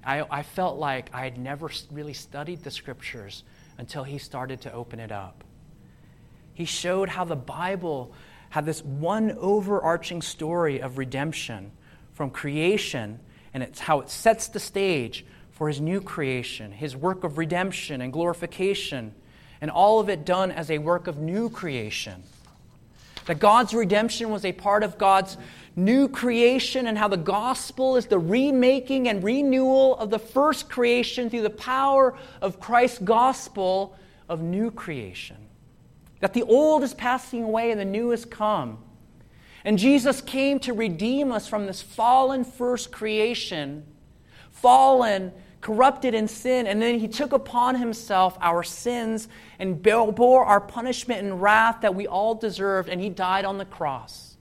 I, 0.03 0.25
I 0.29 0.43
felt 0.43 0.77
like 0.77 1.09
I 1.13 1.23
had 1.23 1.37
never 1.37 1.71
really 1.89 2.11
studied 2.11 2.65
the 2.65 2.69
scriptures 2.69 3.45
until 3.77 4.03
he 4.03 4.17
started 4.17 4.59
to 4.63 4.73
open 4.73 4.99
it 4.99 5.13
up. 5.13 5.45
He 6.53 6.65
showed 6.65 7.07
how 7.07 7.23
the 7.23 7.37
Bible 7.37 8.13
had 8.49 8.65
this 8.65 8.83
one 8.83 9.37
overarching 9.39 10.21
story 10.21 10.81
of 10.81 10.97
redemption 10.97 11.71
from 12.11 12.29
creation 12.29 13.21
and 13.53 13.63
it's 13.63 13.79
how 13.79 14.01
it 14.01 14.09
sets 14.09 14.49
the 14.49 14.59
stage 14.59 15.25
for 15.51 15.69
his 15.69 15.79
new 15.79 16.01
creation, 16.01 16.73
his 16.73 16.93
work 16.93 17.23
of 17.23 17.37
redemption 17.37 18.01
and 18.01 18.11
glorification, 18.11 19.15
and 19.61 19.71
all 19.71 20.01
of 20.01 20.09
it 20.09 20.25
done 20.25 20.51
as 20.51 20.69
a 20.69 20.77
work 20.79 21.07
of 21.07 21.19
new 21.19 21.49
creation. 21.49 22.23
That 23.31 23.39
God's 23.39 23.73
redemption 23.73 24.29
was 24.29 24.43
a 24.43 24.51
part 24.51 24.83
of 24.83 24.97
God's 24.97 25.37
new 25.77 26.09
creation, 26.09 26.87
and 26.87 26.97
how 26.97 27.07
the 27.07 27.15
gospel 27.15 27.95
is 27.95 28.07
the 28.07 28.19
remaking 28.19 29.07
and 29.07 29.23
renewal 29.23 29.97
of 29.99 30.09
the 30.09 30.19
first 30.19 30.69
creation 30.69 31.29
through 31.29 31.43
the 31.43 31.49
power 31.49 32.13
of 32.41 32.59
Christ's 32.59 32.99
gospel 32.99 33.95
of 34.27 34.41
new 34.41 34.69
creation. 34.69 35.37
That 36.19 36.33
the 36.33 36.43
old 36.43 36.83
is 36.83 36.93
passing 36.93 37.43
away 37.43 37.71
and 37.71 37.79
the 37.79 37.85
new 37.85 38.09
has 38.09 38.25
come. 38.25 38.79
And 39.63 39.79
Jesus 39.79 40.19
came 40.19 40.59
to 40.59 40.73
redeem 40.73 41.31
us 41.31 41.47
from 41.47 41.67
this 41.67 41.81
fallen 41.81 42.43
first 42.43 42.91
creation, 42.91 43.85
fallen, 44.51 45.31
corrupted 45.61 46.13
in 46.15 46.27
sin, 46.27 46.67
and 46.67 46.81
then 46.81 46.99
he 46.99 47.07
took 47.07 47.31
upon 47.31 47.75
himself 47.75 48.37
our 48.41 48.63
sins 48.63 49.27
and 49.59 49.81
bore 49.81 50.43
our 50.43 50.59
punishment 50.59 51.21
and 51.21 51.41
wrath 51.41 51.81
that 51.81 51.95
we 51.95 52.07
all 52.07 52.35
deserved, 52.35 52.89
and 52.89 52.99
he 52.99 53.09
died 53.09 53.45
on 53.45 53.59
the 53.59 53.65
cross. 53.65 54.35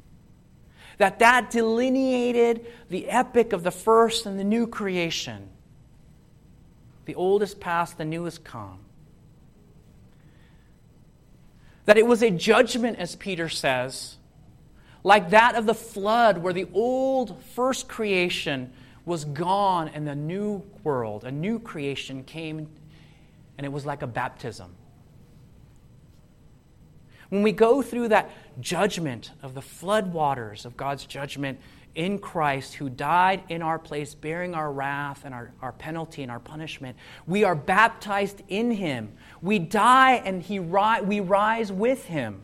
That 0.97 1.19
that 1.21 1.51
delineated 1.51 2.67
the 2.89 3.09
epic 3.09 3.53
of 3.53 3.63
the 3.63 3.71
first 3.71 4.27
and 4.27 4.39
the 4.39 4.45
new 4.45 4.67
creation. 4.67 5.49
The 7.05 7.15
old 7.15 7.43
is 7.43 7.55
past, 7.55 7.99
the 7.99 8.05
new 8.05 8.27
is 8.27 8.39
come. 8.39 8.79
That 11.85 11.99
it 11.99 12.07
was 12.07 12.23
a 12.23 12.31
judgment, 12.31 12.99
as 12.99 13.17
Peter 13.17 13.49
says, 13.49 14.17
like 15.03 15.31
that 15.31 15.55
of 15.55 15.67
the 15.67 15.75
flood, 15.75 16.39
where 16.39 16.53
the 16.53 16.69
old 16.73 17.43
first 17.43 17.89
creation 17.89 18.73
was 19.11 19.25
gone 19.25 19.89
and 19.89 20.07
the 20.07 20.15
new 20.15 20.63
world, 20.85 21.25
a 21.25 21.33
new 21.33 21.59
creation 21.59 22.23
came, 22.23 22.69
and 23.59 23.67
it 23.67 23.73
was 23.73 23.85
like 23.85 24.03
a 24.03 24.07
baptism. 24.07 24.73
When 27.29 27.43
we 27.43 27.51
go 27.51 27.83
through 27.83 28.09
that 28.09 28.31
judgment 28.61 29.33
of 29.43 29.55
the 29.55 29.61
floodwaters 29.61 30.65
of 30.65 30.77
God's 30.77 31.07
judgment 31.07 31.59
in 31.97 32.21
Christ, 32.21 32.75
who 32.75 32.89
died 32.89 33.43
in 33.49 33.63
our 33.63 33.81
place, 33.81 34.15
bearing 34.15 34.55
our 34.55 34.71
wrath 34.73 35.25
and 35.25 35.35
our, 35.35 35.53
our 35.61 35.73
penalty 35.73 36.23
and 36.23 36.31
our 36.31 36.39
punishment, 36.39 36.97
we 37.27 37.43
are 37.43 37.57
baptized 37.57 38.43
in 38.47 38.71
Him. 38.71 39.13
We 39.43 39.59
die 39.59 40.23
and 40.25 40.41
he 40.41 40.61
ri- 40.61 41.03
we 41.03 41.19
rise 41.19 41.73
with 41.73 42.05
Him. 42.05 42.43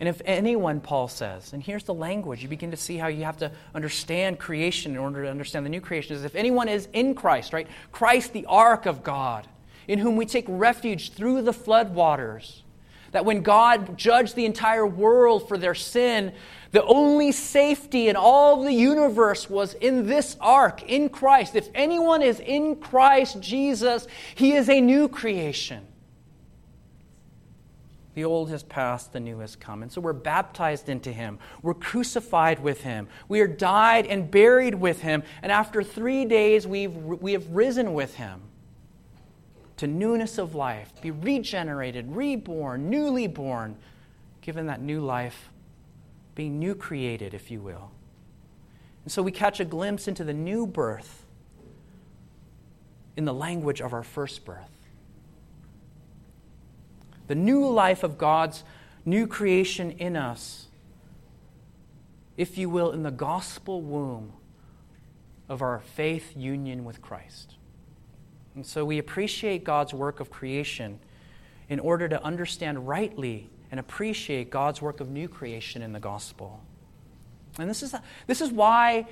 And 0.00 0.08
if 0.08 0.20
anyone, 0.24 0.80
Paul 0.80 1.06
says, 1.06 1.52
and 1.52 1.62
here's 1.62 1.84
the 1.84 1.94
language, 1.94 2.42
you 2.42 2.48
begin 2.48 2.72
to 2.72 2.76
see 2.76 2.96
how 2.96 3.06
you 3.06 3.24
have 3.24 3.36
to 3.38 3.52
understand 3.74 4.40
creation 4.40 4.92
in 4.92 4.98
order 4.98 5.22
to 5.22 5.30
understand 5.30 5.64
the 5.64 5.70
new 5.70 5.80
creation 5.80 6.16
is 6.16 6.24
if 6.24 6.34
anyone 6.34 6.68
is 6.68 6.88
in 6.92 7.14
Christ, 7.14 7.52
right? 7.52 7.68
Christ, 7.92 8.32
the 8.32 8.44
ark 8.46 8.86
of 8.86 9.04
God, 9.04 9.46
in 9.86 10.00
whom 10.00 10.16
we 10.16 10.26
take 10.26 10.46
refuge 10.48 11.12
through 11.12 11.42
the 11.42 11.52
flood 11.52 11.94
waters. 11.94 12.62
That 13.12 13.24
when 13.24 13.42
God 13.42 13.96
judged 13.96 14.34
the 14.34 14.44
entire 14.44 14.86
world 14.86 15.46
for 15.46 15.56
their 15.56 15.76
sin, 15.76 16.32
the 16.72 16.82
only 16.82 17.30
safety 17.30 18.08
in 18.08 18.16
all 18.16 18.64
the 18.64 18.72
universe 18.72 19.48
was 19.48 19.74
in 19.74 20.08
this 20.08 20.36
ark, 20.40 20.82
in 20.82 21.08
Christ. 21.08 21.54
If 21.54 21.68
anyone 21.72 22.20
is 22.22 22.40
in 22.40 22.74
Christ 22.74 23.40
Jesus, 23.40 24.08
he 24.34 24.54
is 24.54 24.68
a 24.68 24.80
new 24.80 25.06
creation. 25.08 25.86
The 28.14 28.24
old 28.24 28.48
has 28.50 28.62
passed, 28.62 29.12
the 29.12 29.20
new 29.20 29.40
has 29.40 29.56
come. 29.56 29.82
And 29.82 29.90
so 29.90 30.00
we're 30.00 30.12
baptized 30.12 30.88
into 30.88 31.12
him. 31.12 31.38
We're 31.62 31.74
crucified 31.74 32.60
with 32.60 32.82
him. 32.82 33.08
We 33.28 33.40
are 33.40 33.48
died 33.48 34.06
and 34.06 34.30
buried 34.30 34.76
with 34.76 35.02
him. 35.02 35.24
And 35.42 35.50
after 35.50 35.82
three 35.82 36.24
days, 36.24 36.66
we've, 36.66 36.94
we 36.94 37.32
have 37.32 37.48
risen 37.50 37.92
with 37.92 38.14
him 38.14 38.40
to 39.78 39.88
newness 39.88 40.38
of 40.38 40.54
life, 40.54 40.92
be 41.02 41.10
regenerated, 41.10 42.14
reborn, 42.14 42.88
newly 42.88 43.26
born, 43.26 43.76
given 44.40 44.66
that 44.66 44.80
new 44.80 45.00
life, 45.00 45.50
being 46.36 46.60
new 46.60 46.76
created, 46.76 47.34
if 47.34 47.50
you 47.50 47.60
will. 47.60 47.90
And 49.02 49.10
so 49.10 49.22
we 49.22 49.32
catch 49.32 49.58
a 49.58 49.64
glimpse 49.64 50.06
into 50.06 50.22
the 50.22 50.32
new 50.32 50.68
birth 50.68 51.26
in 53.16 53.24
the 53.24 53.34
language 53.34 53.80
of 53.80 53.92
our 53.92 54.04
first 54.04 54.44
birth 54.44 54.73
the 57.26 57.34
new 57.34 57.66
life 57.68 58.02
of 58.02 58.18
God's 58.18 58.64
new 59.04 59.26
creation 59.26 59.92
in 59.92 60.16
us, 60.16 60.66
if 62.36 62.58
you 62.58 62.68
will, 62.68 62.92
in 62.92 63.02
the 63.02 63.10
gospel 63.10 63.80
womb 63.80 64.32
of 65.48 65.62
our 65.62 65.80
faith 65.80 66.36
union 66.36 66.84
with 66.84 67.02
Christ. 67.02 67.54
And 68.54 68.64
so 68.64 68.84
we 68.84 68.98
appreciate 68.98 69.64
God's 69.64 69.92
work 69.92 70.20
of 70.20 70.30
creation 70.30 70.98
in 71.68 71.80
order 71.80 72.08
to 72.08 72.22
understand 72.22 72.86
rightly 72.86 73.50
and 73.70 73.80
appreciate 73.80 74.50
God's 74.50 74.80
work 74.80 75.00
of 75.00 75.10
new 75.10 75.28
creation 75.28 75.82
in 75.82 75.92
the 75.92 76.00
gospel. 76.00 76.60
And 77.58 77.68
this 77.68 77.82
is, 77.82 77.94
this 78.26 78.40
is 78.40 78.50
why 78.50 79.06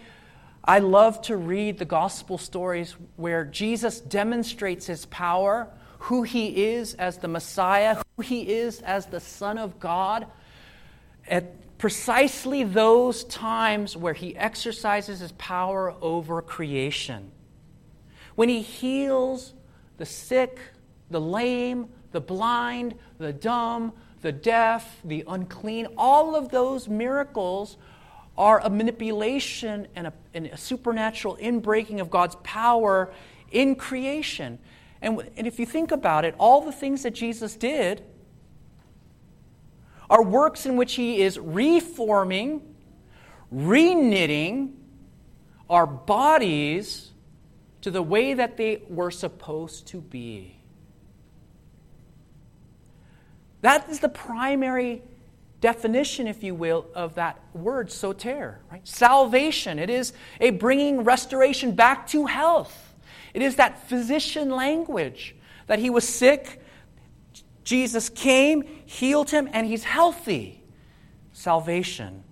I 0.64 0.78
love 0.78 1.20
to 1.22 1.36
read 1.36 1.78
the 1.78 1.84
gospel 1.84 2.38
stories 2.38 2.94
where 3.16 3.44
Jesus 3.44 4.00
demonstrates 4.00 4.86
his 4.86 5.06
power 5.06 5.68
who 6.02 6.22
he 6.24 6.64
is 6.64 6.94
as 6.94 7.18
the 7.18 7.28
Messiah, 7.28 8.02
who 8.16 8.22
he 8.22 8.52
is 8.52 8.80
as 8.80 9.06
the 9.06 9.20
Son 9.20 9.56
of 9.56 9.78
God, 9.78 10.26
at 11.28 11.78
precisely 11.78 12.64
those 12.64 13.22
times 13.24 13.96
where 13.96 14.12
he 14.12 14.36
exercises 14.36 15.20
his 15.20 15.30
power 15.32 15.94
over 16.00 16.42
creation. 16.42 17.30
When 18.34 18.48
he 18.48 18.62
heals 18.62 19.54
the 19.96 20.04
sick, 20.04 20.58
the 21.08 21.20
lame, 21.20 21.88
the 22.10 22.20
blind, 22.20 22.96
the 23.18 23.32
dumb, 23.32 23.92
the 24.22 24.32
deaf, 24.32 25.00
the 25.04 25.22
unclean, 25.28 25.86
all 25.96 26.34
of 26.34 26.48
those 26.48 26.88
miracles 26.88 27.76
are 28.36 28.60
a 28.64 28.70
manipulation 28.70 29.86
and 29.94 30.08
a, 30.08 30.12
and 30.34 30.46
a 30.46 30.56
supernatural 30.56 31.36
inbreaking 31.40 32.00
of 32.00 32.10
God's 32.10 32.34
power 32.42 33.12
in 33.52 33.76
creation. 33.76 34.58
And, 35.02 35.20
and 35.36 35.46
if 35.46 35.58
you 35.58 35.66
think 35.66 35.90
about 35.90 36.24
it, 36.24 36.34
all 36.38 36.62
the 36.62 36.72
things 36.72 37.02
that 37.02 37.10
Jesus 37.10 37.56
did 37.56 38.02
are 40.08 40.22
works 40.22 40.64
in 40.64 40.76
which 40.76 40.94
he 40.94 41.20
is 41.20 41.38
reforming, 41.38 42.62
reknitting 43.52 44.72
our 45.68 45.86
bodies 45.86 47.10
to 47.80 47.90
the 47.90 48.02
way 48.02 48.34
that 48.34 48.56
they 48.56 48.82
were 48.88 49.10
supposed 49.10 49.88
to 49.88 50.00
be. 50.00 50.56
That 53.62 53.88
is 53.88 54.00
the 54.00 54.08
primary 54.08 55.02
definition, 55.60 56.26
if 56.26 56.42
you 56.42 56.54
will, 56.54 56.86
of 56.94 57.14
that 57.14 57.40
word, 57.54 57.90
soter, 57.90 58.60
right? 58.70 58.86
Salvation. 58.86 59.78
It 59.78 59.90
is 59.90 60.12
a 60.40 60.50
bringing 60.50 61.04
restoration 61.04 61.74
back 61.74 62.06
to 62.08 62.26
health. 62.26 62.81
It 63.34 63.42
is 63.42 63.56
that 63.56 63.88
physician 63.88 64.50
language 64.50 65.34
that 65.66 65.78
he 65.78 65.90
was 65.90 66.08
sick, 66.08 66.60
Jesus 67.64 68.08
came, 68.08 68.62
healed 68.84 69.30
him, 69.30 69.48
and 69.52 69.66
he's 69.66 69.84
healthy. 69.84 70.62
Salvation. 71.32 72.24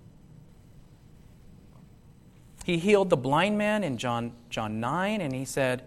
He 2.63 2.77
healed 2.77 3.09
the 3.09 3.17
blind 3.17 3.57
man 3.57 3.83
in 3.83 3.97
John, 3.97 4.33
John 4.49 4.79
9, 4.79 5.21
and 5.21 5.33
he 5.33 5.45
said, 5.45 5.83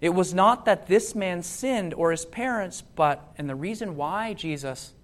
It 0.00 0.10
was 0.10 0.32
not 0.32 0.64
that 0.64 0.86
this 0.86 1.14
man 1.14 1.42
sinned 1.42 1.92
or 1.92 2.10
his 2.10 2.24
parents, 2.24 2.82
but, 2.82 3.32
and 3.36 3.48
the 3.48 3.54
reason 3.54 3.96
why 3.96 4.32
Jesus 4.32 4.94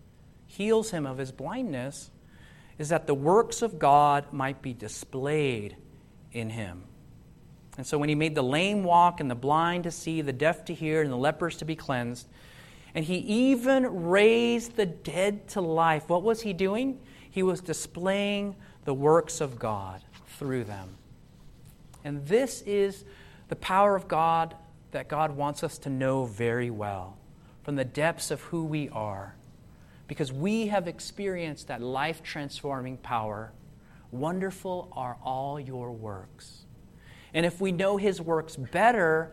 heals 0.46 0.90
him 0.90 1.06
of 1.06 1.18
his 1.18 1.32
blindness 1.32 2.10
is 2.78 2.88
that 2.88 3.06
the 3.06 3.14
works 3.14 3.62
of 3.62 3.78
God 3.78 4.32
might 4.32 4.62
be 4.62 4.72
displayed 4.72 5.76
in 6.32 6.50
him. 6.50 6.85
And 7.76 7.86
so 7.86 7.98
when 7.98 8.08
he 8.08 8.14
made 8.14 8.34
the 8.34 8.42
lame 8.42 8.84
walk 8.84 9.20
and 9.20 9.30
the 9.30 9.34
blind 9.34 9.84
to 9.84 9.90
see, 9.90 10.22
the 10.22 10.32
deaf 10.32 10.64
to 10.66 10.74
hear, 10.74 11.02
and 11.02 11.12
the 11.12 11.16
lepers 11.16 11.56
to 11.58 11.64
be 11.64 11.76
cleansed, 11.76 12.26
and 12.94 13.04
he 13.04 13.16
even 13.16 14.06
raised 14.06 14.76
the 14.76 14.86
dead 14.86 15.48
to 15.48 15.60
life, 15.60 16.08
what 16.08 16.22
was 16.22 16.40
he 16.40 16.54
doing? 16.54 16.98
He 17.30 17.42
was 17.42 17.60
displaying 17.60 18.56
the 18.84 18.94
works 18.94 19.42
of 19.42 19.58
God 19.58 20.00
through 20.38 20.64
them. 20.64 20.96
And 22.04 22.26
this 22.26 22.62
is 22.62 23.04
the 23.48 23.56
power 23.56 23.94
of 23.94 24.08
God 24.08 24.54
that 24.92 25.08
God 25.08 25.36
wants 25.36 25.62
us 25.62 25.76
to 25.78 25.90
know 25.90 26.24
very 26.24 26.70
well 26.70 27.18
from 27.64 27.76
the 27.76 27.84
depths 27.84 28.30
of 28.30 28.40
who 28.42 28.64
we 28.64 28.88
are. 28.88 29.34
Because 30.08 30.32
we 30.32 30.68
have 30.68 30.88
experienced 30.88 31.66
that 31.66 31.82
life 31.82 32.22
transforming 32.22 32.96
power. 32.96 33.52
Wonderful 34.12 34.88
are 34.92 35.18
all 35.22 35.58
your 35.58 35.90
works. 35.90 36.65
And 37.36 37.44
if 37.44 37.60
we 37.60 37.70
know 37.70 37.98
his 37.98 38.18
works 38.18 38.56
better, 38.56 39.30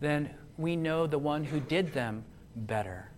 then 0.00 0.30
we 0.56 0.74
know 0.74 1.06
the 1.06 1.18
one 1.18 1.44
who 1.44 1.60
did 1.60 1.92
them 1.92 2.24
better. 2.56 3.10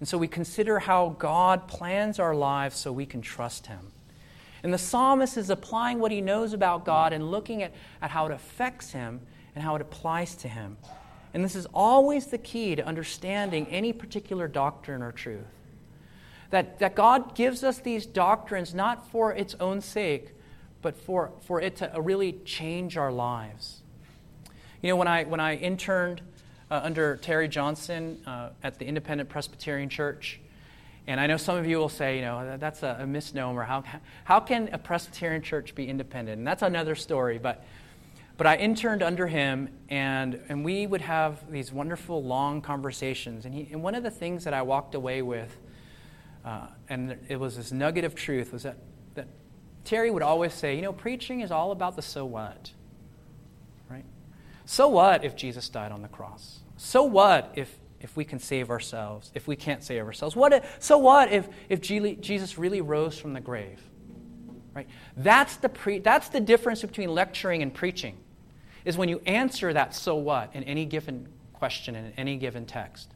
And 0.00 0.06
so 0.06 0.18
we 0.18 0.28
consider 0.28 0.80
how 0.80 1.16
God 1.18 1.66
plans 1.66 2.18
our 2.18 2.34
lives 2.34 2.76
so 2.76 2.92
we 2.92 3.06
can 3.06 3.22
trust 3.22 3.68
him. 3.68 3.90
And 4.62 4.72
the 4.72 4.76
psalmist 4.76 5.38
is 5.38 5.48
applying 5.48 5.98
what 5.98 6.12
he 6.12 6.20
knows 6.20 6.52
about 6.52 6.84
God 6.84 7.14
and 7.14 7.30
looking 7.30 7.62
at, 7.62 7.72
at 8.02 8.10
how 8.10 8.26
it 8.26 8.32
affects 8.32 8.92
him 8.92 9.22
and 9.54 9.64
how 9.64 9.76
it 9.76 9.80
applies 9.80 10.34
to 10.36 10.48
him. 10.48 10.76
And 11.32 11.42
this 11.42 11.56
is 11.56 11.66
always 11.72 12.26
the 12.26 12.38
key 12.38 12.76
to 12.76 12.84
understanding 12.84 13.66
any 13.68 13.94
particular 13.94 14.46
doctrine 14.46 15.00
or 15.00 15.10
truth. 15.10 15.46
That, 16.50 16.78
that 16.80 16.94
God 16.94 17.34
gives 17.34 17.64
us 17.64 17.78
these 17.78 18.04
doctrines 18.04 18.74
not 18.74 19.10
for 19.10 19.32
its 19.32 19.54
own 19.58 19.80
sake, 19.80 20.34
but 20.84 20.98
for, 20.98 21.32
for 21.40 21.62
it 21.62 21.76
to 21.76 21.90
really 21.96 22.32
change 22.44 22.98
our 22.98 23.10
lives. 23.10 23.80
You 24.82 24.90
know, 24.90 24.96
when 24.96 25.08
I, 25.08 25.24
when 25.24 25.40
I 25.40 25.56
interned 25.56 26.20
uh, 26.70 26.82
under 26.84 27.16
Terry 27.16 27.48
Johnson 27.48 28.20
uh, 28.26 28.50
at 28.62 28.78
the 28.78 28.84
Independent 28.84 29.30
Presbyterian 29.30 29.88
Church, 29.88 30.40
and 31.06 31.18
I 31.18 31.26
know 31.26 31.38
some 31.38 31.56
of 31.56 31.66
you 31.66 31.78
will 31.78 31.88
say, 31.88 32.16
you 32.16 32.22
know, 32.22 32.58
that's 32.58 32.82
a, 32.82 32.98
a 33.00 33.06
misnomer. 33.06 33.62
How, 33.62 33.82
how 34.24 34.40
can 34.40 34.68
a 34.74 34.78
Presbyterian 34.78 35.40
church 35.40 35.74
be 35.74 35.88
independent? 35.88 36.36
And 36.36 36.46
that's 36.46 36.62
another 36.62 36.94
story. 36.94 37.38
But, 37.38 37.64
but 38.36 38.46
I 38.46 38.56
interned 38.56 39.02
under 39.02 39.26
him, 39.26 39.70
and, 39.88 40.38
and 40.50 40.66
we 40.66 40.86
would 40.86 41.00
have 41.00 41.50
these 41.50 41.72
wonderful 41.72 42.22
long 42.22 42.60
conversations. 42.60 43.46
And, 43.46 43.54
he, 43.54 43.68
and 43.72 43.82
one 43.82 43.94
of 43.94 44.02
the 44.02 44.10
things 44.10 44.44
that 44.44 44.52
I 44.52 44.60
walked 44.60 44.94
away 44.94 45.22
with, 45.22 45.56
uh, 46.44 46.66
and 46.90 47.16
it 47.30 47.40
was 47.40 47.56
this 47.56 47.72
nugget 47.72 48.04
of 48.04 48.14
truth, 48.14 48.52
was 48.52 48.64
that 48.64 48.76
Terry 49.84 50.10
would 50.10 50.22
always 50.22 50.54
say, 50.54 50.76
you 50.76 50.82
know, 50.82 50.92
preaching 50.92 51.40
is 51.40 51.50
all 51.50 51.70
about 51.70 51.96
the 51.96 52.02
so 52.02 52.24
what. 52.24 52.72
Right? 53.88 54.04
So 54.64 54.88
what 54.88 55.24
if 55.24 55.36
Jesus 55.36 55.68
died 55.68 55.92
on 55.92 56.02
the 56.02 56.08
cross? 56.08 56.60
So 56.76 57.02
what 57.02 57.52
if, 57.54 57.78
if 58.00 58.16
we 58.16 58.24
can 58.24 58.38
save 58.38 58.70
ourselves, 58.70 59.30
if 59.34 59.46
we 59.46 59.56
can't 59.56 59.84
save 59.84 60.04
ourselves? 60.04 60.34
What 60.34 60.52
if, 60.52 60.76
so 60.80 60.98
what 60.98 61.32
if, 61.32 61.48
if 61.68 61.80
Jesus 61.80 62.58
really 62.58 62.80
rose 62.80 63.18
from 63.18 63.34
the 63.34 63.40
grave? 63.40 63.80
Right? 64.74 64.88
That's 65.16 65.56
the, 65.56 65.68
pre, 65.68 66.00
that's 66.00 66.28
the 66.30 66.40
difference 66.40 66.82
between 66.82 67.10
lecturing 67.10 67.62
and 67.62 67.72
preaching, 67.72 68.16
is 68.84 68.98
when 68.98 69.08
you 69.08 69.20
answer 69.26 69.72
that 69.72 69.94
so 69.94 70.16
what 70.16 70.54
in 70.54 70.64
any 70.64 70.84
given 70.84 71.28
question 71.52 71.94
in 71.94 72.12
any 72.16 72.36
given 72.36 72.66
text. 72.66 73.13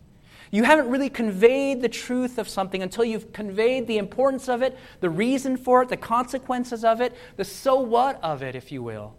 You 0.51 0.65
haven't 0.65 0.89
really 0.89 1.11
conveyed 1.11 1.83
the 1.83 1.89
truth 1.89 2.39
of 2.39 2.49
something 2.49 2.83
until 2.83 3.05
you've 3.05 3.33
conveyed 3.33 3.87
the 3.87 3.99
importance 3.99 4.49
of 4.49 4.63
it, 4.63 4.77
the 5.01 5.11
reason 5.11 5.57
for 5.57 5.83
it, 5.83 5.89
the 5.89 5.97
consequences 5.97 6.85
of 6.85 7.01
it, 7.01 7.15
the 7.37 7.45
so 7.45 7.79
what 7.81 8.23
of 8.23 8.43
it, 8.43 8.55
if 8.55 8.73
you 8.73 8.83
will. 8.83 9.17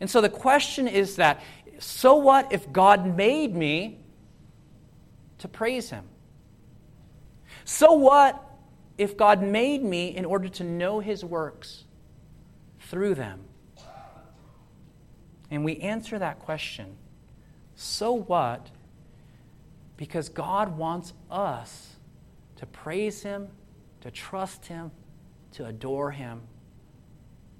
And 0.00 0.10
so 0.10 0.20
the 0.20 0.28
question 0.28 0.88
is 0.88 1.16
that 1.16 1.42
so 1.78 2.16
what 2.16 2.52
if 2.52 2.72
God 2.72 3.16
made 3.16 3.54
me 3.54 3.98
to 5.38 5.48
praise 5.48 5.90
Him? 5.90 6.04
So 7.64 7.92
what 7.92 8.42
if 8.98 9.16
God 9.16 9.42
made 9.42 9.82
me 9.82 10.08
in 10.14 10.24
order 10.24 10.48
to 10.48 10.64
know 10.64 11.00
His 11.00 11.24
works 11.24 11.84
through 12.80 13.14
them? 13.14 13.44
And 15.50 15.64
we 15.64 15.78
answer 15.78 16.18
that 16.18 16.40
question 16.40 16.96
so 17.76 18.12
what 18.12 18.70
because 19.96 20.28
God 20.28 20.76
wants 20.76 21.12
us 21.30 21.96
to 22.56 22.66
praise 22.66 23.22
Him, 23.22 23.48
to 24.00 24.10
trust 24.10 24.66
Him, 24.66 24.90
to 25.52 25.66
adore 25.66 26.10
Him, 26.10 26.42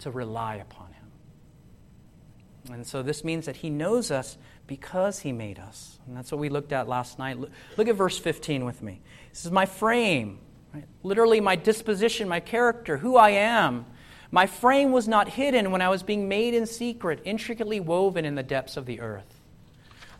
to 0.01 0.11
rely 0.11 0.57
upon 0.57 0.89
Him. 0.89 1.05
And 2.73 2.87
so 2.87 3.03
this 3.03 3.25
means 3.25 3.47
that 3.47 3.57
He 3.57 3.71
knows 3.71 4.11
us 4.11 4.39
because 4.67 5.21
He 5.21 5.33
made 5.33 5.59
us. 5.59 5.99
And 6.07 6.17
that's 6.17 6.33
what 6.33 6.39
we 6.39 6.49
looked 6.49 6.73
at 6.73 6.89
last 6.89 7.19
night. 7.19 7.39
Look 7.77 7.89
at 7.89 7.95
verse 7.95 8.19
15 8.19 8.65
with 8.65 8.83
me. 8.83 9.01
This 9.31 9.45
is 9.45 9.51
my 9.51 9.67
frame, 9.67 10.39
right? 10.73 10.85
literally 11.03 11.41
my 11.41 11.57
disposition, 11.57 12.29
my 12.29 12.41
character, 12.41 12.97
who 12.97 13.17
I 13.17 13.31
am. 13.31 13.87
My 14.31 14.47
frame 14.47 14.91
was 14.91 15.07
not 15.07 15.29
hidden 15.29 15.71
when 15.71 15.83
I 15.83 15.89
was 15.89 16.03
being 16.03 16.29
made 16.29 16.55
in 16.55 16.67
secret, 16.67 17.21
intricately 17.25 17.79
woven 17.79 18.25
in 18.25 18.35
the 18.35 18.43
depths 18.43 18.77
of 18.77 18.87
the 18.87 19.01
earth. 19.01 19.34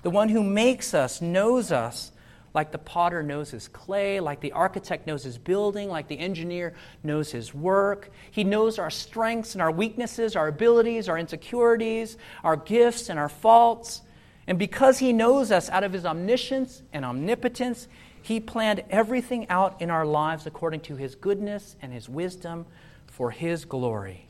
The 0.05 0.11
one 0.11 0.29
who 0.29 0.45
makes 0.45 0.93
us 0.93 1.23
knows 1.23 1.73
us 1.73 2.13
like 2.53 2.71
the 2.71 2.79
potter 2.79 3.23
knows 3.23 3.51
his 3.51 3.69
clay, 3.69 4.21
like 4.21 4.41
the 4.41 4.53
architect 4.53 5.07
knows 5.07 5.25
his 5.25 5.39
building, 5.39 5.89
like 5.89 6.09
the 6.09 6.19
engineer 6.19 6.75
knows 7.03 7.33
his 7.33 7.53
work. 7.55 8.11
He 8.31 8.45
knows 8.45 8.79
our 8.79 8.91
strengths 8.91 9.55
and 9.55 9.63
our 9.63 9.73
weaknesses, 9.73 10.37
our 10.37 10.47
abilities, 10.47 11.09
our 11.09 11.19
insecurities, 11.19 12.19
our 12.45 12.55
gifts 12.57 13.09
and 13.09 13.19
our 13.19 13.31
faults. 13.31 14.03
And 14.47 14.59
because 14.59 14.99
he 14.99 15.15
knows 15.15 15.51
us 15.51 15.71
out 15.71 15.85
of 15.85 15.95
his 15.95 16.05
omniscience 16.05 16.83
and 16.93 17.03
omnipotence, 17.05 17.89
he 18.23 18.41
planned 18.41 18.85
everything 18.91 19.49
out 19.49 19.81
in 19.81 19.91
our 19.91 20.05
lives 20.05 20.47
according 20.47 20.81
to 20.81 20.97
his 20.97 21.15
goodness 21.15 21.77
and 21.81 21.95
his 21.95 22.11
wisdom 22.11 22.67
for 23.07 23.31
his 23.31 23.65
glory. 23.65 24.29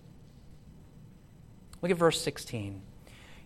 Look 1.83 1.91
at 1.91 1.99
verse 1.99 2.21
16. 2.21 2.81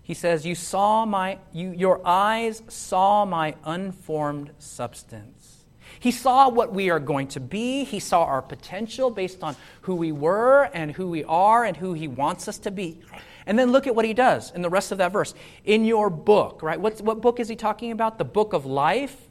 He 0.09 0.15
says, 0.15 0.47
You 0.47 0.55
saw 0.55 1.05
my, 1.05 1.39
you, 1.53 1.71
your 1.71 2.01
eyes 2.03 2.63
saw 2.67 3.27
my 3.27 3.55
unformed 3.63 4.53
substance. 4.59 5.67
He 6.01 6.13
saw 6.13 6.49
what 6.49 6.73
we 6.73 6.89
are 6.89 6.99
going 6.99 7.29
to 7.29 7.41
be. 7.41 7.85
He 7.85 8.01
saw 8.01 8.25
our 8.25 8.41
potential 8.41 9.11
based 9.11 9.43
on 9.43 9.55
who 9.83 9.95
we 9.95 10.11
were 10.13 10.71
and 10.73 10.93
who 10.93 11.11
we 11.11 11.25
are 11.25 11.67
and 11.67 11.77
who 11.77 11.93
He 11.93 12.09
wants 12.09 12.49
us 12.49 12.57
to 12.61 12.71
be. 12.71 13.03
And 13.45 13.59
then 13.59 13.71
look 13.71 13.87
at 13.87 13.95
what 13.95 14.07
He 14.07 14.15
does 14.15 14.51
in 14.53 14.63
the 14.63 14.71
rest 14.71 14.93
of 14.93 14.99
that 14.99 15.13
verse. 15.13 15.35
In 15.67 15.85
your 15.85 16.09
book, 16.09 16.63
right? 16.63 16.81
What's, 16.81 17.03
what 17.03 17.21
book 17.21 17.39
is 17.39 17.47
He 17.47 17.57
talking 17.57 17.93
about? 17.93 18.17
The 18.17 18.25
book 18.25 18.55
of 18.55 18.65
life, 18.65 19.29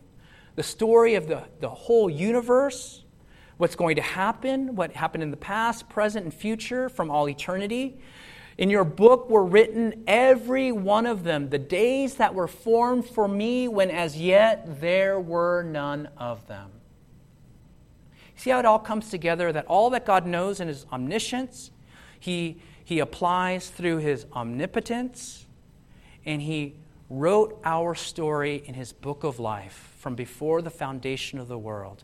the 0.53 0.63
story 0.63 1.15
of 1.15 1.27
the, 1.27 1.45
the 1.59 1.69
whole 1.69 2.07
universe, 2.07 3.03
what's 3.57 3.75
going 3.75 3.95
to 3.95 4.03
happen, 4.03 4.75
what 4.75 4.91
happened 4.91 5.23
in 5.23 5.31
the 5.31 5.37
past, 5.37 5.89
present, 5.89 6.25
and 6.25 6.33
future 6.33 6.87
from 6.87 7.09
all 7.09 7.27
eternity. 7.27 7.97
In 8.57 8.71
your 8.71 8.83
book 8.83 9.29
were 9.29 9.45
written, 9.45 10.03
every 10.07 10.71
one 10.71 11.05
of 11.05 11.23
them, 11.23 11.49
the 11.49 11.59
days 11.59 12.15
that 12.15 12.33
were 12.33 12.47
formed 12.47 13.05
for 13.05 13.27
me 13.27 13.67
when 13.67 13.91
as 13.91 14.17
yet 14.17 14.81
there 14.81 15.19
were 15.19 15.61
none 15.61 16.09
of 16.17 16.47
them. 16.47 16.71
See 18.35 18.49
how 18.49 18.59
it 18.59 18.65
all 18.65 18.79
comes 18.79 19.09
together 19.09 19.51
that 19.51 19.65
all 19.65 19.91
that 19.91 20.05
God 20.05 20.25
knows 20.25 20.59
in 20.59 20.67
his 20.67 20.85
omniscience, 20.91 21.71
he, 22.19 22.59
he 22.83 22.99
applies 22.99 23.69
through 23.69 23.97
his 23.97 24.25
omnipotence, 24.33 25.45
and 26.25 26.41
he 26.41 26.75
wrote 27.09 27.59
our 27.63 27.93
story 27.95 28.63
in 28.65 28.73
his 28.73 28.91
book 28.91 29.23
of 29.23 29.39
life 29.39 29.93
from 29.97 30.15
before 30.15 30.61
the 30.61 30.69
foundation 30.69 31.39
of 31.39 31.47
the 31.47 31.57
world. 31.57 32.03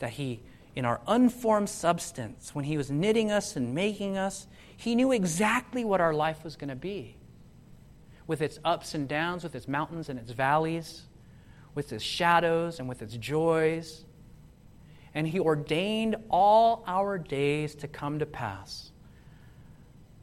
That 0.00 0.10
he, 0.10 0.40
in 0.76 0.84
our 0.84 1.00
unformed 1.06 1.68
substance, 1.70 2.54
when 2.54 2.64
he 2.66 2.76
was 2.76 2.90
knitting 2.90 3.30
us 3.30 3.56
and 3.56 3.74
making 3.74 4.16
us, 4.16 4.46
he 4.78 4.94
knew 4.94 5.10
exactly 5.10 5.84
what 5.84 6.00
our 6.00 6.14
life 6.14 6.44
was 6.44 6.54
going 6.54 6.68
to 6.68 6.76
be 6.76 7.16
with 8.28 8.40
its 8.40 8.60
ups 8.64 8.94
and 8.94 9.08
downs, 9.08 9.42
with 9.42 9.56
its 9.56 9.66
mountains 9.66 10.08
and 10.08 10.20
its 10.20 10.30
valleys, 10.30 11.02
with 11.74 11.92
its 11.92 12.04
shadows 12.04 12.78
and 12.78 12.88
with 12.88 13.02
its 13.02 13.16
joys. 13.16 14.04
And 15.14 15.26
He 15.26 15.40
ordained 15.40 16.14
all 16.30 16.84
our 16.86 17.18
days 17.18 17.74
to 17.74 17.88
come 17.88 18.20
to 18.20 18.26
pass 18.26 18.92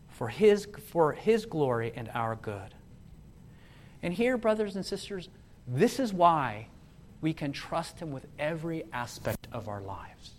for 0.08 0.30
His, 0.30 0.70
for 0.88 1.12
his 1.12 1.46
glory 1.46 1.92
and 1.94 2.10
our 2.14 2.38
good. 2.38 2.74
And 4.02 4.14
here, 4.14 4.38
brothers 4.38 4.78
and 4.78 4.86
sisters, 4.86 5.28
this 5.68 6.00
is 6.00 6.14
why 6.14 6.68
we 7.20 7.34
can 7.34 7.52
trust 7.52 8.00
Him 8.00 8.12
with 8.12 8.26
every 8.40 8.86
aspect 8.94 9.50
of 9.52 9.68
our 9.68 9.82
lives. 9.82 10.32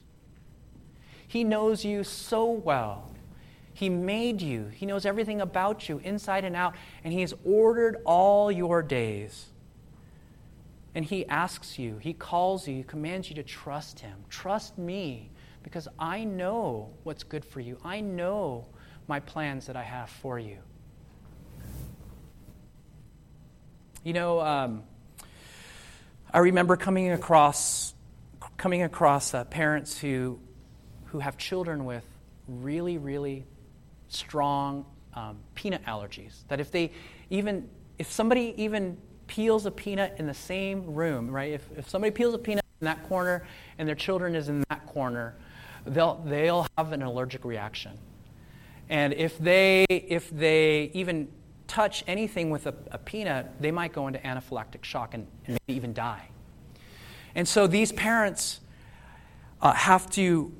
He 1.29 1.45
knows 1.45 1.85
you 1.85 2.03
so 2.03 2.51
well 2.51 3.12
he 3.77 3.91
made 3.91 4.41
you, 4.41 4.68
He 4.68 4.87
knows 4.87 5.05
everything 5.05 5.43
about 5.43 5.87
you, 5.87 5.99
inside 5.99 6.45
and 6.45 6.57
out, 6.57 6.74
and 7.05 7.12
He 7.12 7.20
has 7.20 7.35
ordered 7.45 8.01
all 8.07 8.51
your 8.51 8.83
days. 8.83 9.51
And 10.95 11.05
He 11.05 11.27
asks 11.27 11.79
you, 11.79 11.99
He 11.99 12.14
calls 12.14 12.66
you, 12.66 12.77
He 12.77 12.83
commands 12.83 13.29
you 13.29 13.35
to 13.35 13.43
trust 13.43 14.01
Him. 14.01 14.16
Trust 14.31 14.79
me, 14.79 15.29
because 15.62 15.89
I 15.99 16.24
know 16.24 16.89
what's 17.03 17.22
good 17.22 17.45
for 17.45 17.61
you. 17.61 17.77
I 17.85 18.01
know 18.01 18.64
my 19.09 19.20
plans 19.20 19.66
that 19.66 19.77
I 19.77 19.83
have 19.83 20.09
for 20.09 20.39
you. 20.39 20.57
You 24.03 24.14
know, 24.14 24.41
um, 24.41 24.85
I 26.33 26.39
remember 26.39 26.79
coming 26.79 27.11
across 27.12 27.93
coming 28.57 28.83
across 28.83 29.35
uh, 29.35 29.45
parents 29.45 29.99
who 29.99 30.39
who 31.09 31.18
have 31.18 31.37
children 31.37 31.85
with 31.85 32.05
really, 32.49 32.97
really 32.97 33.45
strong 34.09 34.85
um, 35.15 35.39
peanut 35.55 35.85
allergies. 35.85 36.47
That 36.49 36.61
if 36.61 36.71
they 36.71 36.93
even, 37.31 37.69
if 37.99 38.11
somebody 38.11 38.55
even 38.57 38.97
peels 39.27 39.67
a 39.67 39.71
peanut 39.71 40.15
in 40.19 40.27
the 40.27 40.35
same 40.35 40.95
room, 40.95 41.31
right? 41.31 41.53
If, 41.53 41.69
if 41.77 41.89
somebody 41.89 42.11
peels 42.11 42.35
a 42.35 42.39
peanut 42.39 42.65
in 42.81 42.85
that 42.85 43.03
corner 43.09 43.47
and 43.79 43.89
their 43.89 43.95
children 43.95 44.35
is 44.35 44.49
in 44.49 44.63
that 44.69 44.87
corner, 44.87 45.35
they'll, 45.85 46.23
they'll 46.27 46.67
have 46.77 46.93
an 46.93 47.03
allergic 47.03 47.45
reaction. 47.45 47.99
And 48.89 49.13
if 49.15 49.39
they, 49.39 49.85
if 49.89 50.31
they 50.31 50.91
even 50.95 51.29
touch 51.67 52.05
anything 52.07 52.51
with 52.51 52.67
a, 52.67 52.75
a 52.93 52.99
peanut, 52.99 53.61
they 53.61 53.73
might 53.73 53.93
go 53.93 54.07
into 54.07 54.21
anaphylactic 54.21 54.85
shock 54.85 55.15
and, 55.15 55.27
and 55.47 55.59
even 55.67 55.93
die. 55.93 56.29
And 57.35 57.47
so 57.49 57.67
these 57.67 57.91
parents 57.93 58.61
uh, 59.61 59.73
have 59.73 60.09
to 60.13 60.53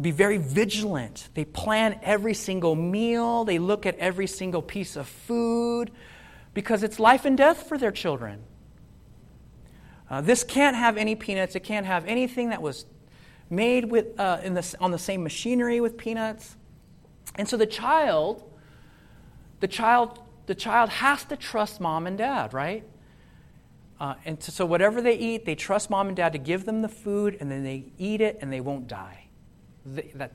be 0.00 0.10
very 0.10 0.38
vigilant. 0.38 1.28
They 1.34 1.44
plan 1.44 2.00
every 2.02 2.34
single 2.34 2.74
meal, 2.74 3.44
they 3.44 3.58
look 3.58 3.86
at 3.86 3.96
every 3.98 4.26
single 4.26 4.62
piece 4.62 4.96
of 4.96 5.08
food 5.08 5.90
because 6.54 6.82
it's 6.82 6.98
life 6.98 7.24
and 7.24 7.36
death 7.36 7.68
for 7.68 7.78
their 7.78 7.92
children. 7.92 8.42
Uh, 10.08 10.20
this 10.20 10.42
can't 10.42 10.74
have 10.74 10.96
any 10.96 11.14
peanuts. 11.14 11.54
It 11.54 11.60
can't 11.60 11.86
have 11.86 12.04
anything 12.06 12.48
that 12.48 12.60
was 12.60 12.84
made 13.48 13.84
with, 13.84 14.18
uh, 14.18 14.40
in 14.42 14.54
the, 14.54 14.76
on 14.80 14.90
the 14.90 14.98
same 14.98 15.22
machinery 15.22 15.80
with 15.80 15.96
peanuts. 15.96 16.56
And 17.36 17.48
so 17.48 17.56
the 17.56 17.66
child, 17.66 18.42
the 19.60 19.68
child, 19.68 20.18
the 20.46 20.54
child 20.54 20.90
has 20.90 21.24
to 21.26 21.36
trust 21.36 21.80
mom 21.80 22.08
and 22.08 22.18
dad, 22.18 22.52
right? 22.52 22.84
Uh, 24.00 24.14
and 24.24 24.42
so 24.42 24.66
whatever 24.66 25.00
they 25.00 25.16
eat, 25.16 25.44
they 25.44 25.54
trust 25.54 25.90
mom 25.90 26.08
and 26.08 26.16
dad 26.16 26.32
to 26.32 26.38
give 26.38 26.64
them 26.64 26.82
the 26.82 26.88
food, 26.88 27.36
and 27.38 27.50
then 27.50 27.62
they 27.62 27.84
eat 27.98 28.20
it, 28.20 28.38
and 28.40 28.52
they 28.52 28.60
won't 28.60 28.88
die. 28.88 29.26
That, 29.86 30.32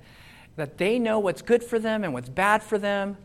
that 0.56 0.78
they 0.78 1.00
know 1.00 1.20
what's 1.20 1.42
good 1.42 1.64
for 1.64 1.80
them 1.80 2.04
and 2.04 2.14
what's 2.14 2.30
bad 2.30 2.64
for 2.64 2.78
them, 2.78 3.18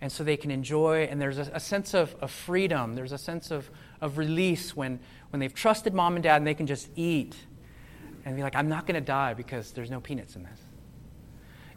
and 0.00 0.10
so 0.10 0.24
they 0.24 0.36
can 0.36 0.50
enjoy. 0.50 1.04
And 1.04 1.20
there's 1.20 1.38
a, 1.38 1.50
a 1.54 1.60
sense 1.60 1.94
of, 1.94 2.14
of 2.20 2.30
freedom. 2.30 2.94
There's 2.94 3.12
a 3.12 3.18
sense 3.18 3.50
of, 3.50 3.70
of 4.00 4.18
release 4.18 4.74
when, 4.74 5.00
when 5.30 5.40
they've 5.40 5.54
trusted 5.54 5.94
mom 5.94 6.16
and 6.16 6.22
dad, 6.22 6.36
and 6.36 6.46
they 6.46 6.54
can 6.54 6.66
just 6.66 6.88
eat 6.96 7.36
and 8.24 8.36
be 8.36 8.42
like, 8.42 8.56
I'm 8.56 8.68
not 8.68 8.86
going 8.86 8.94
to 8.94 9.00
die 9.00 9.34
because 9.34 9.72
there's 9.72 9.90
no 9.90 10.00
peanuts 10.00 10.36
in 10.36 10.44
this. 10.44 10.60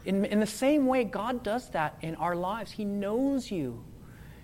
In, 0.05 0.23
in 0.25 0.39
the 0.39 0.47
same 0.47 0.87
way, 0.87 1.03
God 1.03 1.43
does 1.43 1.69
that 1.69 1.97
in 2.01 2.15
our 2.15 2.35
lives. 2.35 2.71
He 2.71 2.85
knows 2.85 3.51
you. 3.51 3.83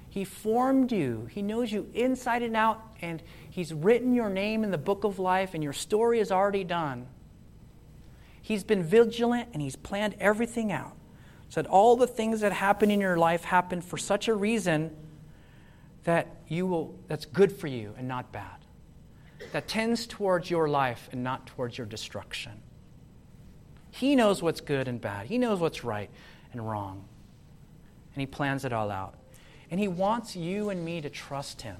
He 0.09 0.25
formed 0.25 0.91
you. 0.91 1.27
He 1.31 1.41
knows 1.41 1.71
you 1.71 1.89
inside 1.93 2.43
and 2.43 2.55
out, 2.55 2.81
and 3.01 3.23
He's 3.49 3.73
written 3.73 4.13
your 4.13 4.29
name 4.29 4.63
in 4.63 4.71
the 4.71 4.77
book 4.77 5.05
of 5.05 5.19
life, 5.19 5.53
and 5.53 5.63
your 5.63 5.73
story 5.73 6.19
is 6.19 6.31
already 6.31 6.63
done. 6.65 7.07
He's 8.43 8.63
been 8.63 8.83
vigilant 8.83 9.49
and 9.53 9.61
He's 9.61 9.75
planned 9.75 10.13
everything 10.19 10.71
out. 10.71 10.95
So 11.49 11.61
that 11.61 11.69
all 11.69 11.95
the 11.95 12.05
things 12.05 12.41
that 12.41 12.51
happen 12.51 12.91
in 12.91 13.01
your 13.01 13.17
life 13.17 13.43
happen 13.43 13.81
for 13.81 13.97
such 13.97 14.27
a 14.27 14.35
reason 14.35 14.95
that 16.03 16.27
you 16.47 16.67
will 16.67 16.95
that's 17.07 17.25
good 17.25 17.51
for 17.51 17.67
you 17.67 17.95
and 17.97 18.07
not 18.07 18.31
bad. 18.31 18.57
That 19.51 19.67
tends 19.67 20.05
towards 20.05 20.51
your 20.51 20.67
life 20.67 21.09
and 21.11 21.23
not 21.23 21.47
towards 21.47 21.77
your 21.77 21.87
destruction. 21.87 22.53
He 23.89 24.15
knows 24.15 24.41
what's 24.41 24.61
good 24.61 24.87
and 24.87 24.99
bad. 24.99 25.25
He 25.27 25.37
knows 25.39 25.59
what's 25.59 25.83
right 25.83 26.09
and 26.51 26.67
wrong. 26.67 27.05
And 28.13 28.21
he 28.21 28.27
plans 28.27 28.65
it 28.65 28.73
all 28.73 28.91
out. 28.91 29.15
And 29.73 29.79
He 29.79 29.87
wants 29.87 30.35
you 30.35 30.69
and 30.69 30.85
me 30.85 31.01
to 31.01 31.09
trust 31.09 31.63
Him, 31.63 31.77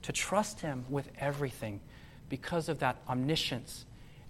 to 0.00 0.12
trust 0.12 0.60
Him 0.60 0.86
with 0.88 1.10
everything 1.18 1.80
because 2.30 2.70
of 2.70 2.78
that 2.78 2.96
omniscience 3.06 3.84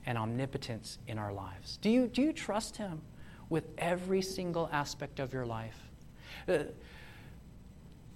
and 0.07 0.17
omnipotence 0.17 0.99
in 1.07 1.19
our 1.19 1.33
lives. 1.33 1.79
Do 1.83 1.91
you, 1.91 2.07
do 2.07 2.23
you 2.23 2.33
trust 2.33 2.77
Him 2.77 3.03
with 3.49 3.65
every 3.79 4.23
single 4.23 4.69
aspect 4.73 5.21
of 5.21 5.33
your 5.33 5.47
life? 5.47 5.79
Uh, 6.49 6.59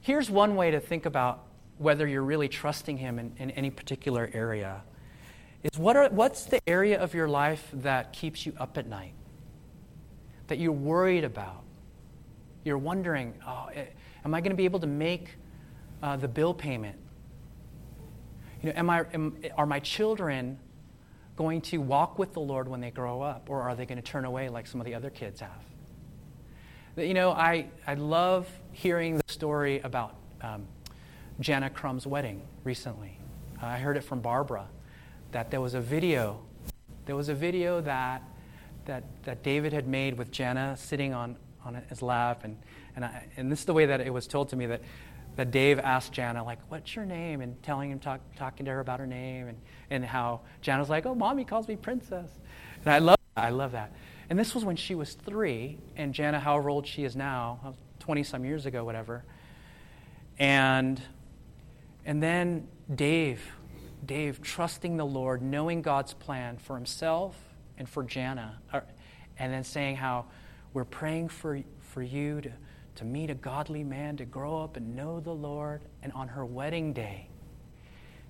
here's 0.01 0.31
one 0.31 0.57
way 0.57 0.71
to 0.71 0.81
think 0.81 1.07
about 1.07 1.45
whether 1.79 2.07
you're 2.07 2.23
really 2.23 2.49
trusting 2.49 2.97
Him 2.97 3.19
in, 3.19 3.33
in 3.39 3.51
any 3.53 3.71
particular 3.71 4.31
area. 4.33 4.83
Is 5.63 5.79
what 5.79 5.97
are, 5.97 6.09
what's 6.11 6.45
the 6.45 6.61
area 6.67 7.01
of 7.01 7.15
your 7.15 7.29
life 7.29 7.69
that 7.73 8.13
keeps 8.13 8.45
you 8.47 8.53
up 8.59 8.79
at 8.79 8.87
night? 8.87 9.15
That 10.49 10.59
you're 10.59 10.73
worried 10.73 11.25
about? 11.25 11.63
You're 12.65 12.79
wondering, 12.79 13.35
oh, 13.47 13.69
Am 14.25 14.33
I 14.33 14.41
going 14.41 14.51
to 14.51 14.57
be 14.57 14.65
able 14.65 14.81
to 14.81 14.87
make 14.87 15.37
uh, 16.03 16.17
the 16.17 16.29
bill 16.29 16.55
payment? 16.55 16.99
You 18.63 18.71
know, 18.71 18.75
am 18.77 18.89
I, 18.89 19.05
am, 19.13 19.37
are 19.57 19.67
my 19.67 19.81
children 19.81 20.59
going 21.37 21.61
to 21.61 21.79
walk 21.79 22.19
with 22.19 22.33
the 22.33 22.41
Lord 22.41 22.69
when 22.69 22.81
they 22.81 22.91
grow 22.91 23.23
up, 23.23 23.49
or 23.51 23.63
are 23.63 23.75
they 23.75 23.87
going 23.87 23.97
to 23.97 24.03
turn 24.03 24.25
away 24.25 24.49
like 24.49 24.67
some 24.67 24.81
of 24.81 24.85
the 24.85 24.95
other 24.95 25.11
kids 25.11 25.41
have? 25.41 25.63
You 26.97 27.15
know, 27.15 27.33
I, 27.33 27.67
I 27.87 27.95
love 27.95 28.49
hearing 28.73 29.17
the 29.17 29.25
story 29.27 29.81
about 29.81 30.15
um, 30.41 30.67
Jana 31.41 31.71
Crumb's 31.71 32.07
wedding 32.07 32.43
recently. 32.63 33.19
I 33.61 33.79
heard 33.79 33.97
it 33.97 34.05
from 34.05 34.21
Barbara 34.21 34.69
that 35.33 35.51
there 35.51 35.61
was 35.61 35.75
a 35.75 35.81
video. 35.81 36.41
There 37.07 37.17
was 37.17 37.29
a 37.29 37.35
video 37.35 37.81
that, 37.81 38.23
that, 38.85 39.05
that 39.25 39.43
David 39.43 39.73
had 39.73 39.89
made 39.89 40.17
with 40.17 40.31
Jana 40.31 40.77
sitting 40.79 41.13
on, 41.13 41.37
on 41.65 41.83
his 41.89 42.01
lap, 42.01 42.45
and 42.45 42.57
and, 42.97 43.05
I, 43.05 43.27
and 43.37 43.51
this 43.51 43.61
is 43.61 43.65
the 43.65 43.73
way 43.73 43.87
that 43.87 44.01
it 44.01 44.13
was 44.13 44.27
told 44.27 44.49
to 44.51 44.57
me 44.57 44.67
that, 44.67 44.81
that 45.37 45.51
Dave 45.51 45.79
asked 45.79 46.13
Jana, 46.13 46.45
like, 46.45 46.59
what's 46.69 46.95
your 46.95 47.05
name? 47.05 47.41
And 47.41 47.61
telling 47.63 47.91
him, 47.91 47.99
talk, 47.99 48.21
talking 48.37 48.67
to 48.67 48.73
her 48.73 48.81
about 48.81 49.01
her 49.01 49.07
name, 49.07 49.49
and, 49.49 49.59
and 49.91 50.05
how 50.05 50.43
Jana's 50.61 50.89
like, 50.89 51.07
oh, 51.07 51.15
mommy 51.15 51.45
calls 51.45 51.67
me 51.67 51.77
princess. 51.77 52.31
And 52.85 52.93
I 52.93 52.99
love 52.99 53.17
I 53.37 53.51
love 53.51 53.73
that. 53.73 53.93
And 54.31 54.39
this 54.39 54.55
was 54.55 54.65
when 54.65 54.77
she 54.77 54.95
was 54.95 55.15
three, 55.15 55.79
and 55.97 56.15
Jana, 56.15 56.39
however 56.39 56.71
old 56.71 56.87
she 56.87 57.05
is 57.05 57.17
now, 57.17 57.75
20 58.01 58.23
some 58.23 58.45
years 58.45 58.65
ago, 58.65 58.85
whatever. 58.85 59.25
And, 60.39 61.01
and 62.05 62.23
then 62.23 62.69
Dave, 62.95 63.43
Dave 64.05 64.41
trusting 64.41 64.97
the 64.97 65.05
Lord, 65.05 65.43
knowing 65.43 65.83
God's 65.83 66.15
plan 66.15 66.59
for 66.59 66.77
himself 66.77 67.37
and 67.77 67.89
for 67.89 68.03
Jana, 68.05 68.61
uh, 68.73 68.81
and 69.39 69.53
then 69.53 69.65
saying 69.65 69.97
how 69.97 70.27
we're 70.73 70.85
praying 70.85 71.29
for, 71.29 71.61
for 71.81 72.03
you 72.03 72.41
to 72.41 72.53
to 72.97 73.05
meet 73.05 73.31
a 73.31 73.35
godly 73.35 73.83
man, 73.83 74.17
to 74.17 74.25
grow 74.25 74.63
up 74.63 74.77
and 74.77 74.95
know 74.95 75.21
the 75.21 75.35
Lord, 75.35 75.83
and 76.03 76.13
on 76.13 76.29
her 76.29 76.45
wedding 76.45 76.93
day, 76.93 77.29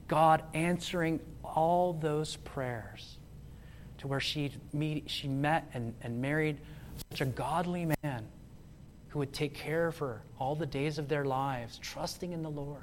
God 0.09 0.43
answering 0.55 1.21
all 1.43 1.93
those 1.93 2.37
prayers 2.37 3.19
to 3.99 4.07
where 4.07 4.21
she, 4.21 4.53
meet, 4.73 5.09
she 5.11 5.29
met 5.29 5.69
and, 5.75 5.95
and 6.03 6.21
married 6.21 6.59
such 7.11 7.21
a 7.21 7.27
godly 7.27 7.87
man 8.03 8.27
who 9.09 9.19
would 9.19 9.33
take 9.33 9.55
care 9.55 9.87
of 9.87 9.99
her 9.99 10.23
all 10.39 10.55
the 10.55 10.67
days 10.67 10.99
of 10.99 11.09
their 11.09 11.25
lives, 11.25 11.79
trusting 11.79 12.33
in 12.33 12.43
the 12.43 12.51
Lord. 12.51 12.83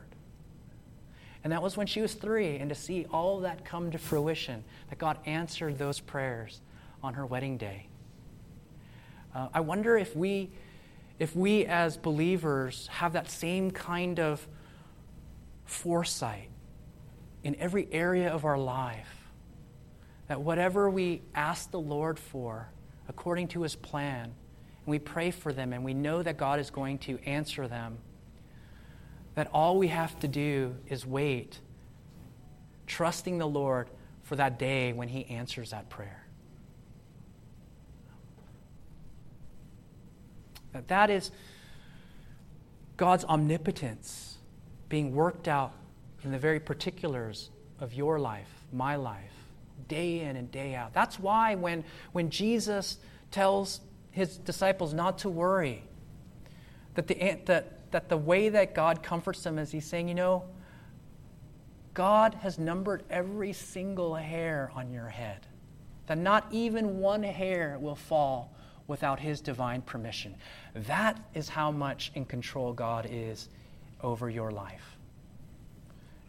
And 1.44 1.52
that 1.52 1.62
was 1.62 1.76
when 1.76 1.88
she 1.88 2.02
was 2.02 2.14
three, 2.14 2.58
and 2.58 2.70
to 2.70 2.76
see 2.76 3.06
all 3.12 3.40
that 3.42 3.66
come 3.66 3.92
to 3.92 3.98
fruition, 3.98 4.64
that 4.90 5.00
God 5.00 5.18
answered 5.26 5.78
those 5.78 6.00
prayers 6.00 6.62
on 7.04 7.16
her 7.16 7.26
wedding 7.26 7.58
day. 7.58 7.88
Uh, 9.34 9.48
I 9.54 9.60
wonder 9.62 9.98
if 9.98 10.16
we 10.16 10.52
if 11.22 11.36
we 11.36 11.68
as 11.68 11.98
believers 11.98 12.88
have 12.88 13.14
that 13.14 13.30
same 13.30 13.70
kind 13.70 14.20
of 14.20 14.48
foresight 15.66 16.50
in 17.44 17.56
every 17.58 17.88
area 17.92 18.28
of 18.28 18.44
our 18.44 18.58
life, 18.58 19.30
that 20.28 20.42
whatever 20.42 20.90
we 20.90 21.22
ask 21.36 21.70
the 21.70 21.80
Lord 21.80 22.18
for 22.18 22.70
according 23.08 23.50
to 23.50 23.62
his 23.62 23.76
plan, 23.76 24.24
and 24.24 24.88
we 24.88 24.98
pray 24.98 25.30
for 25.30 25.54
them 25.54 25.74
and 25.74 25.86
we 25.86 25.94
know 25.94 26.24
that 26.24 26.38
God 26.38 26.60
is 26.60 26.72
going 26.72 26.98
to 26.98 27.20
answer 27.24 27.68
them, 27.68 28.00
that 29.36 29.48
all 29.54 29.78
we 29.78 29.90
have 29.90 30.20
to 30.22 30.28
do 30.28 30.76
is 30.88 31.06
wait, 31.06 31.60
trusting 32.88 33.38
the 33.38 33.48
Lord 33.48 33.92
for 34.24 34.36
that 34.38 34.58
day 34.58 34.92
when 34.92 35.08
he 35.08 35.26
answers 35.26 35.70
that 35.70 35.88
prayer. 35.88 36.21
That 40.74 40.88
that 40.88 41.10
is 41.10 41.32
God's 42.98 43.26
omnipotence 43.26 44.38
being 44.90 45.16
worked 45.16 45.48
out 45.48 45.74
in 46.24 46.32
the 46.32 46.38
very 46.38 46.60
particulars 46.60 47.50
of 47.80 47.94
your 47.94 48.20
life, 48.20 48.50
my 48.72 48.96
life, 48.96 49.34
day 49.88 50.20
in 50.22 50.36
and 50.36 50.52
day 50.52 50.76
out. 50.76 50.94
That's 50.94 51.20
why 51.20 51.56
when, 51.56 51.84
when 52.12 52.30
Jesus 52.30 52.98
tells 53.32 53.82
his 54.12 54.38
disciples 54.38 54.94
not 54.94 55.18
to 55.20 55.30
worry, 55.30 55.84
that 56.94 57.08
the, 57.08 57.40
that, 57.46 57.92
that 57.92 58.10
the 58.10 58.18
way 58.18 58.50
that 58.50 58.76
God 58.76 59.02
comforts 59.02 59.44
them 59.44 59.58
is 59.58 59.72
he's 59.72 59.86
saying, 59.86 60.08
you 60.08 60.16
know, 60.16 60.44
God 61.94 62.36
has 62.36 62.60
numbered 62.60 63.04
every 63.10 63.54
single 63.54 64.16
hair 64.16 64.72
on 64.76 64.92
your 64.92 65.10
head, 65.10 65.48
that 66.08 66.18
not 66.18 66.48
even 66.52 67.00
one 67.00 67.24
hair 67.24 67.78
will 67.80 67.96
fall 67.96 68.54
without 68.92 69.20
His 69.20 69.42
divine 69.42 69.82
permission. 69.82 70.36
That 70.76 71.20
is 71.34 71.50
how 71.50 71.72
much 71.72 72.12
in 72.14 72.26
control 72.26 72.74
God 72.74 73.08
is 73.10 73.50
over 74.04 74.30
your 74.30 74.52
life. 74.52 74.98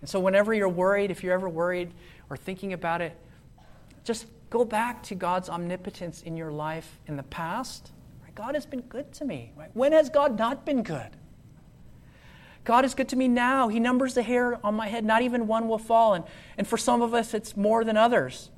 And 0.01 0.09
so, 0.09 0.19
whenever 0.21 0.55
you're 0.55 0.69
worried, 0.69 1.11
if 1.11 1.23
you're 1.23 1.35
ever 1.35 1.49
worried 1.49 1.93
or 2.31 2.37
thinking 2.37 2.73
about 2.73 3.03
it, 3.03 3.15
just 4.05 4.27
go 4.49 4.65
back 4.65 5.03
to 5.05 5.15
God's 5.15 5.51
omnipotence 5.51 6.23
in 6.23 6.37
your 6.37 6.51
life 6.51 6.99
in 7.07 7.17
the 7.17 7.25
past. 7.25 7.91
God 8.35 8.55
has 8.55 8.65
been 8.65 8.81
good 8.83 9.13
to 9.15 9.27
me. 9.27 9.53
When 9.75 9.93
has 9.93 10.09
God 10.09 10.39
not 10.39 10.65
been 10.65 10.83
good? 10.83 11.11
God 12.65 12.85
is 12.85 12.95
good 12.95 13.09
to 13.11 13.17
me 13.17 13.29
now. 13.29 13.69
He 13.69 13.79
numbers 13.79 14.15
the 14.15 14.23
hair 14.23 14.65
on 14.65 14.75
my 14.75 14.89
head. 14.89 15.05
Not 15.05 15.21
even 15.21 15.47
one 15.47 15.69
will 15.69 15.79
fall. 15.79 16.15
And, 16.15 16.25
and 16.57 16.67
for 16.67 16.79
some 16.79 17.03
of 17.03 17.13
us, 17.13 17.35
it's 17.35 17.57
more 17.57 17.85
than 17.85 17.99
others. 17.99 18.51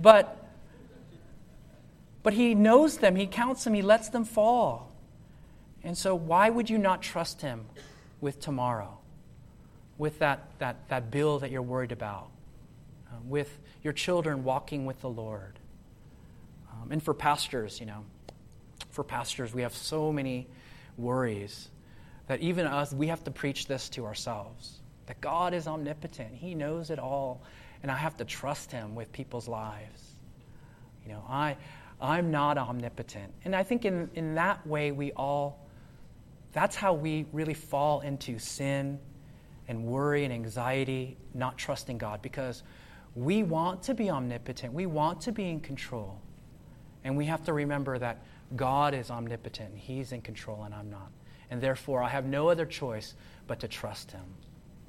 But 0.00 0.43
but 2.24 2.32
he 2.32 2.54
knows 2.54 2.96
them, 2.98 3.14
he 3.14 3.26
counts 3.26 3.62
them, 3.62 3.74
he 3.74 3.82
lets 3.82 4.08
them 4.08 4.24
fall. 4.24 4.90
And 5.84 5.96
so, 5.96 6.14
why 6.14 6.50
would 6.50 6.68
you 6.68 6.78
not 6.78 7.02
trust 7.02 7.42
him 7.42 7.66
with 8.20 8.40
tomorrow, 8.40 8.98
with 9.98 10.18
that, 10.18 10.48
that, 10.58 10.88
that 10.88 11.10
bill 11.10 11.38
that 11.38 11.50
you're 11.50 11.62
worried 11.62 11.92
about, 11.92 12.30
uh, 13.08 13.16
with 13.26 13.58
your 13.82 13.92
children 13.92 14.42
walking 14.42 14.86
with 14.86 15.00
the 15.02 15.10
Lord, 15.10 15.60
Um, 16.72 16.90
and 16.90 17.02
for 17.02 17.14
pastors, 17.14 17.78
you 17.78 17.86
know, 17.86 18.04
for 18.90 19.04
pastors, 19.04 19.54
we 19.54 19.62
have 19.62 19.74
so 19.74 20.10
many 20.10 20.46
worries 20.96 21.68
that 22.26 22.40
even 22.40 22.66
us, 22.66 22.94
we 22.94 23.08
have 23.08 23.22
to 23.24 23.30
preach 23.30 23.66
this 23.66 23.88
to 23.90 24.06
ourselves 24.06 24.80
that 25.06 25.20
God 25.20 25.52
is 25.52 25.66
omnipotent, 25.66 26.34
He 26.34 26.54
knows 26.54 26.88
it 26.88 26.98
all, 26.98 27.42
and 27.82 27.92
I 27.92 27.96
have 27.96 28.16
to 28.16 28.24
trust 28.24 28.72
Him 28.72 28.94
with 28.94 29.12
people's 29.12 29.48
lives. 29.48 30.14
You 31.04 31.12
know, 31.12 31.24
I, 31.28 31.56
I'm 32.04 32.30
not 32.30 32.58
omnipotent. 32.58 33.32
And 33.46 33.56
I 33.56 33.62
think 33.62 33.86
in, 33.86 34.10
in 34.14 34.34
that 34.34 34.66
way, 34.66 34.92
we 34.92 35.12
all, 35.12 35.66
that's 36.52 36.76
how 36.76 36.92
we 36.92 37.24
really 37.32 37.54
fall 37.54 38.02
into 38.02 38.38
sin 38.38 38.98
and 39.68 39.84
worry 39.86 40.24
and 40.24 40.32
anxiety, 40.32 41.16
not 41.32 41.56
trusting 41.56 41.96
God, 41.96 42.20
because 42.20 42.62
we 43.14 43.42
want 43.42 43.84
to 43.84 43.94
be 43.94 44.10
omnipotent. 44.10 44.74
We 44.74 44.84
want 44.84 45.22
to 45.22 45.32
be 45.32 45.48
in 45.48 45.60
control. 45.60 46.20
And 47.04 47.16
we 47.16 47.24
have 47.24 47.42
to 47.44 47.54
remember 47.54 47.98
that 47.98 48.22
God 48.54 48.92
is 48.92 49.10
omnipotent. 49.10 49.74
He's 49.74 50.12
in 50.12 50.20
control, 50.20 50.64
and 50.64 50.74
I'm 50.74 50.90
not. 50.90 51.10
And 51.50 51.58
therefore, 51.58 52.02
I 52.02 52.10
have 52.10 52.26
no 52.26 52.50
other 52.50 52.66
choice 52.66 53.14
but 53.46 53.60
to 53.60 53.68
trust 53.68 54.12
Him. 54.12 54.24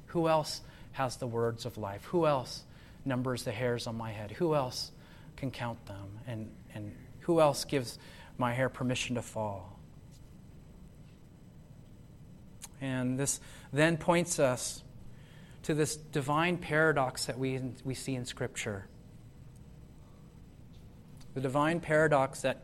Who 0.08 0.28
else 0.28 0.60
has 0.92 1.16
the 1.16 1.26
words 1.26 1.64
of 1.64 1.78
life? 1.78 2.04
Who 2.04 2.26
else 2.26 2.64
numbers 3.06 3.44
the 3.44 3.52
hairs 3.52 3.86
on 3.86 3.96
my 3.96 4.12
head? 4.12 4.32
Who 4.32 4.54
else 4.54 4.90
can 5.36 5.50
count 5.50 5.84
them? 5.86 6.18
And, 6.26 6.50
and 6.74 6.92
who 7.26 7.40
else 7.40 7.64
gives 7.64 7.98
my 8.38 8.52
hair 8.52 8.68
permission 8.68 9.16
to 9.16 9.22
fall? 9.22 9.78
And 12.80 13.18
this 13.18 13.40
then 13.72 13.96
points 13.96 14.38
us 14.38 14.82
to 15.64 15.74
this 15.74 15.96
divine 15.96 16.56
paradox 16.56 17.26
that 17.26 17.38
we, 17.38 17.60
we 17.84 17.94
see 17.94 18.14
in 18.14 18.24
Scripture. 18.24 18.86
The 21.34 21.40
divine 21.40 21.80
paradox 21.80 22.42
that 22.42 22.62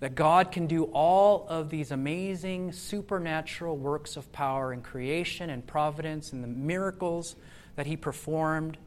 that 0.00 0.14
God 0.14 0.50
can 0.50 0.66
do 0.66 0.84
all 0.84 1.46
of 1.48 1.68
these 1.68 1.90
amazing 1.90 2.72
supernatural 2.72 3.76
works 3.76 4.16
of 4.16 4.32
power 4.32 4.72
in 4.72 4.80
creation 4.80 5.50
and 5.50 5.66
providence 5.66 6.32
and 6.32 6.42
the 6.42 6.48
miracles 6.48 7.36
that 7.76 7.86
He 7.86 7.96
performed 7.96 8.78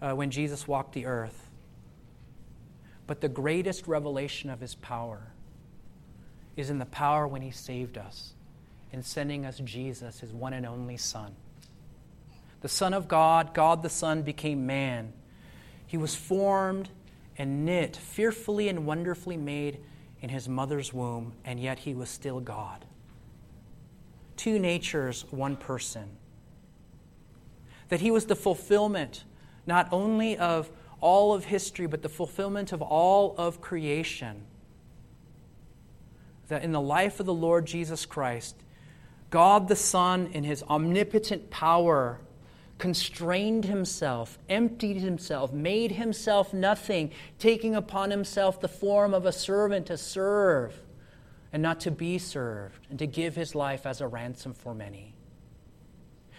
uh, 0.00 0.12
when 0.12 0.30
Jesus 0.30 0.66
walked 0.66 0.94
the 0.94 1.04
earth. 1.04 1.50
But 3.06 3.20
the 3.20 3.28
greatest 3.28 3.86
revelation 3.86 4.50
of 4.50 4.60
His 4.60 4.74
power 4.74 5.32
is 6.56 6.70
in 6.70 6.78
the 6.78 6.86
power 6.86 7.26
when 7.26 7.42
He 7.42 7.50
saved 7.50 7.98
us 7.98 8.34
in 8.92 9.02
sending 9.02 9.46
us 9.46 9.58
Jesus, 9.58 10.20
His 10.20 10.32
one 10.32 10.52
and 10.52 10.66
only 10.66 10.96
Son. 10.96 11.34
The 12.60 12.68
Son 12.68 12.94
of 12.94 13.08
God, 13.08 13.54
God 13.54 13.82
the 13.82 13.88
Son, 13.88 14.22
became 14.22 14.66
man. 14.66 15.12
He 15.86 15.96
was 15.96 16.14
formed 16.14 16.88
and 17.36 17.64
knit, 17.64 17.96
fearfully 17.96 18.68
and 18.68 18.86
wonderfully 18.86 19.36
made 19.36 19.78
in 20.20 20.28
his 20.28 20.48
mother's 20.48 20.92
womb, 20.92 21.32
and 21.44 21.58
yet 21.58 21.80
he 21.80 21.94
was 21.94 22.08
still 22.08 22.40
God. 22.40 22.84
Two 24.36 24.58
natures, 24.58 25.24
one 25.30 25.56
person. 25.56 26.08
That 27.88 28.00
he 28.00 28.10
was 28.10 28.26
the 28.26 28.36
fulfillment 28.36 29.24
not 29.66 29.88
only 29.92 30.36
of 30.38 30.70
all 31.02 31.34
of 31.34 31.44
history, 31.44 31.86
but 31.86 32.00
the 32.00 32.08
fulfillment 32.08 32.72
of 32.72 32.80
all 32.80 33.34
of 33.36 33.60
creation. 33.60 34.44
That 36.48 36.62
in 36.62 36.72
the 36.72 36.80
life 36.80 37.20
of 37.20 37.26
the 37.26 37.34
Lord 37.34 37.66
Jesus 37.66 38.06
Christ, 38.06 38.56
God 39.28 39.68
the 39.68 39.76
Son, 39.76 40.30
in 40.32 40.44
his 40.44 40.62
omnipotent 40.62 41.50
power, 41.50 42.20
constrained 42.78 43.64
himself, 43.64 44.38
emptied 44.48 44.96
himself, 44.96 45.52
made 45.52 45.92
himself 45.92 46.52
nothing, 46.52 47.10
taking 47.38 47.74
upon 47.74 48.10
himself 48.10 48.60
the 48.60 48.68
form 48.68 49.14
of 49.14 49.26
a 49.26 49.32
servant 49.32 49.86
to 49.86 49.96
serve 49.96 50.80
and 51.52 51.62
not 51.62 51.80
to 51.80 51.90
be 51.90 52.18
served, 52.18 52.86
and 52.88 52.98
to 52.98 53.06
give 53.06 53.36
his 53.36 53.54
life 53.54 53.84
as 53.84 54.00
a 54.00 54.06
ransom 54.08 54.54
for 54.54 54.74
many. 54.74 55.14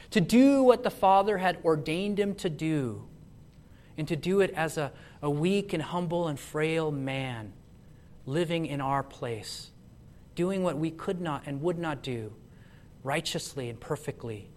To 0.09 0.19
do 0.19 0.63
what 0.63 0.83
the 0.83 0.89
Father 0.89 1.37
had 1.37 1.59
ordained 1.63 2.19
him 2.19 2.33
to 2.35 2.49
do, 2.49 3.05
and 3.97 4.07
to 4.07 4.15
do 4.15 4.41
it 4.41 4.51
as 4.55 4.77
a, 4.77 4.91
a 5.21 5.29
weak 5.29 5.73
and 5.73 5.83
humble 5.83 6.27
and 6.27 6.39
frail 6.39 6.91
man 6.91 7.53
living 8.25 8.65
in 8.65 8.81
our 8.81 9.03
place, 9.03 9.71
doing 10.35 10.63
what 10.63 10.77
we 10.77 10.89
could 10.89 11.21
not 11.21 11.43
and 11.45 11.61
would 11.61 11.77
not 11.77 12.01
do 12.01 12.33
righteously 13.03 13.69
and 13.69 13.79
perfectly 13.79 14.49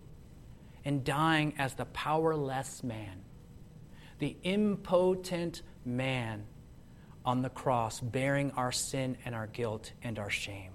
and 0.84 1.02
dying 1.02 1.52
as 1.58 1.74
the 1.74 1.84
powerless 1.86 2.84
man, 2.84 3.20
the 4.20 4.36
impotent 4.44 5.62
man 5.84 6.44
on 7.24 7.42
the 7.42 7.50
cross, 7.50 8.00
bearing 8.00 8.52
our 8.52 8.70
sin 8.70 9.16
and 9.24 9.34
our 9.34 9.48
guilt 9.48 9.92
and 10.02 10.18
our 10.18 10.30
shame. 10.30 10.70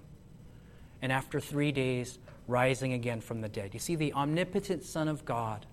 And 1.00 1.10
after 1.10 1.40
three 1.40 1.72
days, 1.72 2.18
rising 2.46 2.92
again 2.92 3.20
from 3.20 3.40
the 3.40 3.48
dead. 3.48 3.72
You 3.72 3.80
see, 3.80 3.96
the 3.96 4.12
omnipotent 4.12 4.84
Son 4.84 5.08
of 5.08 5.24
God 5.24 5.66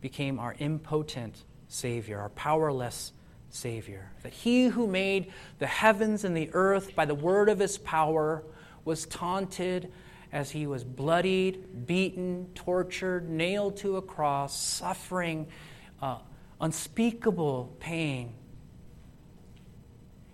became 0.00 0.38
our 0.38 0.56
impotent 0.58 1.44
Savior, 1.68 2.18
our 2.18 2.30
powerless 2.30 3.12
Savior. 3.50 4.10
That 4.22 4.32
he 4.32 4.66
who 4.66 4.86
made 4.86 5.32
the 5.58 5.66
heavens 5.66 6.24
and 6.24 6.36
the 6.36 6.50
earth 6.52 6.94
by 6.94 7.04
the 7.04 7.14
word 7.14 7.48
of 7.48 7.58
his 7.58 7.78
power 7.78 8.42
was 8.84 9.06
taunted 9.06 9.92
as 10.32 10.50
he 10.50 10.66
was 10.66 10.84
bloodied, 10.84 11.86
beaten, 11.86 12.48
tortured, 12.54 13.28
nailed 13.28 13.76
to 13.78 13.96
a 13.96 14.02
cross, 14.02 14.58
suffering 14.58 15.46
uh, 16.02 16.18
unspeakable 16.60 17.76
pain. 17.80 18.34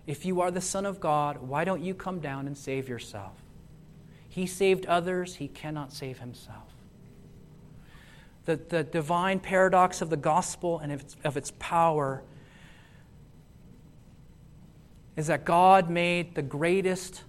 If 0.07 0.26
you 0.26 0.41
are 0.41 0.51
the 0.51 0.61
Son 0.61 0.85
of 0.85 1.01
God, 1.01 1.39
why 1.39 1.64
don't 1.64 1.82
you 1.82 1.95
come 1.95 2.20
down 2.20 2.47
and 2.47 2.59
save 2.59 2.89
yourself? 2.89 3.32
He 4.28 4.47
saved 4.47 4.85
others, 4.87 5.37
he 5.37 5.49
cannot 5.49 5.93
save 5.93 6.18
himself. 6.18 6.64
The, 8.45 8.57
the 8.57 8.84
divine 8.84 9.40
paradox 9.40 10.03
of 10.03 10.11
the 10.11 10.16
gospel 10.16 10.78
and 10.78 10.92
of 10.92 11.01
its, 11.01 11.16
of 11.24 11.36
its 11.36 11.53
power 11.59 12.22
is 15.16 15.28
that 15.28 15.45
God 15.45 15.88
made 15.88 16.34
the 16.34 16.42
greatest 16.42 17.22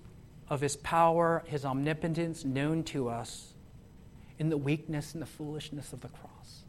of 0.50 0.62
his 0.62 0.76
power, 0.76 1.44
his 1.48 1.66
omnipotence 1.66 2.44
known 2.44 2.84
to 2.84 3.10
us 3.10 3.54
in 4.40 4.50
the 4.50 4.58
weakness 4.58 5.14
and 5.14 5.22
the 5.22 5.28
foolishness 5.28 5.94
of 5.94 6.02
the 6.02 6.08
cross. 6.10 6.64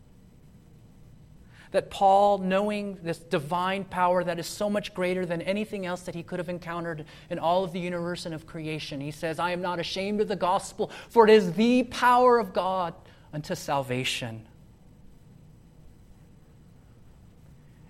That 1.72 1.90
Paul, 1.90 2.38
knowing 2.38 2.98
this 3.02 3.18
divine 3.18 3.84
power 3.84 4.22
that 4.24 4.38
is 4.38 4.46
so 4.46 4.70
much 4.70 4.94
greater 4.94 5.26
than 5.26 5.42
anything 5.42 5.84
else 5.84 6.02
that 6.02 6.14
he 6.14 6.22
could 6.22 6.38
have 6.38 6.48
encountered 6.48 7.04
in 7.28 7.38
all 7.38 7.64
of 7.64 7.72
the 7.72 7.80
universe 7.80 8.24
and 8.24 8.34
of 8.34 8.46
creation, 8.46 9.00
he 9.00 9.10
says, 9.10 9.38
I 9.38 9.50
am 9.50 9.60
not 9.60 9.80
ashamed 9.80 10.20
of 10.20 10.28
the 10.28 10.36
gospel, 10.36 10.90
for 11.10 11.24
it 11.24 11.30
is 11.30 11.54
the 11.54 11.82
power 11.84 12.38
of 12.38 12.52
God 12.52 12.94
unto 13.36 13.54
salvation. 13.54 14.46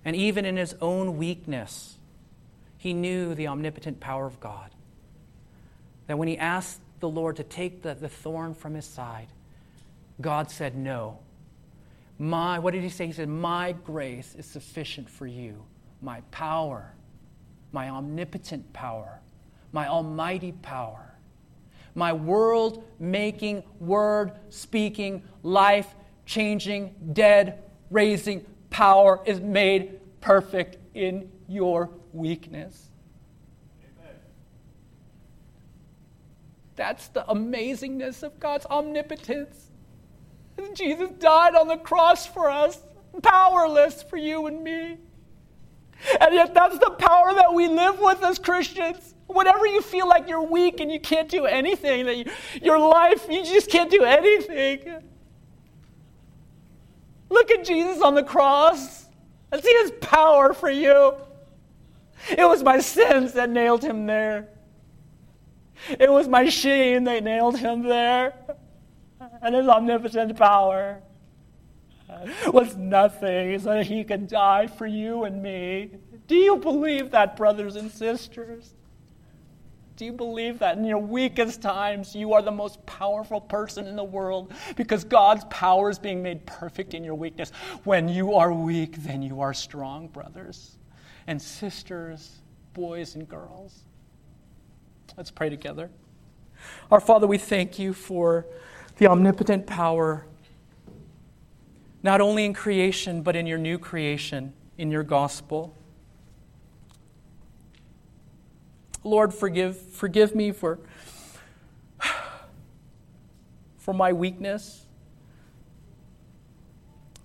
And 0.03 0.13
even 0.13 0.43
in 0.43 0.57
his 0.57 0.75
own 0.81 1.15
weakness, 1.15 1.97
he 2.77 2.93
knew 2.93 3.33
the 3.33 3.47
omnipotent 3.47 4.01
power 4.01 4.25
of 4.25 4.41
God 4.41 4.71
that 6.07 6.17
when 6.17 6.27
he 6.27 6.37
asked 6.37 6.81
the 6.99 7.07
Lord 7.07 7.37
to 7.37 7.43
take 7.43 7.81
the, 7.81 7.93
the 7.93 8.09
thorn 8.09 8.55
from 8.55 8.73
his 8.73 8.85
side, 8.85 9.27
God 10.19 10.51
said, 10.51 10.75
No. 10.75 11.19
My, 12.19 12.59
what 12.59 12.73
did 12.73 12.83
he 12.83 12.89
say? 12.89 13.05
He 13.05 13.13
said, 13.13 13.29
My 13.29 13.71
grace 13.71 14.35
is 14.35 14.45
sufficient 14.45 15.09
for 15.09 15.25
you. 15.25 15.63
My 16.01 16.19
power, 16.29 16.91
my 17.71 17.89
omnipotent 17.89 18.73
power, 18.73 19.21
my 19.71 19.87
almighty 19.87 20.51
power, 20.51 21.06
my 21.97 22.13
world 22.13 22.83
making, 22.99 23.63
word 23.79 24.31
speaking, 24.49 25.23
life 25.41 25.95
changing, 26.27 26.93
dead 27.13 27.63
raising 27.89 28.45
power 28.69 29.19
is 29.25 29.39
made 29.39 29.99
perfect 30.21 30.77
in 30.93 31.29
your 31.47 31.89
weakness. 32.13 32.89
That's 36.75 37.07
the 37.07 37.23
amazingness 37.23 38.21
of 38.21 38.39
God's 38.39 38.67
omnipotence. 38.67 39.71
Jesus 40.75 41.09
died 41.17 41.55
on 41.55 41.67
the 41.67 41.77
cross 41.77 42.27
for 42.27 42.51
us, 42.51 42.79
powerless 43.23 44.03
for 44.03 44.17
you 44.17 44.45
and 44.45 44.63
me. 44.63 44.97
And 46.21 46.35
yet, 46.35 46.53
that's 46.53 46.77
the 46.77 46.91
power 46.91 47.33
that 47.33 47.55
we 47.55 47.67
live 47.67 47.99
with 47.99 48.21
as 48.23 48.37
Christians. 48.37 49.15
Whenever 49.27 49.67
you 49.67 49.81
feel 49.81 50.07
like 50.07 50.27
you're 50.29 50.43
weak 50.43 50.79
and 50.79 50.91
you 50.91 50.99
can't 50.99 51.29
do 51.29 51.45
anything, 51.45 52.05
that 52.05 52.17
you, 52.17 52.25
your 52.61 52.79
life, 52.79 53.27
you 53.29 53.43
just 53.43 53.69
can't 53.69 53.91
do 53.91 54.03
anything. 54.03 55.03
Look 57.29 57.51
at 57.51 57.65
Jesus 57.65 58.01
on 58.01 58.15
the 58.15 58.23
cross 58.23 59.05
and 59.51 59.61
see 59.61 59.73
his 59.81 59.91
power 59.99 60.53
for 60.53 60.69
you. 60.69 61.15
It 62.29 62.45
was 62.45 62.63
my 62.63 62.79
sins 62.79 63.33
that 63.33 63.49
nailed 63.49 63.83
him 63.83 64.05
there. 64.05 64.47
It 65.99 66.11
was 66.11 66.27
my 66.27 66.49
shame 66.49 67.03
they 67.03 67.21
nailed 67.21 67.57
him 67.57 67.83
there. 67.83 68.33
And 69.41 69.55
his 69.55 69.67
omnipotent 69.67 70.35
power 70.37 71.01
was 72.47 72.75
nothing 72.75 73.59
so 73.59 73.69
that 73.69 73.85
he 73.85 74.03
could 74.03 74.27
die 74.27 74.67
for 74.67 74.87
you 74.87 75.25
and 75.25 75.41
me. 75.41 75.91
Do 76.27 76.35
you 76.35 76.57
believe 76.57 77.11
that, 77.11 77.35
brothers 77.35 77.75
and 77.75 77.91
sisters? 77.91 78.73
Do 79.97 80.05
you 80.05 80.13
believe 80.13 80.59
that 80.59 80.77
in 80.77 80.85
your 80.85 80.99
weakest 80.99 81.61
times 81.61 82.15
you 82.15 82.33
are 82.33 82.43
the 82.43 82.51
most 82.51 82.85
powerful 82.85 83.41
person 83.41 83.87
in 83.87 83.95
the 83.95 84.03
world 84.03 84.53
because 84.75 85.03
God's 85.03 85.43
power 85.49 85.89
is 85.89 85.97
being 85.97 86.21
made 86.21 86.45
perfect 86.45 86.93
in 86.93 87.03
your 87.03 87.15
weakness? 87.15 87.51
When 87.83 88.07
you 88.07 88.35
are 88.35 88.53
weak, 88.53 88.97
then 88.97 89.23
you 89.23 89.41
are 89.41 89.55
strong, 89.55 90.07
brothers 90.07 90.77
and 91.25 91.41
sisters, 91.41 92.37
boys 92.73 93.15
and 93.15 93.27
girls. 93.27 93.85
Let's 95.17 95.31
pray 95.31 95.49
together. 95.49 95.89
Our 96.89 96.99
Father, 96.99 97.27
we 97.27 97.37
thank 97.37 97.79
you 97.79 97.93
for 97.93 98.45
the 98.97 99.07
omnipotent 99.07 99.67
power, 99.67 100.25
not 102.03 102.21
only 102.21 102.45
in 102.45 102.53
creation, 102.53 103.21
but 103.21 103.35
in 103.35 103.45
your 103.47 103.57
new 103.57 103.77
creation, 103.77 104.53
in 104.77 104.91
your 104.91 105.03
gospel. 105.03 105.76
Lord, 109.07 109.33
forgive, 109.33 109.77
forgive 109.77 110.35
me 110.35 110.51
for, 110.51 110.79
for 113.77 113.93
my 113.93 114.13
weakness. 114.13 114.85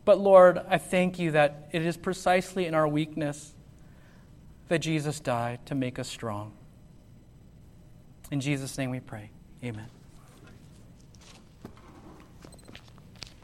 But 0.05 0.19
Lord, 0.19 0.61
I 0.69 0.79
thank 0.79 1.19
you 1.19 1.33
that 1.33 1.69
it 1.73 1.83
is 1.83 1.97
precisely 1.97 2.67
in 2.67 2.75
our 2.75 2.89
weakness 2.89 3.55
that 4.69 4.79
Jesus 4.79 5.21
died 5.21 5.65
to 5.67 5.75
make 5.75 5.99
us 5.99 6.09
strong. 6.09 6.53
In 8.31 8.41
Jesus' 8.41 8.77
name 8.79 8.91
we 8.91 9.01
pray. 9.01 9.31
Amen. 9.63 10.02